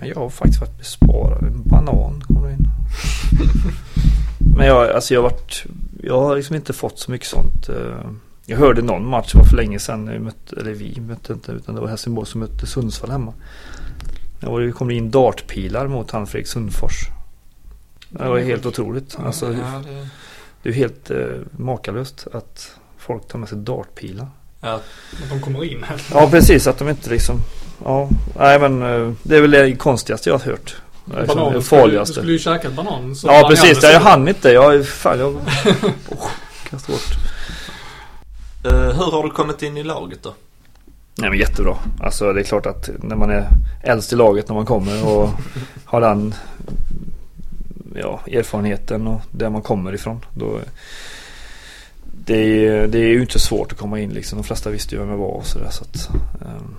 Men 0.00 0.08
jag 0.08 0.16
har 0.16 0.30
faktiskt 0.30 0.60
varit 0.60 0.78
besparad. 0.78 1.42
En 1.42 1.62
banan 1.62 2.22
kommer 2.26 2.50
in. 2.50 2.68
Men 4.56 4.66
jag, 4.66 4.90
alltså 4.90 5.14
jag 5.14 5.22
har 5.22 5.30
varit, 5.30 5.64
jag 6.02 6.20
har 6.20 6.36
liksom 6.36 6.56
inte 6.56 6.72
fått 6.72 6.98
så 6.98 7.10
mycket 7.10 7.28
sånt. 7.28 7.68
Eh, 7.68 8.10
Jag 8.50 8.56
hörde 8.58 8.82
någon 8.82 9.06
match, 9.06 9.34
var 9.34 9.44
för 9.44 9.56
länge 9.56 9.78
sedan, 9.78 10.08
vi 10.12 10.18
mötte, 10.18 10.56
eller 10.60 10.72
vi 10.72 11.00
mötte 11.00 11.32
inte, 11.32 11.52
utan 11.52 11.74
det 11.74 11.80
var 11.80 11.88
Helsingborg 11.88 12.26
som 12.28 12.40
mötte 12.40 12.66
Sundsvall 12.66 13.10
hemma. 13.10 13.32
Det 14.40 14.72
kom 14.72 14.90
in 14.90 15.10
dartpilar 15.10 15.86
mot 15.88 16.10
han 16.10 16.26
Fredrik 16.26 16.46
Sundfors. 16.48 16.94
Det 18.08 18.28
var 18.28 18.38
helt 18.38 18.66
otroligt. 18.66 19.16
Alltså, 19.26 19.46
ja, 19.52 19.82
det, 19.86 20.08
det 20.62 20.68
är 20.68 20.72
helt 20.72 21.10
eh, 21.10 21.16
makalöst 21.56 22.26
att 22.32 22.70
folk 22.98 23.28
tar 23.28 23.38
med 23.38 23.48
sig 23.48 23.58
dartpilar. 23.58 24.26
ja, 24.60 24.74
Att 24.74 25.30
de 25.30 25.40
kommer 25.40 25.64
in. 25.64 25.84
Ja 26.12 26.28
precis, 26.30 26.66
att 26.66 26.78
de 26.78 26.88
inte 26.88 27.10
liksom 27.10 27.36
Ja, 27.84 28.08
nej 28.38 28.60
men 28.60 28.82
eh, 28.82 29.12
det 29.22 29.36
är 29.36 29.40
väl 29.40 29.50
det 29.50 29.76
konstigaste 29.76 30.28
jag 30.30 30.38
har 30.38 30.44
hört 30.46 30.76
Banan. 31.04 31.26
det 31.26 31.26
Du 31.26 31.28
skulle- 31.32 31.50
Du 31.58 31.62
farligaste. 31.62 32.14
skulle 32.14 32.32
ju 32.32 32.38
käka 32.38 32.68
en 32.68 32.74
banan. 32.74 33.14
Ja 33.24 33.46
precis, 33.48 33.82
jag 33.82 34.00
hann 34.00 34.28
inte. 34.28 34.48
Jag, 34.50 34.86
fan 34.86 35.18
jag... 35.18 35.34
Oh, 36.08 36.28
kastade 36.70 36.92
bort. 36.98 37.29
Eh, 38.64 38.72
hur 38.72 39.10
har 39.10 39.22
du 39.22 39.30
kommit 39.30 39.62
in 39.62 39.76
i 39.76 39.82
laget 39.82 40.22
då? 40.22 40.34
Nej 41.18 41.30
men 41.30 41.38
jättebra. 41.38 41.76
Alltså 42.00 42.32
det 42.32 42.40
är 42.40 42.44
klart 42.44 42.66
att 42.66 42.90
när 43.02 43.16
man 43.16 43.30
är 43.30 43.48
äldst 43.82 44.12
i 44.12 44.16
laget 44.16 44.48
när 44.48 44.54
man 44.54 44.66
kommer 44.66 45.06
och 45.06 45.30
har 45.84 46.00
den 46.00 46.34
ja, 47.94 48.20
erfarenheten 48.26 49.06
och 49.06 49.20
där 49.30 49.50
man 49.50 49.62
kommer 49.62 49.94
ifrån. 49.94 50.24
Då, 50.34 50.60
det, 52.04 52.66
är, 52.66 52.86
det 52.86 52.98
är 52.98 53.08
ju 53.08 53.20
inte 53.20 53.38
svårt 53.38 53.72
att 53.72 53.78
komma 53.78 54.00
in 54.00 54.10
liksom. 54.10 54.38
De 54.38 54.44
flesta 54.44 54.70
visste 54.70 54.94
ju 54.94 55.00
vem 55.00 55.10
jag 55.10 55.16
var 55.16 55.26
och 55.26 55.46
sådär. 55.46 55.70
Så 55.70 55.84
att, 55.84 56.10
ehm, 56.42 56.76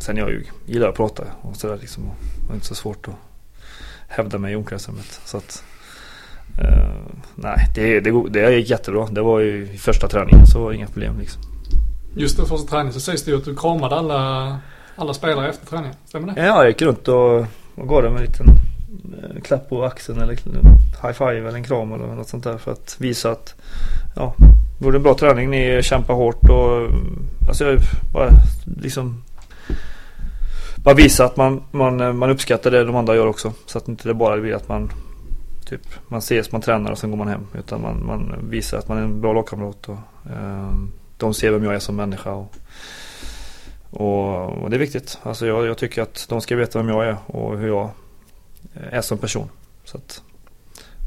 sen 0.00 0.16
jag 0.16 0.30
ju, 0.30 0.44
gillar 0.66 0.88
att 0.88 0.96
prata 0.96 1.24
och 1.40 1.56
sådär 1.56 1.78
liksom. 1.80 2.10
Det 2.46 2.52
är 2.52 2.54
inte 2.54 2.66
så 2.66 2.74
svårt 2.74 3.08
att 3.08 3.14
hävda 4.08 4.38
mig 4.38 4.52
i 4.52 4.56
omklädningsrummet. 4.56 5.20
Så 5.24 5.36
att, 5.36 5.64
nej, 7.34 7.68
det, 7.74 8.00
det, 8.00 8.28
det 8.30 8.54
gick 8.54 8.70
jättebra. 8.70 9.06
Det 9.10 9.22
var 9.22 9.40
ju 9.40 9.68
i 9.72 9.78
första 9.78 10.08
träningen 10.08 10.46
så 10.46 10.60
var 10.60 10.70
det 10.70 10.76
inga 10.76 10.86
problem 10.86 11.18
liksom. 11.18 11.42
Just 12.16 12.36
den 12.36 12.46
första 12.46 12.70
träningen 12.70 12.92
så 12.92 13.00
sägs 13.00 13.24
det 13.24 13.30
ju 13.30 13.36
att 13.36 13.44
du 13.44 13.56
kramade 13.56 13.96
alla, 13.96 14.58
alla 14.96 15.14
spelare 15.14 15.48
efter 15.48 15.66
träningen. 15.66 15.96
Stämmer 16.04 16.34
det? 16.34 16.40
Ja, 16.40 16.46
jag 16.46 16.68
gick 16.68 16.82
runt 16.82 17.08
och, 17.08 17.46
och 17.74 17.88
gav 17.88 18.02
dem 18.02 18.16
en 18.16 18.22
liten 18.22 18.46
eh, 19.22 19.40
klapp 19.42 19.68
på 19.68 19.84
axeln 19.84 20.20
eller 20.20 20.32
high 21.02 21.12
five 21.12 21.48
eller 21.48 21.54
en 21.54 21.64
kram 21.64 21.92
eller 21.92 22.06
något 22.06 22.28
sånt 22.28 22.44
där 22.44 22.58
för 22.58 22.72
att 22.72 22.96
visa 22.98 23.30
att 23.30 23.54
ja, 24.16 24.34
det 24.78 24.84
gjorde 24.84 24.98
en 24.98 25.02
bra 25.02 25.14
träning. 25.14 25.50
Ni 25.50 25.82
kämpar 25.82 26.14
hårt 26.14 26.50
och 26.50 26.90
alltså 27.48 27.64
jag 27.64 27.80
bara 28.12 28.30
liksom 28.82 29.22
bara 30.76 30.94
visa 30.94 31.24
att 31.24 31.36
man, 31.36 31.62
man, 31.70 32.16
man 32.16 32.30
uppskattar 32.30 32.70
det 32.70 32.84
de 32.84 32.96
andra 32.96 33.14
gör 33.14 33.26
också. 33.26 33.52
Så 33.66 33.78
att 33.78 33.88
inte 33.88 34.08
det 34.08 34.14
bara 34.14 34.36
blir 34.36 34.54
att 34.54 34.68
man 34.68 34.90
typ 35.68 35.80
man 36.08 36.18
ses, 36.18 36.52
man 36.52 36.60
tränar 36.60 36.90
och 36.90 36.98
sen 36.98 37.10
går 37.10 37.16
man 37.18 37.28
hem. 37.28 37.46
Utan 37.58 37.82
man, 37.82 38.06
man 38.06 38.34
visar 38.50 38.78
att 38.78 38.88
man 38.88 38.98
är 38.98 39.02
en 39.02 39.20
bra 39.20 39.32
lagkamrat 39.32 39.88
och 39.88 39.98
eh, 40.30 40.72
de 41.16 41.34
ser 41.34 41.50
vem 41.50 41.64
jag 41.64 41.74
är 41.74 41.78
som 41.78 41.96
människa. 41.96 42.30
Och, 42.32 42.54
och, 43.90 44.48
och 44.62 44.70
det 44.70 44.76
är 44.76 44.80
viktigt. 44.80 45.18
Alltså 45.22 45.46
jag, 45.46 45.66
jag 45.66 45.78
tycker 45.78 46.02
att 46.02 46.26
de 46.28 46.40
ska 46.40 46.56
veta 46.56 46.78
vem 46.78 46.88
jag 46.88 47.06
är 47.06 47.16
och 47.26 47.58
hur 47.58 47.68
jag 47.68 47.90
är 48.90 49.00
som 49.00 49.18
person. 49.18 49.48
Så 49.84 49.96
att 49.96 50.22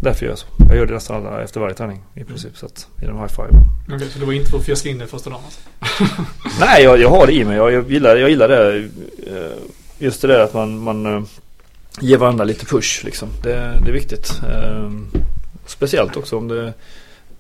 därför 0.02 0.26
gör 0.26 0.32
jag 0.32 0.40
så. 0.40 0.48
Jag 0.70 0.78
gör 0.78 0.86
det 0.86 0.94
nästan 0.94 1.26
alla 1.28 1.44
efter 1.44 1.60
varje 1.60 1.76
träning 1.76 2.02
i 2.14 2.24
princip. 2.24 2.58
Så 2.58 2.66
att 2.66 2.88
i 3.02 3.06
de 3.06 3.18
high 3.20 3.28
five. 3.28 3.50
Okej, 3.96 4.10
så 4.10 4.20
det 4.20 4.26
var 4.26 4.34
inte 4.34 4.50
för 4.52 4.58
att 4.58 4.64
fjäska 4.66 4.90
in 4.90 4.98
dig 4.98 5.08
första 5.08 5.30
dagen 5.30 5.42
alltså? 5.46 5.62
Nej, 6.60 6.84
jag, 6.84 7.00
jag 7.00 7.10
har 7.10 7.28
det 7.28 7.34
i 7.34 7.46
mig. 7.46 7.56
Jag, 7.58 7.72
jag, 7.74 7.92
gillar, 7.92 8.16
jag 8.16 8.30
gillar 8.30 8.48
det. 8.48 8.78
eh, 9.28 9.58
Just 10.00 10.22
det 10.22 10.28
där 10.28 10.40
att 10.40 10.54
man, 10.54 10.78
man 10.80 11.28
Ge 12.00 12.18
varandra 12.18 12.44
lite 12.44 12.66
push 12.66 13.02
liksom. 13.06 13.30
Det, 13.44 13.80
det 13.84 13.90
är 13.90 13.94
viktigt. 13.94 14.42
Eh, 14.50 14.90
Speciellt 15.66 16.18
också 16.18 16.38
om 16.38 16.48
det... 16.48 16.74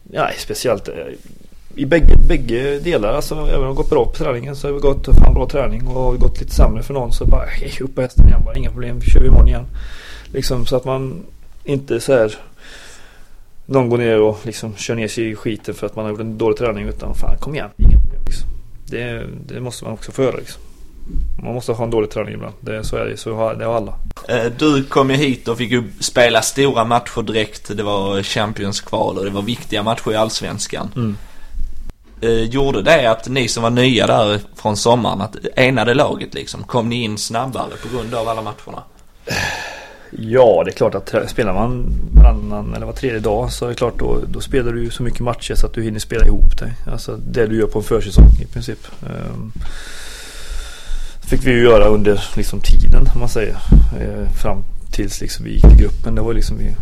Nej, 0.04 0.36
speciellt 0.38 0.88
eh, 0.88 0.96
i 1.76 1.86
bägge, 1.86 2.18
bägge 2.28 2.80
delar. 2.80 3.14
Alltså, 3.14 3.36
även 3.36 3.56
om 3.56 3.62
det 3.62 3.68
har 3.68 3.74
gått 3.74 3.90
bra 3.90 4.06
på 4.06 4.12
träningen 4.12 4.56
så 4.56 4.68
har 4.68 4.74
vi 4.74 4.80
gått 4.80 5.06
fan 5.06 5.34
bra 5.34 5.50
träning 5.50 5.88
och 5.88 6.04
har 6.04 6.12
vi 6.12 6.18
gått 6.18 6.40
lite 6.40 6.56
sämre 6.56 6.84
för 6.84 6.94
någon 6.94 7.12
så 7.12 7.26
bara 7.26 7.46
hej, 7.46 7.78
upp 7.82 7.96
på 7.96 8.02
hästen 8.02 8.28
igen 8.28 8.42
bara. 8.46 8.56
Inga 8.56 8.72
problem, 8.72 9.00
vi 9.00 9.06
kör 9.06 9.20
vi 9.20 9.28
imorgon 9.28 9.48
igen. 9.48 9.66
Liksom 10.34 10.66
så 10.66 10.76
att 10.76 10.86
man 10.86 11.24
inte 11.64 12.00
så 12.00 12.14
här 12.14 12.36
någon 13.66 13.90
går 13.90 13.98
ner 13.98 14.22
och 14.22 14.40
liksom 14.44 14.76
kör 14.76 14.96
ner 14.96 15.08
sig 15.08 15.30
i 15.30 15.36
skiten 15.36 15.74
för 15.74 15.88
att 15.88 15.96
man 15.96 16.06
har 16.06 16.12
gjort 16.12 16.22
en 16.22 16.38
dålig 16.38 16.58
träning 16.58 16.88
utan 16.88 17.16
fan 17.16 17.38
kom 17.38 17.56
igen. 17.56 17.70
Inga 17.78 18.00
problem 18.00 18.22
liksom. 18.26 18.50
det, 18.86 19.26
det 19.48 19.60
måste 19.60 19.84
man 19.86 19.94
också 19.94 20.12
få 20.12 20.24
göra 20.24 20.36
liksom. 20.36 20.62
Man 21.44 21.54
måste 21.54 21.72
ha 21.72 21.84
en 21.84 21.90
dålig 21.92 22.10
träning 22.10 22.34
ibland. 22.34 22.54
Det, 22.60 22.84
så 22.84 22.96
är 22.98 23.06
det. 23.06 23.18
Så 23.18 23.36
har, 23.36 23.56
det 23.56 23.66
har 23.66 23.76
alla. 23.76 23.94
Eh, 24.28 24.52
Du 24.58 24.84
kom 24.84 25.10
ju 25.10 25.16
hit 25.16 25.48
och 25.48 25.58
fick 25.58 25.72
ju 25.72 25.84
spela 26.00 26.42
stora 26.42 26.84
matcher 26.86 27.22
direkt. 27.22 27.78
Det 27.78 27.84
var 27.84 28.24
Champions 28.24 28.82
kval 28.82 29.18
och 29.18 29.26
det 29.26 29.32
var 29.32 29.42
viktiga 29.42 29.84
matcher 29.84 30.12
i 30.12 30.16
Allsvenskan. 30.16 30.92
Mm. 30.96 31.18
Eh, 32.22 32.30
Gjorde 32.30 32.82
det 32.82 33.12
att 33.12 33.28
ni 33.28 33.48
som 33.48 33.64
var 33.64 33.70
nya 33.70 34.08
där 34.08 34.40
från 34.56 34.78
sommaren, 34.78 35.22
att 35.22 35.36
enade 35.56 35.94
laget 35.94 36.34
liksom? 36.34 36.64
Kom 36.64 36.90
ni 36.90 37.04
in 37.04 37.18
snabbare 37.18 37.72
på 37.82 37.98
grund 37.98 38.14
av 38.14 38.28
alla 38.28 38.42
matcherna? 38.42 38.84
Ja, 40.18 40.62
det 40.66 40.72
är 40.72 40.76
klart 40.76 40.96
att 40.96 41.30
spelar 41.30 41.54
man 41.54 41.86
varannan 42.14 42.74
eller 42.74 42.86
var 42.86 42.94
tredje 42.94 43.20
dag 43.20 43.52
så 43.52 43.66
är 43.66 43.70
det 43.70 43.76
klart 43.76 44.00
då, 44.00 44.18
då 44.28 44.42
spelar 44.42 44.72
du 44.72 44.90
så 44.90 45.04
mycket 45.04 45.20
matcher 45.20 45.56
så 45.56 45.66
att 45.66 45.74
du 45.74 45.84
hinner 45.84 46.00
spela 46.00 46.26
ihop 46.26 46.58
dig. 46.60 46.74
Alltså 46.92 47.16
det 47.16 47.48
du 47.48 47.60
gör 47.60 47.68
på 47.68 47.80
en 47.80 47.86
försäsong 47.86 48.30
i 48.42 48.46
princip. 48.46 48.88
Fick 51.32 51.46
vi 51.48 51.52
ju 51.52 51.64
göra 51.64 51.86
under 51.86 52.24
liksom 52.36 52.60
tiden 52.60 53.08
om 53.14 53.20
man 53.20 53.30
säger. 53.30 53.58
Eh, 54.00 54.30
fram 54.42 54.64
tills 54.92 55.22
liksom 55.22 55.46
vi 55.46 55.52
gick 55.52 55.62
till 55.62 55.78
gruppen. 55.78 56.16
Det 56.16 56.22
var 56.22 56.34
liksom 56.34 56.58
vi, 56.58 56.76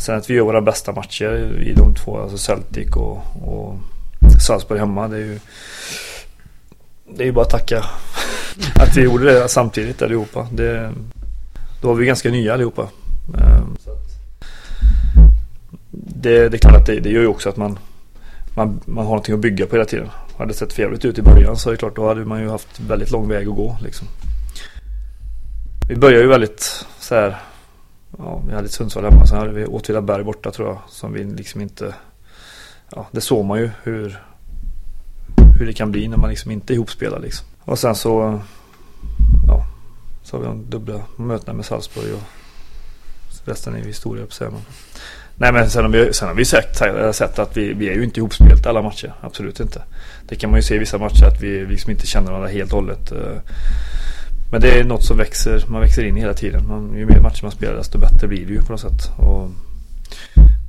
sen 0.00 0.16
att 0.16 0.30
vi 0.30 0.34
gör 0.34 0.44
våra 0.44 0.60
bästa 0.60 0.92
matcher 0.92 1.62
i 1.62 1.72
de 1.72 1.94
två, 1.94 2.20
alltså 2.20 2.38
Celtic 2.38 2.96
och, 2.96 3.22
och 3.42 3.78
Salzburg 4.46 4.78
hemma. 4.78 5.08
Det 5.08 5.16
är 5.16 5.20
ju 5.20 5.38
det 7.16 7.22
är 7.22 7.26
ju 7.26 7.32
bara 7.32 7.44
att 7.44 7.50
tacka 7.50 7.84
att 8.74 8.96
vi 8.96 9.02
gjorde 9.02 9.24
det 9.24 9.48
samtidigt 9.48 10.02
allihopa. 10.02 10.46
Det, 10.52 10.92
då 11.80 11.88
var 11.88 11.94
vi 11.94 12.06
ganska 12.06 12.30
nya 12.30 12.54
allihopa. 12.54 12.88
Eh, 13.38 13.62
det, 15.90 16.48
det 16.48 16.56
är 16.56 16.58
klart 16.58 16.76
att 16.76 16.86
det, 16.86 17.00
det 17.00 17.10
gör 17.10 17.20
ju 17.20 17.26
också 17.26 17.48
att 17.48 17.56
man, 17.56 17.78
man, 18.60 18.80
man 18.86 19.04
har 19.04 19.10
någonting 19.10 19.34
att 19.34 19.40
bygga 19.40 19.66
på 19.66 19.76
hela 19.76 19.84
tiden. 19.84 20.08
Hade 20.38 20.50
det 20.50 20.54
sett 20.54 20.72
förjävligt 20.72 21.04
ut 21.04 21.18
i 21.18 21.22
början 21.22 21.56
så 21.56 21.68
är 21.68 21.72
det 21.72 21.78
klart 21.78 21.96
då 21.96 22.08
hade 22.08 22.24
man 22.24 22.40
ju 22.40 22.48
haft 22.48 22.80
väldigt 22.80 23.10
lång 23.10 23.28
väg 23.28 23.48
att 23.48 23.56
gå 23.56 23.76
liksom. 23.82 24.08
Vi 25.88 25.96
började 25.96 26.22
ju 26.22 26.28
väldigt 26.28 26.86
så 26.98 27.14
här. 27.14 27.36
Ja, 28.18 28.42
vi 28.46 28.54
hade 28.54 28.64
ett 28.64 28.72
Sundsvall 28.72 29.04
hemma. 29.04 29.26
Sen 29.26 29.38
hade 29.38 29.52
vi 29.52 29.66
Åtvidaberg 29.66 30.24
borta 30.24 30.50
tror 30.50 30.68
jag. 30.68 30.78
Som 30.88 31.12
vi 31.12 31.24
liksom 31.24 31.60
inte. 31.60 31.94
Ja, 32.90 33.06
det 33.12 33.20
såg 33.20 33.44
man 33.44 33.58
ju 33.58 33.70
hur. 33.82 34.22
Hur 35.58 35.66
det 35.66 35.72
kan 35.72 35.90
bli 35.90 36.08
när 36.08 36.16
man 36.16 36.30
liksom 36.30 36.50
inte 36.50 36.72
är 36.72 36.74
ihopspelad 36.74 37.22
liksom. 37.22 37.46
Och 37.60 37.78
sen 37.78 37.94
så. 37.94 38.40
Ja. 39.46 39.66
Så 40.22 40.36
har 40.36 40.40
vi 40.40 40.46
de 40.46 40.70
dubbla 40.70 41.00
mötena 41.16 41.52
med 41.52 41.64
Salzburg 41.64 42.14
och 42.14 42.22
resten 43.44 43.74
är 43.74 43.78
ju 43.78 43.84
historia 43.84 44.26
på 44.26 44.32
sig. 44.32 44.48
Nej 45.40 45.52
men 45.52 45.70
sen 45.70 45.84
har 45.84 45.90
vi, 45.90 46.12
sen 46.12 46.28
har 46.28 46.34
vi 46.34 46.44
sett, 46.44 46.82
sett 47.12 47.38
att 47.38 47.56
vi, 47.56 47.72
vi 47.72 47.88
är 47.88 47.94
ju 47.94 48.04
inte 48.04 48.20
ihopspelt 48.20 48.66
alla 48.66 48.82
matcher. 48.82 49.12
Absolut 49.20 49.60
inte. 49.60 49.82
Det 50.28 50.36
kan 50.36 50.50
man 50.50 50.58
ju 50.58 50.62
se 50.62 50.74
i 50.74 50.78
vissa 50.78 50.98
matcher 50.98 51.24
att 51.24 51.42
vi 51.42 51.66
liksom 51.66 51.90
inte 51.90 52.06
känner 52.06 52.30
varandra 52.30 52.48
helt 52.48 52.72
och 52.72 52.78
hållet. 52.78 53.12
Men 54.50 54.60
det 54.60 54.78
är 54.78 54.84
något 54.84 55.04
som 55.04 55.16
växer, 55.16 55.64
man 55.68 55.80
växer 55.80 56.04
in 56.04 56.16
hela 56.16 56.34
tiden. 56.34 56.68
Man, 56.68 56.94
ju 56.96 57.06
mer 57.06 57.20
matcher 57.20 57.42
man 57.42 57.52
spelar 57.52 57.74
desto 57.74 57.98
bättre 57.98 58.28
blir 58.28 58.46
det 58.46 58.52
ju 58.52 58.62
på 58.62 58.72
något 58.72 58.80
sätt. 58.80 59.10
Och 59.18 59.50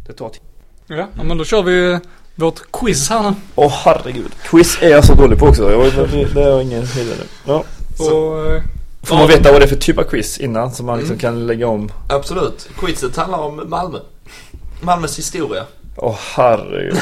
det 0.08 0.14
tar 0.14 0.30
tid. 0.30 0.42
Ja, 0.88 1.08
ja, 1.18 1.24
men 1.24 1.38
då 1.38 1.46
kör 1.46 1.64
vi 1.64 2.00
vårt 2.36 2.72
quiz 2.72 3.10
här 3.10 3.24
nu. 3.24 3.36
Åh 3.56 3.68
oh, 3.68 3.72
herregud. 3.86 4.32
Quiz 4.44 4.78
är 4.82 4.90
jag 4.90 5.06
så 5.06 5.14
dålig 5.14 5.40
på 5.40 5.46
också. 5.46 5.72
Jag, 5.72 6.08
det, 6.34 6.44
har 6.44 6.62
ingen 6.62 6.86
vidare. 6.86 7.24
Ja. 7.46 7.64
Och, 8.00 8.54
eh, 8.54 8.64
Får 9.04 9.16
man 9.16 9.28
veta 9.28 9.52
vad 9.52 9.62
det 9.62 9.66
är 9.66 9.70
för 9.70 9.76
typ 9.76 9.98
av 9.98 10.04
quiz 10.04 10.38
innan 10.38 10.72
så 10.74 10.84
man 10.84 11.00
liksom 11.00 11.18
kan 11.18 11.48
lägga 11.48 11.68
om? 11.68 11.92
Absolut. 12.10 12.70
Quizet 12.78 13.16
handlar 13.16 13.40
om 13.40 13.70
Malmö. 13.70 13.98
Malmös 14.82 15.18
historia. 15.20 15.64
Åh 15.96 16.10
oh, 16.12 16.18
herregud. 16.36 16.98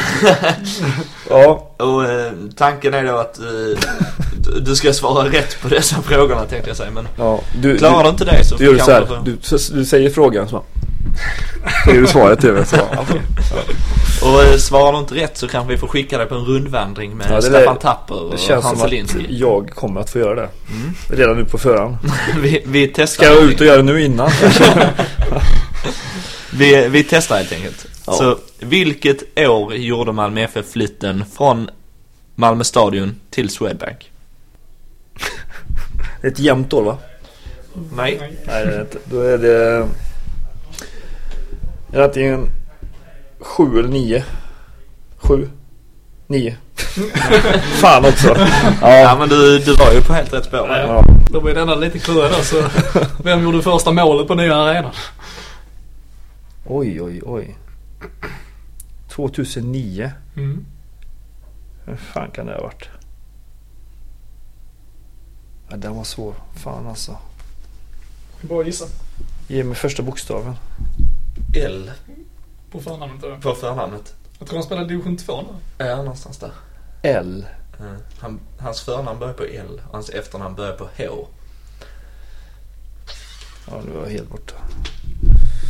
ja. 1.30 1.72
Och 1.78 2.06
eh, 2.06 2.32
tanken 2.58 2.94
är 2.94 3.04
då 3.06 3.18
att 3.18 3.40
eh, 3.40 3.46
du- 4.38 4.60
du 4.60 4.76
ska 4.76 4.94
svara 4.94 5.30
rätt 5.30 5.62
på 5.62 5.68
dessa 5.68 5.96
frågorna 6.02 6.46
tänkte 6.46 6.70
jag 6.70 6.78
säga. 6.78 6.92
Men 6.92 7.08
ja. 7.18 7.40
Du, 7.62 7.78
klarar 7.78 8.04
du 8.04 8.10
inte 8.10 8.26
det 8.26 8.44
så 8.46 8.56
du 8.56 8.64
gör 8.66 8.72
så 8.72 8.78
kanske 8.86 9.16
här. 9.16 9.22
du 9.26 9.32
Du, 9.32 9.38
så, 9.58 9.74
du 9.74 9.86
säger 9.86 10.10
frågan 10.10 10.50
så. 10.50 10.64
Säger 11.86 12.02
du 12.02 12.08
svaret 12.08 12.40
till 12.40 12.54
mig 12.54 12.66
så. 12.66 12.76
Ja. 12.92 13.06
Och 14.24 14.44
eh, 14.44 14.58
svarar 14.58 14.94
du 14.94 15.00
inte 15.00 15.16
rätt 15.16 15.38
så 15.38 15.48
kanske 15.48 15.74
vi 15.74 15.78
får 15.80 15.88
skicka 15.88 16.18
dig 16.18 16.28
på 16.28 16.36
en 16.36 16.46
rundvandring 16.46 17.18
med 17.18 17.28
Ja, 17.30 17.36
det 17.36 17.42
Staffan 17.42 17.74
där- 17.76 17.82
Tapper 17.82 18.24
och 18.24 18.32
Det 18.32 18.38
känns 18.38 18.66
Hans 18.66 18.80
som 18.80 18.88
att 18.88 19.16
jag 19.30 19.70
kommer 19.76 20.02
att 20.02 20.10
få 20.10 20.20
göra 20.20 20.36
det. 20.36 20.50
Mm. 20.72 20.94
Redan 21.10 21.38
nu 21.38 21.46
på 21.46 21.58
förhand. 21.58 21.98
vi, 22.42 22.64
vi 22.66 22.88
testar. 22.88 23.06
Ska 23.26 23.34
jag 23.34 23.44
ut 23.44 23.60
och 23.60 23.66
göra 23.66 23.78
det 23.78 23.84
nu 23.84 24.02
innan? 24.04 24.30
Vi, 26.54 26.88
vi 26.88 27.04
testar 27.04 27.38
helt 27.38 27.54
enkelt. 27.54 27.86
Ja. 28.08 28.14
Så 28.14 28.38
vilket 28.60 29.40
år 29.40 29.74
gjorde 29.76 30.12
Malmö 30.12 30.42
FF 30.42 30.66
flytten 30.72 31.24
från 31.38 31.70
Malmö 32.36 32.64
Stadion 32.64 33.16
till 33.30 33.50
Swedbank? 33.50 34.12
Det 36.22 36.28
är 36.28 36.32
ett 36.32 36.40
jämnt 36.40 36.74
år 36.74 36.84
va? 36.84 36.98
Nej. 37.96 38.18
Nej 38.20 38.32
det 38.46 38.52
är 38.52 38.66
det 38.66 38.82
inte. 38.82 38.98
Då 39.06 39.22
är 39.22 39.38
det... 39.38 39.88
Är 41.94 41.98
det 41.98 42.04
antingen 42.04 42.46
sju 43.40 43.80
eller 43.80 43.90
nio? 43.90 44.24
Sju? 45.18 45.48
Nio? 46.28 46.58
Fan 47.82 48.06
också. 48.06 48.38
Ja, 48.82 48.98
Ja. 49.00 49.16
men 49.20 49.30
du, 49.30 49.60
du 49.60 49.74
var 49.74 49.92
ju 49.94 50.02
på 50.02 50.14
helt 50.14 50.34
rätt 50.34 50.46
spår. 50.46 50.68
ja. 50.70 51.04
då 51.32 51.42
blir 51.42 51.54
denna 51.56 51.76
lite 51.76 52.00
klurig 52.00 52.32
så 52.44 52.64
vem 53.24 53.44
gjorde 53.44 53.62
första 53.62 53.92
målet 53.92 54.28
på 54.28 54.36
nya 54.36 54.56
arenan? 54.56 54.92
Oj 56.70 57.02
oj 57.02 57.22
oj. 57.26 57.58
2009. 59.10 60.12
Mm. 60.38 60.66
Hur 61.86 61.96
fan 61.96 62.32
kan 62.32 62.46
det 62.46 62.54
ha 62.54 62.62
varit? 62.62 62.90
Ja, 65.70 65.78
den 65.78 65.96
var 65.96 66.04
svår. 66.04 66.34
Fan 66.56 66.88
alltså. 66.88 67.18
Bra 68.42 68.66
gissa. 68.66 68.86
Ge 69.48 69.64
mig 69.64 69.76
första 69.76 70.04
bokstaven. 70.04 70.56
L 71.56 71.92
På 72.72 72.80
förnamnet 72.80 73.22
då. 73.22 73.38
på 73.42 73.56
förnamnet. 73.56 74.16
Jag 74.40 74.48
tror 74.48 74.58
han 74.58 74.64
spelar 74.66 74.86
division 74.86 75.18
2 75.18 75.42
nu. 75.42 75.86
Ja, 75.86 75.96
någonstans 75.96 76.38
där. 76.38 76.52
L. 77.02 77.46
Mm. 77.80 77.96
Han, 78.20 78.40
hans 78.60 78.82
förnamn 78.82 79.20
börjar 79.20 79.34
på 79.34 79.44
L 79.44 79.82
och 79.88 79.94
hans 79.94 80.10
efternamn 80.10 80.56
börjar 80.56 80.74
på 80.78 80.84
H. 80.98 81.28
Ja, 83.68 83.82
nu 83.86 83.92
var 83.92 84.04
jag 84.04 84.10
helt 84.10 84.30
borta. 84.30 84.54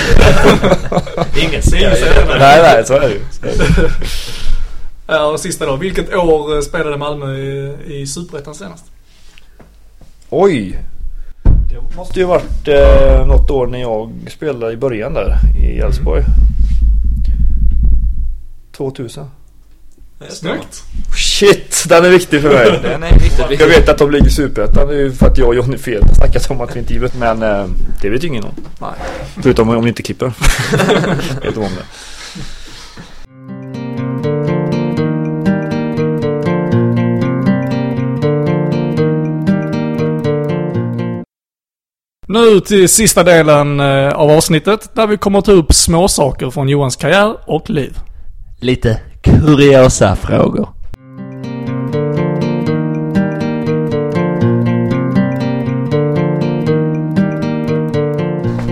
Ingen 1.38 1.62
ser 1.62 1.90
nej, 2.40 2.62
nej, 2.62 2.86
så 2.86 2.94
är 2.94 3.00
det 3.00 3.10
ju. 3.10 3.20
Ja, 5.08 5.26
och 5.26 5.40
sista 5.40 5.66
då. 5.66 5.76
Vilket 5.76 6.14
år 6.16 6.56
eh, 6.56 6.62
spelade 6.62 6.98
Malmö 6.98 7.34
i, 7.38 7.76
i 8.02 8.08
Superettan 8.08 8.56
senast? 8.56 8.86
Oj! 10.30 10.80
Det 11.76 11.96
måste 11.96 12.20
ju 12.20 12.26
varit 12.26 12.68
eh, 12.68 13.26
något 13.28 13.52
år 13.52 13.68
när 13.68 13.80
jag 13.80 14.12
spelade 14.28 14.74
i 14.74 14.78
början 14.78 15.14
där 15.14 15.38
i 15.64 15.80
Elfsborg. 15.80 16.24
2000. 18.78 19.26
Snyggt! 20.30 20.84
Shit, 21.16 21.86
den 21.90 22.06
är 22.06 22.10
viktig 22.10 22.42
för 22.42 22.50
mig. 22.54 22.80
Den 22.84 23.04
är 23.04 23.12
riktigt 23.12 23.40
Jag 23.40 23.48
viktig. 23.48 23.68
vet 23.68 23.90
att 23.90 23.98
de 23.98 24.12
ligger 24.12 24.28
i 24.28 24.30
Superettan 24.30 24.88
nu 24.88 25.12
för 25.12 25.28
att 25.28 25.38
jag 25.38 25.48
och 25.48 25.56
Johnny 25.56 25.78
Fel 25.78 26.04
snackat 26.16 26.52
om 26.52 26.62
att 26.62 26.76
vi 26.76 26.80
inte 26.80 26.94
givet. 26.94 27.16
Men 27.16 27.44
eh, 27.44 27.66
det 28.02 28.10
vet 28.10 28.24
ju 28.24 28.28
ingen 28.28 28.44
om. 28.44 28.54
Nej. 28.82 28.90
Förutom 29.44 29.70
om 29.70 29.82
ni 29.84 29.88
inte 29.88 30.04
klipper. 30.04 30.26
vet 31.42 31.58
om 31.58 31.64
det. 31.64 31.86
Nu 42.36 42.60
till 42.60 42.90
sista 42.90 43.24
delen 43.24 43.80
eh, 43.80 44.14
av 44.14 44.32
avsnittet 44.32 44.96
där 44.96 45.08
vi 45.08 45.18
kommer 45.18 45.42
ta 45.42 45.52
upp 45.52 45.74
småsaker 45.74 46.50
från 46.50 46.70
Johans 46.70 46.96
karriär 46.96 47.36
och 47.46 47.70
liv. 47.70 47.98
Lite 48.60 49.02
kuriosa 49.24 50.16
frågor. 50.16 50.70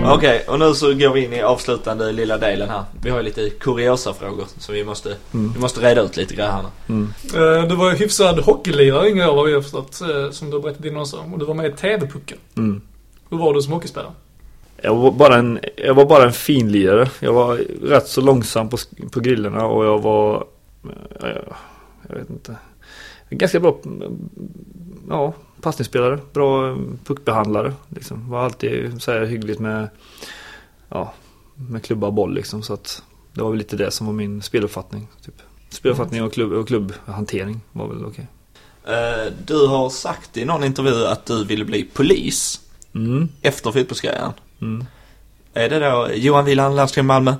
Okej, 0.06 0.44
och 0.48 0.58
nu 0.58 0.74
så 0.74 0.94
går 0.94 1.12
vi 1.12 1.24
in 1.24 1.32
i 1.32 1.42
avslutande 1.42 2.12
lilla 2.12 2.38
delen 2.38 2.68
här. 2.68 2.82
Vi 3.02 3.10
har 3.10 3.18
ju 3.18 3.24
lite 3.24 3.50
kuriosa 3.50 4.14
frågor 4.14 4.46
som 4.58 4.74
vi 4.74 4.84
måste, 4.84 5.16
vi 5.30 5.60
måste 5.60 5.80
reda 5.80 6.02
ut 6.02 6.16
lite 6.16 6.34
grejer 6.34 6.50
här 6.50 6.62
nu. 6.62 6.94
Mm. 6.94 7.14
Eh, 7.34 7.68
Du 7.68 7.76
var 7.76 7.90
ju 7.90 7.96
hyfsad 7.96 8.38
hockeylirare 8.38 9.10
yngre 9.10 9.28
år 9.28 9.36
vad 9.36 9.46
vi 9.46 9.54
har 9.54 9.62
förstått, 9.62 10.00
eh, 10.00 10.30
som 10.30 10.50
du 10.50 10.56
har 10.56 10.62
berättat 10.62 10.84
innan 10.84 11.00
också. 11.00 11.16
Och 11.32 11.38
du 11.38 11.44
var 11.44 11.54
med 11.54 11.66
i 11.66 11.72
TV-pucken. 11.72 12.38
Mm. 12.56 12.80
Hur 13.30 13.38
var 13.38 13.54
du 13.54 13.62
som 13.62 13.72
hockeyspelare? 13.72 14.12
Jag 14.82 14.94
var 14.94 15.10
bara 15.12 15.36
en, 15.36 15.58
jag 15.76 15.94
var 15.94 16.06
bara 16.06 16.24
en 16.24 16.32
finlirare. 16.32 17.10
Jag 17.20 17.32
var 17.32 17.56
rätt 17.82 18.08
så 18.08 18.20
långsam 18.20 18.68
på, 18.68 18.76
på 19.12 19.20
grillerna 19.20 19.66
och 19.66 19.84
jag 19.84 19.98
var... 20.02 20.46
Jag, 21.20 21.54
jag 22.08 22.16
vet 22.16 22.30
inte. 22.30 22.56
Ganska 23.30 23.60
bra 23.60 23.76
ja, 25.08 25.32
passningsspelare. 25.60 26.18
Bra 26.32 26.70
eh, 26.70 26.76
puckbehandlare. 27.04 27.72
Liksom. 27.88 28.30
Var 28.30 28.44
alltid 28.44 29.02
så 29.02 29.12
här 29.12 29.24
hyggligt 29.24 29.60
med, 29.60 29.88
ja, 30.88 31.12
med 31.54 31.82
klubba 31.84 32.06
och 32.06 32.12
boll 32.12 32.34
liksom. 32.34 32.62
Så 32.62 32.74
att 32.74 33.02
det 33.32 33.42
var 33.42 33.50
väl 33.50 33.58
lite 33.58 33.76
det 33.76 33.90
som 33.90 34.06
var 34.06 34.14
min 34.14 34.42
speluppfattning. 34.42 35.08
Typ. 35.24 35.34
Speluppfattning 35.68 36.22
och, 36.22 36.32
klubb, 36.32 36.52
och 36.52 36.68
klubbhantering 36.68 37.60
var 37.72 37.86
väl 37.88 38.04
okej. 38.06 38.26
Eh, 38.86 39.32
Du 39.46 39.66
har 39.66 39.90
sagt 39.90 40.36
i 40.36 40.44
någon 40.44 40.64
intervju 40.64 41.06
att 41.06 41.26
du 41.26 41.44
ville 41.44 41.64
bli 41.64 41.84
polis 41.84 42.60
Mm. 42.94 43.28
efter 43.42 43.72
fotbollskarriären. 43.72 44.32
Mm. 44.62 44.84
Är 45.56 45.68
det 45.68 45.78
då 45.78 46.08
Johan 46.14 46.44
Wieland, 46.44 46.76
Landskrim 46.76 47.06
Malmö? 47.06 47.34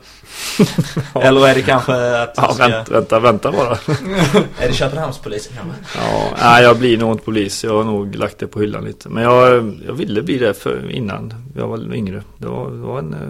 Eller 1.14 1.48
är 1.48 1.54
det 1.54 1.62
kanske 1.62 2.22
att 2.22 2.34
Ja, 2.36 2.52
ska... 2.54 2.68
vänta, 2.68 2.92
vänta, 2.92 3.20
vänta 3.20 3.52
bara. 3.52 3.70
Är 4.58 4.68
det 4.68 4.74
Köpenhamnspolisen 4.74 5.52
kanske? 5.56 5.80
Ja, 5.98 6.30
nej, 6.40 6.62
jag 6.62 6.78
blir 6.78 6.98
nog 6.98 7.12
inte 7.12 7.24
polis. 7.24 7.64
Jag 7.64 7.76
har 7.76 7.84
nog 7.84 8.14
lagt 8.14 8.38
det 8.38 8.46
på 8.46 8.60
hyllan 8.60 8.84
lite. 8.84 9.08
Men 9.08 9.22
jag, 9.22 9.52
jag 9.86 9.92
ville 9.94 10.22
bli 10.22 10.38
det 10.38 10.54
för 10.54 10.90
innan 10.90 11.34
jag 11.56 11.68
var 11.68 11.94
yngre. 11.94 12.22
Det 12.38 12.46
var, 12.46 12.70
det 12.70 12.76
var 12.76 12.98
en... 12.98 13.14
eh, 13.14 13.20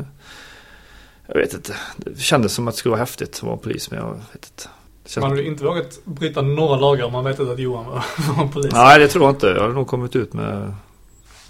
Jag 1.26 1.34
vet 1.34 1.54
inte. 1.54 1.74
Det 1.96 2.18
kändes 2.20 2.52
som 2.54 2.68
att 2.68 2.74
det 2.74 2.78
skulle 2.78 2.90
vara 2.90 3.00
häftigt 3.00 3.36
att 3.36 3.42
vara 3.42 3.56
polis, 3.56 3.90
men 3.90 4.00
jag 4.00 4.10
vet 4.14 4.20
inte. 4.34 4.68
Känns... 5.06 5.22
Man 5.22 5.30
hade 5.30 5.46
inte 5.46 5.64
vågat 5.64 5.98
bryta 6.04 6.42
några 6.42 6.76
lagar 6.76 7.04
om 7.04 7.12
man 7.12 7.24
vet 7.24 7.40
att 7.40 7.58
Johan 7.58 7.86
var, 7.86 8.04
var 8.36 8.42
en 8.44 8.50
polis. 8.52 8.72
Nej, 8.72 8.98
det 8.98 9.08
tror 9.08 9.24
jag 9.24 9.32
inte. 9.34 9.46
Jag 9.46 9.60
hade 9.62 9.74
nog 9.74 9.86
kommit 9.86 10.16
ut 10.16 10.32
med 10.32 10.74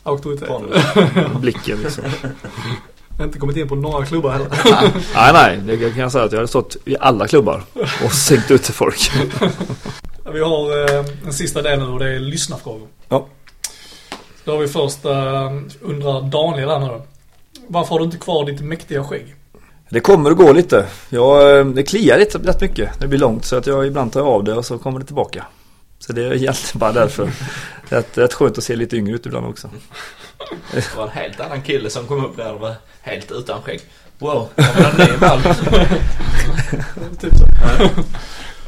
Auktoritet. 0.05 0.49
Blicken 1.41 1.83
liksom. 1.83 2.05
Jag 3.09 3.19
har 3.19 3.25
inte 3.25 3.39
kommit 3.39 3.57
in 3.57 3.69
på 3.69 3.75
några 3.75 4.07
klubbar 4.07 4.31
heller. 4.31 4.49
nej, 5.33 5.33
nej. 5.67 5.79
Det 5.79 5.91
kan 5.91 6.03
jag 6.03 6.13
säga 6.13 6.25
att 6.25 6.33
jag 6.33 6.39
hade 6.39 6.49
stått 6.49 6.77
i 6.85 6.97
alla 7.01 7.29
klubbar 7.29 7.63
och 8.05 8.13
sänkt 8.13 8.51
ut 8.51 8.63
till 8.63 8.75
folk. 8.75 9.11
Vi 10.33 10.41
har 10.41 10.97
eh, 10.97 11.05
den 11.23 11.33
sista 11.33 11.63
delen 11.63 11.89
och 11.89 11.99
det 11.99 12.15
är 12.15 12.19
lyssnarfrågor. 12.19 12.89
Ja. 13.09 13.27
Då 14.45 14.53
har 14.53 14.59
vi 14.59 14.69
först, 14.69 15.05
eh, 15.05 15.53
undrar 15.81 16.31
Daniel 16.31 16.69
här 16.69 16.79
nu. 16.79 17.01
Varför 17.69 17.91
har 17.91 17.99
du 17.99 18.05
inte 18.05 18.17
kvar 18.17 18.47
ditt 18.47 18.61
mäktiga 18.61 19.05
skägg? 19.05 19.35
Det 19.89 20.01
kommer 20.01 20.31
och 20.31 20.37
går 20.37 20.55
lite. 20.55 20.87
Jag, 21.09 21.59
eh, 21.59 21.67
det 21.67 21.83
kliar 21.83 22.19
lite 22.19 22.39
rätt 22.39 22.61
mycket 22.61 23.01
det 23.01 23.07
blir 23.07 23.19
långt 23.19 23.45
så 23.45 23.57
att 23.57 23.67
jag 23.67 23.87
ibland 23.87 24.13
tar 24.13 24.21
av 24.21 24.45
det 24.45 24.55
och 24.55 24.65
så 24.65 24.79
kommer 24.79 24.99
det 24.99 25.07
tillbaka. 25.07 25.45
Så 26.07 26.13
det 26.13 26.25
är 26.25 26.33
egentligen 26.35 26.79
bara 26.79 26.93
därför. 26.93 27.31
Det 27.89 27.95
är 27.97 28.01
rätt, 28.01 28.19
rätt 28.19 28.35
skönt 28.35 28.59
att 28.59 28.65
se 28.65 28.77
lite 28.77 28.97
yngre 28.97 29.15
ut 29.15 29.27
ibland 29.27 29.47
också. 29.47 29.71
Det 30.73 30.97
var 30.97 31.05
en 31.05 31.11
helt 31.11 31.41
annan 31.41 31.63
kille 31.63 31.91
som 31.91 32.07
kom 32.07 32.25
upp 32.25 32.37
där 32.37 32.53
och 32.55 32.61
var 32.61 32.75
helt 33.03 33.31
utan 33.33 33.63
skägg. 33.63 33.81
Wow, 34.19 34.49
det 34.57 34.63
var 34.81 34.91
en 34.91 34.97
ny. 34.97 35.05
Typ 37.21 37.33
så. 37.39 37.45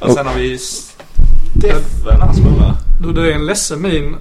Och 0.06 0.12
sen 0.12 0.26
har 0.26 0.34
vi 0.34 0.58
Steffen 0.58 2.20
här 2.20 2.32
som. 2.32 2.72
Du, 3.02 3.12
det 3.12 3.30
är 3.32 3.34
en 3.34 3.46
ledsen 3.46 3.82
min 3.82 4.16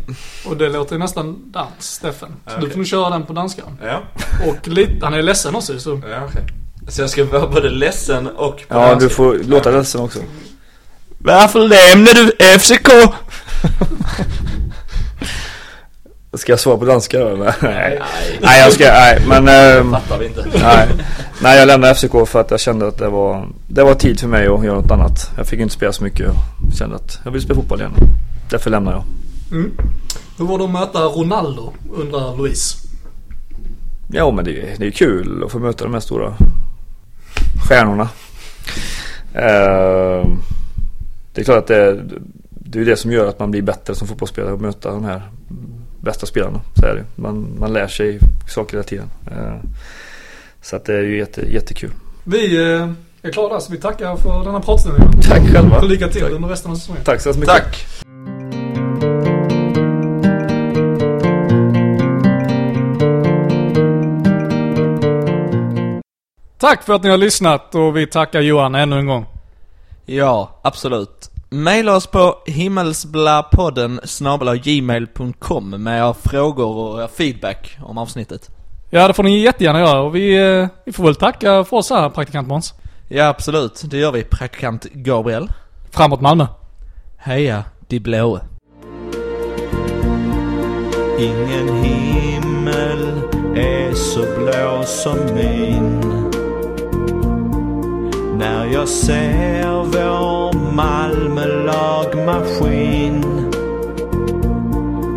och 0.45 0.57
det 0.57 0.69
låter 0.69 0.97
nästan 0.97 1.51
dans, 1.51 1.69
Steffen. 1.79 2.29
Så 2.45 2.51
Okej. 2.55 2.61
du 2.63 2.69
får 2.69 2.77
nog 2.77 2.87
köra 2.87 3.09
den 3.09 3.25
på 3.25 3.33
danska. 3.33 3.61
Ja, 3.83 4.01
Och 4.47 4.67
lite, 4.67 5.05
han 5.05 5.13
är 5.13 5.21
ledsen 5.21 5.55
också 5.55 5.79
så. 5.79 6.01
ja 6.09 6.21
okej. 6.29 6.43
Så 6.89 7.01
jag 7.01 7.09
ska 7.09 7.25
vara 7.25 7.47
både 7.47 7.69
ledsen 7.69 8.27
och 8.27 8.55
på 8.57 8.63
Ja, 8.67 8.75
danska. 8.79 8.99
du 8.99 9.09
får 9.09 9.33
låta 9.43 9.71
ledsen 9.71 10.01
också. 10.01 10.19
Varför 11.25 11.59
lämnar 11.59 12.13
du 12.13 12.31
FCK? 12.59 12.89
Ska 16.33 16.51
jag 16.51 16.59
svara 16.59 16.77
på 16.77 16.85
danska 16.85 17.19
då? 17.19 17.27
eller? 17.27 17.55
Nej, 17.61 18.01
nej 18.41 18.59
jag 18.61 18.73
ska, 18.73 18.83
nej 18.83 19.23
men... 19.27 19.47
ehm, 19.47 19.91
Fattar 19.91 20.19
vi 20.19 20.25
inte. 20.25 20.45
nej. 20.61 20.87
nej, 21.41 21.59
jag 21.59 21.67
lämnade 21.67 21.95
FCK 21.95 22.11
för 22.27 22.41
att 22.41 22.51
jag 22.51 22.59
kände 22.59 22.87
att 22.87 22.97
det 22.97 23.09
var, 23.09 23.47
det 23.67 23.83
var 23.83 23.95
tid 23.95 24.19
för 24.19 24.27
mig 24.27 24.47
att 24.47 24.65
göra 24.65 24.75
något 24.81 24.91
annat. 24.91 25.31
Jag 25.37 25.47
fick 25.47 25.59
inte 25.59 25.73
spela 25.73 25.91
så 25.93 26.03
mycket 26.03 26.29
och 26.29 26.73
kände 26.77 26.95
att 26.95 27.19
jag 27.23 27.31
vill 27.31 27.41
spela 27.41 27.55
fotboll 27.55 27.79
igen. 27.79 27.93
Därför 28.49 28.69
lämnade 28.69 28.97
jag. 28.97 29.05
Mm. 29.59 29.71
Hur 30.37 30.45
var 30.45 30.57
det 30.57 30.63
att 30.63 30.69
möta 30.71 30.99
Ronaldo, 30.99 31.73
undrar 31.95 32.37
Louise. 32.37 32.77
Ja 34.11 34.31
men 34.31 34.45
det, 34.45 34.51
är- 34.61 34.75
det 34.77 34.87
är 34.87 34.91
kul 34.91 35.43
att 35.45 35.51
få 35.51 35.59
möta 35.59 35.83
de 35.83 35.93
här 35.93 36.01
stora 36.01 36.33
stjärnorna. 37.67 38.09
Ehm, 39.33 40.39
det 41.35 41.41
är 41.41 41.45
klart 41.45 41.57
att 41.57 41.67
det, 41.67 42.03
det 42.49 42.79
är 42.79 42.85
det 42.85 42.95
som 42.95 43.11
gör 43.11 43.27
att 43.27 43.39
man 43.39 43.51
blir 43.51 43.61
bättre 43.61 43.95
som 43.95 44.07
fotbollsspelare 44.07 44.53
att 44.53 44.61
möta 44.61 44.91
de 44.91 45.03
här 45.03 45.21
bästa 45.99 46.25
spelarna. 46.25 46.61
Så 46.75 46.85
är 46.85 46.95
det. 46.95 47.21
Man, 47.21 47.55
man 47.59 47.73
lär 47.73 47.87
sig 47.87 48.19
saker 48.47 48.73
hela 48.73 48.83
tiden. 48.83 49.09
Ehm, 49.31 49.59
så 50.61 50.75
att 50.75 50.85
det 50.85 50.93
är 50.93 51.03
ju 51.03 51.17
jätte, 51.17 51.41
jättekul. 51.41 51.91
Vi 52.23 52.73
eh, 52.73 52.89
är 53.21 53.31
klara 53.31 53.59
så 53.59 53.71
vi 53.71 53.77
tackar 53.77 54.15
för 54.15 54.45
denna 54.45 54.61
pratstunden. 54.61 55.21
Tack 55.21 55.51
själva. 55.51 55.79
Och 55.79 55.89
lycka 55.89 56.07
till 56.07 56.21
Tack. 56.21 56.31
under 56.31 56.49
resten 56.49 56.71
av 56.71 56.75
säsongen. 56.75 57.03
Tack 57.03 57.21
så 57.21 57.29
mycket. 57.29 57.45
Tack. 57.45 57.85
Tack 66.57 66.83
för 66.83 66.93
att 66.93 67.03
ni 67.03 67.09
har 67.09 67.17
lyssnat 67.17 67.75
och 67.75 67.97
vi 67.97 68.07
tackar 68.07 68.41
Johan 68.41 68.75
ännu 68.75 68.99
en 68.99 69.05
gång. 69.05 69.25
Ja, 70.05 70.59
absolut. 70.61 71.29
Maila 71.49 71.95
oss 71.95 72.07
på 72.07 72.37
himmelsblapodden 72.45 73.99
gmail.com 74.63 75.69
med 75.69 75.99
era 75.99 76.13
frågor 76.13 76.75
och 76.75 77.11
feedback 77.11 77.77
om 77.83 77.97
avsnittet. 77.97 78.49
Ja, 78.89 79.07
det 79.07 79.13
får 79.13 79.23
ni 79.23 79.39
jättegärna 79.39 79.79
göra 79.79 80.01
och 80.01 80.15
vi, 80.15 80.35
eh, 80.35 80.67
vi 80.85 80.93
får 80.93 81.03
väl 81.03 81.15
tacka 81.15 81.63
för 81.63 81.77
oss 81.77 81.89
här, 81.89 82.09
praktikant 82.09 82.47
Måns. 82.47 82.73
Ja, 83.07 83.27
absolut. 83.27 83.81
Det 83.85 83.97
gör 83.97 84.11
vi, 84.11 84.23
praktikant 84.23 84.83
Gabriel. 84.83 85.51
Framåt 85.91 86.21
Malmö. 86.21 86.47
Heja, 87.17 87.63
de 87.87 87.99
blåa. 87.99 88.41
Ingen 91.19 91.83
himmel 91.83 93.21
är 93.55 93.93
så 93.93 94.19
blå 94.19 94.83
som 94.85 95.35
min 95.35 96.01
när 98.37 98.65
jag 98.65 98.87
ser 98.87 99.83
vår 99.83 100.53
Malmö-lagmaskin 100.73 103.23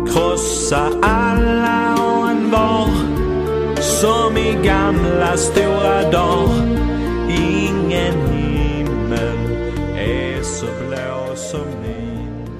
Krossa 0.07 0.89
alla 1.01 1.93
och 1.93 2.29
en 2.29 2.51
var 2.51 2.89
Som 3.81 4.37
i 4.37 4.57
gamla 4.63 5.37
stora 5.37 6.11
dagar. 6.11 6.88